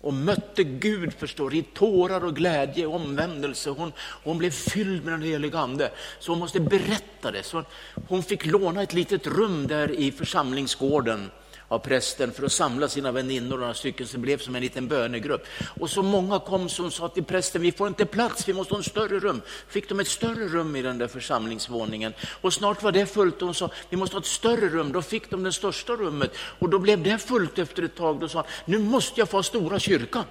och 0.00 0.14
mötte 0.14 0.64
Gud 0.64 1.14
förstår, 1.14 1.54
i 1.54 1.62
tårar 1.62 2.24
och 2.24 2.36
glädje 2.36 2.86
och 2.86 2.94
omvändelse. 2.94 3.70
Hon, 3.70 3.92
hon 3.98 4.38
blev 4.38 4.50
fylld 4.50 5.04
med 5.04 5.12
den 5.12 5.22
helige 5.22 5.58
Ande, 5.58 5.90
så 6.18 6.32
hon 6.32 6.38
måste 6.38 6.60
berätta 6.60 7.30
det. 7.30 7.42
Så 7.42 7.64
hon 8.08 8.22
fick 8.22 8.46
låna 8.46 8.82
ett 8.82 8.92
litet 8.92 9.26
rum 9.26 9.66
där 9.66 9.90
i 9.90 10.12
församlingsgården 10.12 11.30
av 11.70 11.78
prästen 11.78 12.32
för 12.32 12.42
att 12.46 12.52
samla 12.52 12.88
sina 12.88 13.12
väninnor, 13.12 13.58
några 13.58 13.74
stycken, 13.74 14.06
som 14.06 14.20
blev 14.20 14.38
som 14.38 14.54
en 14.54 14.62
liten 14.62 14.88
bönegrupp. 14.88 15.46
Och 15.80 15.90
så 15.90 16.02
många 16.02 16.38
kom 16.38 16.68
som 16.68 16.90
sa 16.90 17.08
till 17.08 17.24
prästen, 17.24 17.62
vi 17.62 17.72
får 17.72 17.88
inte 17.88 18.06
plats, 18.06 18.48
vi 18.48 18.52
måste 18.52 18.74
ha 18.74 18.80
ett 18.80 18.86
större 18.86 19.18
rum. 19.18 19.42
Fick 19.68 19.88
de 19.88 20.00
ett 20.00 20.08
större 20.08 20.48
rum 20.48 20.76
i 20.76 20.82
den 20.82 20.98
där 20.98 21.08
församlingsvåningen. 21.08 22.12
Och 22.40 22.52
snart 22.52 22.82
var 22.82 22.92
det 22.92 23.06
fullt 23.06 23.42
och 23.42 23.46
hon 23.46 23.54
sa, 23.54 23.70
vi 23.88 23.96
måste 23.96 24.16
ha 24.16 24.20
ett 24.20 24.26
större 24.26 24.68
rum. 24.68 24.92
Då 24.92 25.02
fick 25.02 25.30
de 25.30 25.42
det 25.42 25.52
största 25.52 25.92
rummet 25.92 26.30
och 26.58 26.68
då 26.68 26.78
blev 26.78 27.02
det 27.02 27.18
fullt 27.18 27.58
efter 27.58 27.82
ett 27.82 27.96
tag. 27.96 28.20
Då 28.20 28.28
sa 28.28 28.38
han, 28.38 28.46
nu 28.64 28.78
måste 28.78 29.20
jag 29.20 29.28
få 29.28 29.36
ha 29.36 29.42
stora 29.42 29.78
kyrkan. 29.78 30.24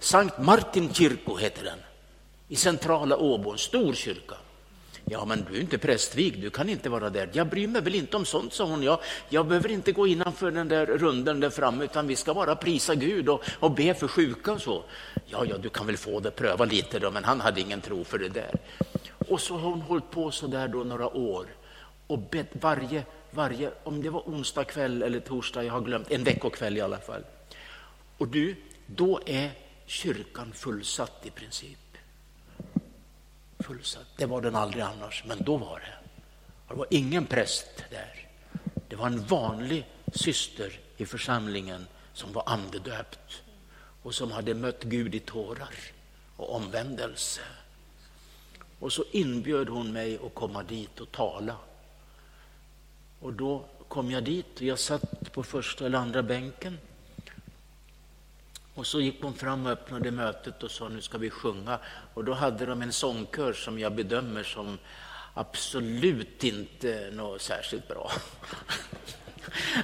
Sankt 0.00 0.38
Martin 0.38 0.94
kyrko 0.94 1.36
heter 1.36 1.64
den, 1.64 1.78
i 2.48 2.56
centrala 2.56 3.16
Åbo, 3.16 3.52
en 3.52 3.58
stor 3.58 3.94
kyrka. 3.94 4.34
Ja, 5.04 5.24
men 5.24 5.46
du 5.50 5.56
är 5.56 5.60
inte 5.60 5.78
prästvig, 5.78 6.40
du 6.40 6.50
kan 6.50 6.68
inte 6.68 6.88
vara 6.88 7.10
där. 7.10 7.30
Jag 7.32 7.46
bryr 7.46 7.68
mig 7.68 7.82
väl 7.82 7.94
inte 7.94 8.16
om 8.16 8.24
sånt, 8.24 8.52
sa 8.52 8.64
hon. 8.64 8.82
Jag, 8.82 8.98
jag 9.28 9.46
behöver 9.46 9.70
inte 9.70 9.92
gå 9.92 10.06
innanför 10.06 10.50
den 10.50 10.68
där 10.68 10.86
runden 10.86 11.40
där 11.40 11.50
framme, 11.50 11.84
utan 11.84 12.06
vi 12.06 12.16
ska 12.16 12.34
bara 12.34 12.56
prisa 12.56 12.94
Gud 12.94 13.28
och, 13.28 13.42
och 13.60 13.70
be 13.70 13.94
för 13.94 14.08
sjuka 14.08 14.52
och 14.52 14.62
så. 14.62 14.84
Ja, 15.26 15.44
ja, 15.44 15.58
du 15.58 15.68
kan 15.68 15.86
väl 15.86 15.96
få 15.96 16.20
det, 16.20 16.30
pröva 16.30 16.64
lite 16.64 16.98
då, 16.98 17.10
men 17.10 17.24
han 17.24 17.40
hade 17.40 17.60
ingen 17.60 17.80
tro 17.80 18.04
för 18.04 18.18
det 18.18 18.28
där. 18.28 18.54
Och 19.28 19.40
så 19.40 19.56
har 19.56 19.70
hon 19.70 19.80
hållit 19.80 20.10
på 20.10 20.30
så 20.30 20.46
där 20.46 20.68
då 20.68 20.78
några 20.78 21.08
år 21.16 21.46
och 22.06 22.18
bett 22.18 22.50
varje, 22.52 23.04
varje, 23.30 23.70
om 23.82 24.02
det 24.02 24.10
var 24.10 24.20
onsdag 24.20 24.64
kväll 24.64 25.02
eller 25.02 25.20
torsdag, 25.20 25.64
jag 25.64 25.72
har 25.72 25.80
glömt, 25.80 26.10
en 26.10 26.24
veckokväll 26.24 26.76
i 26.76 26.80
alla 26.80 26.98
fall. 26.98 27.22
Och 28.18 28.28
du, 28.28 28.56
då 28.86 29.20
är 29.26 29.50
kyrkan 29.86 30.52
fullsatt 30.52 31.26
i 31.26 31.30
princip 31.30 31.87
fullsatt. 33.60 34.06
Det 34.16 34.26
var 34.26 34.40
den 34.40 34.56
aldrig 34.56 34.82
annars, 34.82 35.24
men 35.26 35.42
då 35.42 35.56
var 35.56 35.80
det. 35.80 35.94
Det 36.68 36.74
var 36.74 36.86
ingen 36.90 37.26
präst 37.26 37.84
där. 37.90 38.28
Det 38.88 38.96
var 38.96 39.06
en 39.06 39.24
vanlig 39.26 39.86
syster 40.12 40.80
i 40.96 41.06
församlingen 41.06 41.86
som 42.12 42.32
var 42.32 42.42
andedöpt 42.46 43.42
och 44.02 44.14
som 44.14 44.32
hade 44.32 44.54
mött 44.54 44.82
Gud 44.82 45.14
i 45.14 45.20
tårar 45.20 45.74
och 46.36 46.54
omvändelse. 46.54 47.40
Och 48.78 48.92
så 48.92 49.04
inbjöd 49.12 49.68
hon 49.68 49.92
mig 49.92 50.18
att 50.26 50.34
komma 50.34 50.62
dit 50.62 51.00
och 51.00 51.12
tala. 51.12 51.56
Och 53.20 53.32
då 53.32 53.64
kom 53.88 54.10
jag 54.10 54.24
dit 54.24 54.56
och 54.56 54.62
jag 54.62 54.78
satt 54.78 55.32
på 55.32 55.42
första 55.42 55.86
eller 55.86 55.98
andra 55.98 56.22
bänken. 56.22 56.78
Och 58.78 58.86
så 58.86 59.00
gick 59.00 59.22
hon 59.22 59.34
fram 59.34 59.66
och 59.66 59.72
öppnade 59.72 60.10
mötet 60.10 60.62
och 60.62 60.70
sa 60.70 60.88
nu 60.88 61.00
ska 61.00 61.18
vi 61.18 61.30
sjunga. 61.30 61.78
Och 62.14 62.24
då 62.24 62.32
hade 62.32 62.66
de 62.66 62.82
en 62.82 62.92
sångkör 62.92 63.52
som 63.52 63.78
jag 63.78 63.94
bedömer 63.94 64.42
som 64.42 64.78
absolut 65.34 66.44
inte 66.44 67.10
något 67.12 67.42
särskilt 67.42 67.88
bra. 67.88 68.10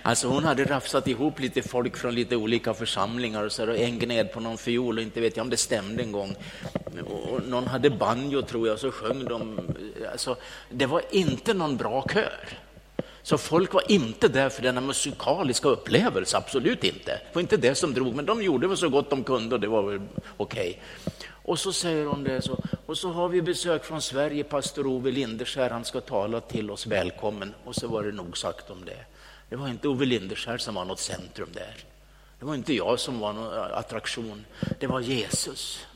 Alltså 0.03 0.29
hon 0.29 0.45
hade 0.45 0.65
rafsat 0.65 1.09
ihop 1.09 1.41
lite 1.41 1.63
folk 1.63 1.97
från 1.97 2.15
lite 2.15 2.37
olika 2.37 2.75
församlingar 2.75 3.45
och, 3.45 3.53
så 3.53 3.69
och 3.69 3.77
en 3.77 3.99
gned 3.99 4.33
på 4.33 4.41
någon 4.41 4.59
fiol 4.59 4.99
och 4.99 5.03
inte 5.03 5.21
vet 5.21 5.37
jag 5.37 5.45
om 5.45 5.51
det 5.51 5.57
stämde 5.57 6.03
en 6.03 6.13
gång. 6.13 6.37
Och 7.07 7.49
någon 7.49 7.67
hade 7.67 7.91
banjo 7.91 8.43
tror 8.43 8.67
jag 8.67 8.75
och 8.75 8.81
så 8.81 8.91
sjöng 8.91 9.25
de. 9.25 9.61
Alltså, 10.13 10.37
det 10.71 10.87
var 10.87 11.03
inte 11.11 11.55
någon 11.55 11.77
bra 11.77 12.07
kör. 12.13 12.64
Så 13.25 13.39
folk 13.39 13.75
var 13.75 13.93
inte 13.93 14.29
där 14.29 14.49
för 14.49 14.63
denna 14.63 14.81
musikaliska 14.81 15.69
upplevelse, 15.69 16.37
absolut 16.37 16.85
inte. 16.85 17.11
Det 17.11 17.35
var 17.35 17.43
inte 17.43 17.57
det 17.57 17.75
som 17.75 17.95
drog, 17.95 18.15
men 18.15 18.27
de 18.27 18.43
gjorde 18.43 18.67
väl 18.67 18.77
så 18.77 18.89
gott 18.89 19.11
de 19.11 19.25
kunde 19.25 19.55
och 19.55 19.61
det 19.61 19.69
var 19.69 19.83
väl 19.83 20.01
okej. 20.37 20.71
Okay. 20.71 20.75
Och 21.31 21.59
så 21.59 21.73
säger 21.73 22.07
hon 22.07 22.25
det 22.25 22.43
så. 22.43 22.59
Och 22.87 22.99
så 22.99 23.09
har 23.09 23.29
vi 23.29 23.43
besök 23.43 23.85
från 23.85 24.03
Sverige, 24.03 24.45
pastor 24.45 24.87
Ove 24.87 25.11
Linderskär, 25.11 25.71
han 25.71 25.85
ska 25.85 26.01
tala 26.01 26.41
till 26.41 26.71
oss 26.71 26.87
välkommen. 26.87 27.55
Och 27.65 27.75
så 27.75 27.89
var 27.89 28.03
det 28.03 28.13
nog 28.13 28.39
sagt 28.39 28.71
om 28.71 28.85
det. 28.85 29.05
Det 29.49 29.57
var 29.57 29.69
inte 29.69 29.89
Ove 29.89 30.05
Linderskär 30.05 30.59
som 30.59 30.75
var 30.75 30.85
något 30.85 31.01
centrum 31.01 31.49
där. 31.53 31.77
Det 32.39 32.45
var 32.45 32.55
inte 32.55 32.75
jag 32.75 33.01
som 33.01 33.21
var 33.21 33.33
någon 33.33 33.53
attraktion. 33.53 34.45
Det 34.81 34.87
var 34.87 35.01
Jesus. 35.01 35.87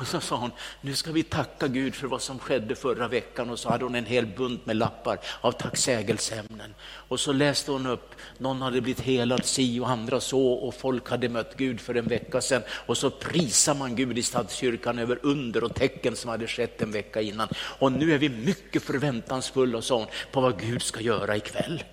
Och 0.00 0.06
så 0.06 0.20
sa 0.20 0.36
hon, 0.36 0.50
nu 0.80 0.94
ska 0.94 1.12
vi 1.12 1.22
tacka 1.22 1.68
Gud 1.68 1.94
för 1.94 2.06
vad 2.06 2.22
som 2.22 2.38
skedde 2.38 2.74
förra 2.74 3.08
veckan. 3.08 3.50
Och 3.50 3.58
så 3.58 3.68
hade 3.68 3.84
hon 3.84 3.94
en 3.94 4.06
hel 4.06 4.26
bunt 4.26 4.66
med 4.66 4.76
lappar 4.76 5.18
av 5.40 5.52
tacksägelseämnen. 5.52 6.74
Och 6.82 7.20
så 7.20 7.32
läste 7.32 7.70
hon 7.70 7.86
upp, 7.86 8.14
någon 8.38 8.62
hade 8.62 8.80
blivit 8.80 9.00
helad 9.00 9.44
si 9.44 9.80
och 9.80 9.90
andra 9.90 10.20
så 10.20 10.52
och 10.52 10.74
folk 10.74 11.10
hade 11.10 11.28
mött 11.28 11.56
Gud 11.56 11.80
för 11.80 11.94
en 11.94 12.08
vecka 12.08 12.40
sedan. 12.40 12.62
Och 12.70 12.96
så 12.96 13.10
prisar 13.10 13.74
man 13.74 13.96
Gud 13.96 14.18
i 14.18 14.22
stadskyrkan 14.22 14.98
över 14.98 15.18
under 15.22 15.64
och 15.64 15.74
tecken 15.74 16.16
som 16.16 16.30
hade 16.30 16.46
skett 16.46 16.82
en 16.82 16.92
vecka 16.92 17.20
innan. 17.20 17.48
Och 17.54 17.92
nu 17.92 18.12
är 18.14 18.18
vi 18.18 18.28
mycket 18.28 18.82
förväntansfulla, 18.82 19.82
sa 19.82 19.98
hon, 19.98 20.06
på 20.32 20.40
vad 20.40 20.60
Gud 20.60 20.82
ska 20.82 21.00
göra 21.00 21.36
ikväll. 21.36 21.84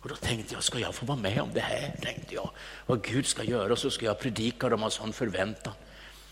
Och 0.00 0.08
då 0.08 0.14
tänkte 0.14 0.54
jag, 0.54 0.62
ska 0.62 0.78
jag 0.78 0.94
få 0.94 1.06
vara 1.06 1.18
med 1.18 1.40
om 1.40 1.50
det 1.54 1.60
här? 1.60 1.94
tänkte 2.02 2.34
jag. 2.34 2.50
Vad 2.86 3.02
Gud 3.02 3.26
ska 3.26 3.44
göra, 3.44 3.76
så 3.76 3.90
ska 3.90 4.06
jag 4.06 4.18
predika 4.18 4.68
dem 4.68 4.82
av 4.82 4.90
sån 4.90 5.12
förväntan. 5.12 5.72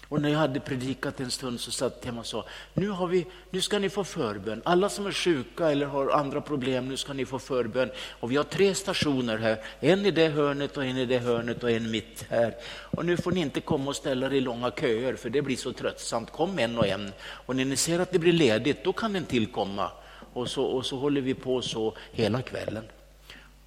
Och 0.08 0.22
när 0.22 0.28
jag 0.28 0.38
hade 0.38 0.60
predikat 0.60 1.20
en 1.20 1.30
stund 1.30 1.60
så 1.60 1.70
satt 1.70 2.02
jag 2.06 2.18
och 2.18 2.26
sa, 2.26 2.44
nu, 2.74 2.88
har 2.88 3.06
vi, 3.06 3.26
nu 3.50 3.60
ska 3.60 3.78
ni 3.78 3.88
få 3.88 4.04
förbön. 4.04 4.62
Alla 4.64 4.88
som 4.88 5.06
är 5.06 5.12
sjuka 5.12 5.70
eller 5.70 5.86
har 5.86 6.10
andra 6.10 6.40
problem, 6.40 6.88
nu 6.88 6.96
ska 6.96 7.12
ni 7.12 7.26
få 7.26 7.38
förbön. 7.38 7.90
Och 8.20 8.30
vi 8.30 8.36
har 8.36 8.44
tre 8.44 8.74
stationer 8.74 9.38
här, 9.38 9.58
en 9.80 10.06
i 10.06 10.10
det 10.10 10.28
hörnet 10.28 10.76
och 10.76 10.84
en 10.84 10.96
i 10.96 11.06
det 11.06 11.18
hörnet 11.18 11.62
och 11.62 11.70
en 11.70 11.90
mitt 11.90 12.26
här. 12.30 12.54
Och 12.64 13.04
nu 13.04 13.16
får 13.16 13.32
ni 13.32 13.40
inte 13.40 13.60
komma 13.60 13.90
och 13.90 13.96
ställa 13.96 14.26
er 14.26 14.32
i 14.32 14.40
långa 14.40 14.70
köer, 14.70 15.16
för 15.16 15.30
det 15.30 15.42
blir 15.42 15.56
så 15.56 15.72
tröttsamt. 15.72 16.30
Kom 16.30 16.58
en 16.58 16.78
och 16.78 16.86
en. 16.86 17.12
Och 17.20 17.56
när 17.56 17.64
ni 17.64 17.76
ser 17.76 17.98
att 17.98 18.12
det 18.12 18.18
blir 18.18 18.32
ledigt, 18.32 18.84
då 18.84 18.92
kan 18.92 19.16
en 19.16 19.24
tillkomma. 19.24 19.90
Och 20.32 20.50
så, 20.50 20.64
och 20.64 20.86
så 20.86 20.96
håller 20.96 21.20
vi 21.20 21.34
på 21.34 21.62
så 21.62 21.96
hela 22.12 22.42
kvällen. 22.42 22.84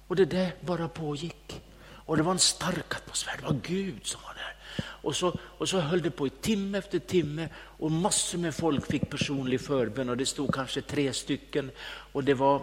Och 0.06 0.16
det 0.16 0.24
där 0.24 0.54
bara 0.60 0.88
pågick. 0.88 1.60
Och 2.08 2.16
det 2.16 2.22
var 2.22 2.32
en 2.32 2.38
stark 2.38 2.94
atmosfär, 2.94 3.36
det 3.38 3.44
var 3.44 3.60
Gud 3.62 4.06
som 4.06 4.20
var. 4.22 4.37
Och 4.80 5.16
så, 5.16 5.38
och 5.40 5.68
så 5.68 5.80
höll 5.80 6.02
det 6.02 6.10
på 6.10 6.26
i 6.26 6.30
timme 6.30 6.78
efter 6.78 6.98
timme 6.98 7.48
och 7.54 7.90
massor 7.90 8.38
med 8.38 8.54
folk 8.54 8.86
fick 8.86 9.10
personlig 9.10 9.60
förbön 9.60 10.08
och 10.08 10.16
det 10.16 10.26
stod 10.26 10.54
kanske 10.54 10.82
tre 10.82 11.12
stycken 11.12 11.70
och 12.12 12.24
det 12.24 12.34
var 12.34 12.62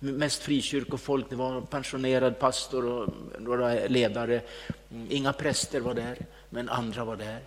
mest 0.00 0.42
frikyrkofolk, 0.42 1.26
det 1.30 1.36
var 1.36 1.60
pensionerad 1.60 2.38
pastor 2.38 2.84
och 2.84 3.14
några 3.38 3.74
ledare. 3.74 4.40
Mm, 4.90 5.06
inga 5.10 5.32
präster 5.32 5.80
var 5.80 5.94
där, 5.94 6.16
men 6.50 6.68
andra 6.68 7.04
var 7.04 7.16
där. 7.16 7.40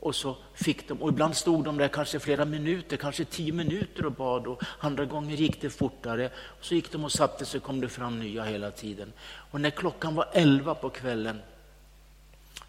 Och 0.00 0.14
så 0.14 0.36
fick 0.54 0.88
de, 0.88 1.02
och 1.02 1.08
ibland 1.08 1.36
stod 1.36 1.64
de 1.64 1.78
där 1.78 1.88
kanske 1.88 2.18
flera 2.18 2.44
minuter, 2.44 2.96
kanske 2.96 3.24
tio 3.24 3.52
minuter 3.52 4.06
och 4.06 4.12
bad 4.12 4.46
och 4.46 4.62
andra 4.78 5.04
gånger 5.04 5.36
gick 5.36 5.60
det 5.60 5.70
fortare. 5.70 6.30
Och 6.36 6.64
så 6.64 6.74
gick 6.74 6.92
de 6.92 7.04
och 7.04 7.12
satte 7.12 7.44
sig 7.44 7.58
och 7.58 7.64
kom 7.64 7.80
det 7.80 7.88
fram 7.88 8.20
nya 8.20 8.44
hela 8.44 8.70
tiden. 8.70 9.12
Och 9.50 9.60
när 9.60 9.70
klockan 9.70 10.14
var 10.14 10.28
elva 10.32 10.74
på 10.74 10.90
kvällen, 10.90 11.40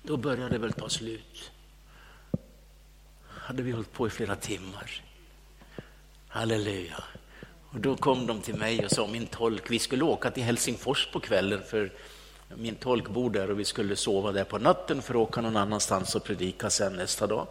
då 0.06 0.18
började 0.18 0.50
det 0.50 0.58
väl 0.58 0.74
ta 0.74 0.90
slut. 0.90 1.52
Hade 3.28 3.64
vi 3.64 3.72
hållit 3.72 3.94
på 3.94 4.08
i 4.08 4.10
flera 4.10 4.36
timmar. 4.36 5.02
Halleluja. 6.28 7.04
Och 7.70 7.80
då 7.80 7.96
kom 7.96 8.28
de 8.28 8.42
till 8.42 8.56
mig 8.56 8.86
och 8.86 8.92
sa, 8.92 9.08
min 9.08 9.26
tolk, 9.26 9.72
vi 9.72 9.80
skulle 9.80 10.04
åka 10.04 10.32
till 10.32 10.44
Helsingfors 10.44 11.08
på 11.12 11.20
kvällen 11.20 11.64
för 11.64 11.92
min 12.50 12.76
tolk 12.76 13.10
bor 13.10 13.30
där 13.30 13.52
och 13.52 13.60
vi 13.60 13.66
skulle 13.66 13.96
sova 13.96 14.32
där 14.32 14.44
på 14.44 14.58
natten 14.58 15.02
för 15.02 15.14
att 15.14 15.30
åka 15.30 15.42
någon 15.42 15.58
annanstans 15.58 16.16
och 16.16 16.24
predika 16.24 16.70
sen 16.70 16.94
nästa 16.94 17.28
dag. 17.28 17.48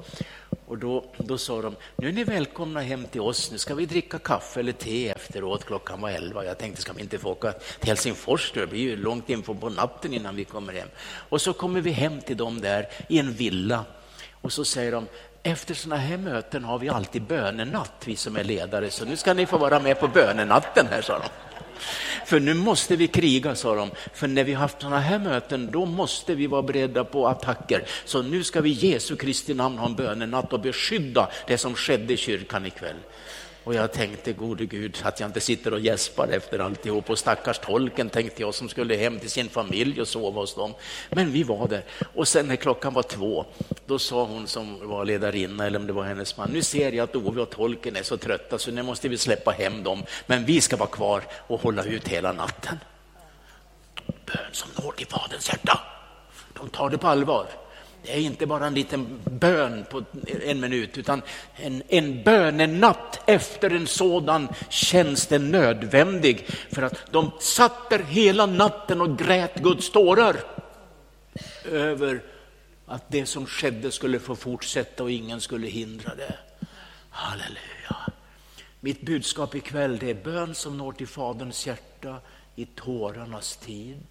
Och 0.66 0.78
då, 0.78 1.04
då 1.18 1.38
sa 1.38 1.62
de, 1.62 1.76
nu 1.96 2.08
är 2.08 2.12
ni 2.12 2.24
välkomna 2.24 2.80
hem 2.80 3.04
till 3.04 3.20
oss, 3.20 3.50
nu 3.50 3.58
ska 3.58 3.74
vi 3.74 3.86
dricka 3.86 4.18
kaffe 4.18 4.60
eller 4.60 4.72
te 4.72 5.08
efteråt, 5.08 5.64
klockan 5.64 6.00
var 6.00 6.10
elva. 6.10 6.44
Jag 6.44 6.58
tänkte, 6.58 6.82
ska 6.82 6.92
vi 6.92 7.02
inte 7.02 7.18
få 7.18 7.30
åka 7.30 7.52
till 7.52 7.88
Helsingfors, 7.88 8.52
det 8.52 8.66
blir 8.66 8.80
ju 8.80 8.96
långt 8.96 9.30
in 9.30 9.42
på 9.42 9.68
natten 9.68 10.14
innan 10.14 10.36
vi 10.36 10.44
kommer 10.44 10.72
hem. 10.72 10.88
Och 11.28 11.40
så 11.40 11.52
kommer 11.52 11.80
vi 11.80 11.90
hem 11.90 12.20
till 12.20 12.36
dem 12.36 12.60
där 12.60 12.88
i 13.08 13.18
en 13.18 13.32
villa 13.32 13.84
och 14.40 14.52
så 14.52 14.64
säger 14.64 14.92
de, 14.92 15.06
efter 15.42 15.74
sådana 15.74 16.02
här 16.02 16.16
möten 16.16 16.64
har 16.64 16.78
vi 16.78 16.88
alltid 16.88 17.22
bönenatt, 17.22 18.02
vi 18.04 18.16
som 18.16 18.36
är 18.36 18.44
ledare, 18.44 18.90
så 18.90 19.04
nu 19.04 19.16
ska 19.16 19.34
ni 19.34 19.46
få 19.46 19.58
vara 19.58 19.80
med 19.80 20.00
på 20.00 20.08
bönenatten 20.08 20.86
här, 20.90 21.02
sa 21.02 21.18
de. 21.18 21.28
För 22.26 22.40
nu 22.40 22.54
måste 22.54 22.96
vi 22.96 23.08
kriga, 23.08 23.54
sa 23.54 23.74
de. 23.74 23.90
För 24.14 24.28
när 24.28 24.44
vi 24.44 24.52
har 24.52 24.60
haft 24.60 24.80
sådana 24.80 25.00
här 25.00 25.18
möten, 25.18 25.70
då 25.72 25.86
måste 25.86 26.34
vi 26.34 26.46
vara 26.46 26.62
beredda 26.62 27.04
på 27.04 27.28
attacker. 27.28 27.86
Så 28.04 28.22
nu 28.22 28.44
ska 28.44 28.60
vi 28.60 28.70
i 28.70 28.90
Jesu 28.92 29.16
Kristi 29.16 29.54
namn 29.54 29.78
ha 29.78 29.86
en 29.86 29.94
bönenatt 29.94 30.52
och 30.52 30.60
beskydda 30.60 31.30
det 31.46 31.58
som 31.58 31.74
skedde 31.74 32.12
i 32.12 32.16
kyrkan 32.16 32.66
ikväll. 32.66 32.96
Och 33.64 33.74
jag 33.74 33.92
tänkte, 33.92 34.32
gode 34.32 34.66
Gud, 34.66 34.98
att 35.02 35.20
jag 35.20 35.28
inte 35.28 35.40
sitter 35.40 35.72
och 35.72 35.80
gäspar 35.80 36.28
efter 36.28 36.58
alltihop. 36.58 37.10
Och 37.10 37.18
stackars 37.18 37.58
tolken 37.58 38.10
tänkte 38.10 38.42
jag 38.42 38.54
som 38.54 38.68
skulle 38.68 38.96
hem 38.96 39.18
till 39.18 39.30
sin 39.30 39.48
familj 39.48 40.00
och 40.00 40.08
sova 40.08 40.40
hos 40.40 40.54
dem. 40.54 40.74
Men 41.10 41.32
vi 41.32 41.42
var 41.42 41.68
där. 41.68 41.84
Och 42.14 42.28
sen 42.28 42.48
när 42.48 42.56
klockan 42.56 42.94
var 42.94 43.02
två, 43.02 43.44
då 43.86 43.98
sa 43.98 44.24
hon 44.24 44.46
som 44.46 44.88
var 44.88 45.04
ledarinna, 45.04 45.66
eller 45.66 45.78
om 45.78 45.86
det 45.86 45.92
var 45.92 46.04
hennes 46.04 46.36
man, 46.36 46.50
nu 46.50 46.62
ser 46.62 46.92
jag 46.92 47.04
att 47.04 47.16
Ove 47.16 47.42
och 47.42 47.50
tolken 47.50 47.96
är 47.96 48.02
så 48.02 48.16
trötta 48.16 48.58
så 48.58 48.70
nu 48.70 48.82
måste 48.82 49.08
vi 49.08 49.18
släppa 49.18 49.50
hem 49.50 49.82
dem. 49.82 50.02
Men 50.26 50.44
vi 50.44 50.60
ska 50.60 50.76
vara 50.76 50.88
kvar 50.88 51.22
och 51.46 51.60
hålla 51.60 51.84
ut 51.84 52.08
hela 52.08 52.32
natten. 52.32 52.78
Bön 54.26 54.52
som 54.52 54.84
når 54.84 54.92
till 54.92 55.06
Faderns 55.06 55.48
hjärta. 55.48 55.80
De 56.54 56.68
tar 56.68 56.90
det 56.90 56.98
på 56.98 57.08
allvar. 57.08 57.46
Det 58.04 58.12
är 58.12 58.20
inte 58.20 58.46
bara 58.46 58.66
en 58.66 58.74
liten 58.74 59.20
bön 59.24 59.84
på 59.90 60.04
en 60.44 60.60
minut, 60.60 60.98
utan 60.98 61.22
en, 61.56 61.82
en 61.88 62.22
bönenatt 62.22 63.22
efter 63.26 63.70
en 63.70 63.86
sådan 63.86 64.48
känns 64.68 65.26
det 65.26 65.38
nödvändig. 65.38 66.46
För 66.72 66.82
att 66.82 67.12
de 67.12 67.30
satt 67.40 67.90
där 67.90 67.98
hela 67.98 68.46
natten 68.46 69.00
och 69.00 69.18
grät 69.18 69.54
Guds 69.54 69.90
tårar 69.90 70.36
över 71.64 72.22
att 72.86 73.04
det 73.08 73.26
som 73.26 73.46
skedde 73.46 73.90
skulle 73.90 74.18
få 74.18 74.36
fortsätta 74.36 75.02
och 75.02 75.10
ingen 75.10 75.40
skulle 75.40 75.66
hindra 75.66 76.14
det. 76.14 76.34
Halleluja. 77.10 78.12
Mitt 78.80 79.00
budskap 79.00 79.54
ikväll 79.54 79.98
det 79.98 80.10
är 80.10 80.14
bön 80.14 80.54
som 80.54 80.78
når 80.78 80.92
till 80.92 81.08
Faderns 81.08 81.66
hjärta 81.66 82.16
i 82.56 82.66
tårarnas 82.66 83.56
tid. 83.56 84.06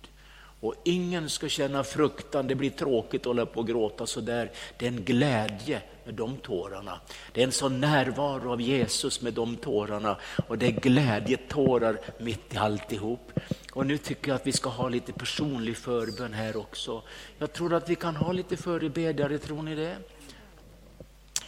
Och 0.64 0.76
ingen 0.84 1.30
ska 1.30 1.50
känna 1.50 1.84
fruktan, 1.84 2.48
det 2.48 2.56
blir 2.56 2.70
tråkigt 2.70 3.22
att 3.22 3.26
hålla 3.26 3.46
på 3.46 3.60
och 3.60 3.68
gråta 3.68 4.06
sådär. 4.06 4.52
Det 4.78 4.86
är 4.86 4.90
en 4.92 5.04
glädje 5.04 5.82
med 6.06 6.14
de 6.14 6.38
tårarna. 6.38 7.00
Det 7.32 7.42
är 7.42 7.46
en 7.46 7.52
sån 7.52 7.82
närvaro 7.82 8.52
av 8.52 8.62
Jesus 8.62 9.22
med 9.22 9.34
de 9.34 9.56
tårarna 9.56 10.18
och 10.48 10.58
det 10.58 10.66
är 10.66 10.72
glädjetårar 10.72 12.00
mitt 12.20 12.54
i 12.54 12.58
alltihop. 12.58 13.32
Och 13.74 13.86
nu 13.86 13.98
tycker 13.98 14.30
jag 14.30 14.36
att 14.36 14.48
vi 14.48 14.52
ska 14.52 14.70
ha 14.70 14.90
lite 14.90 15.14
personlig 15.14 15.78
förbön 15.78 16.34
här 16.34 16.58
också. 16.58 17.02
Jag 17.38 17.54
tror 17.54 17.74
att 17.74 17.90
vi 17.90 17.96
kan 17.96 18.16
ha 18.16 18.32
lite 18.32 18.58
förebedjare, 18.58 19.38
tror 19.38 19.64
ni 19.64 19.76
det? 19.76 19.98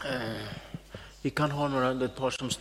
Eh, 0.05 0.47
vi 1.22 1.30
kan 1.30 1.51
ha 1.51 1.68
några, 1.68 2.05
ett 2.05 2.16
par 2.16 2.30
som 2.30 2.49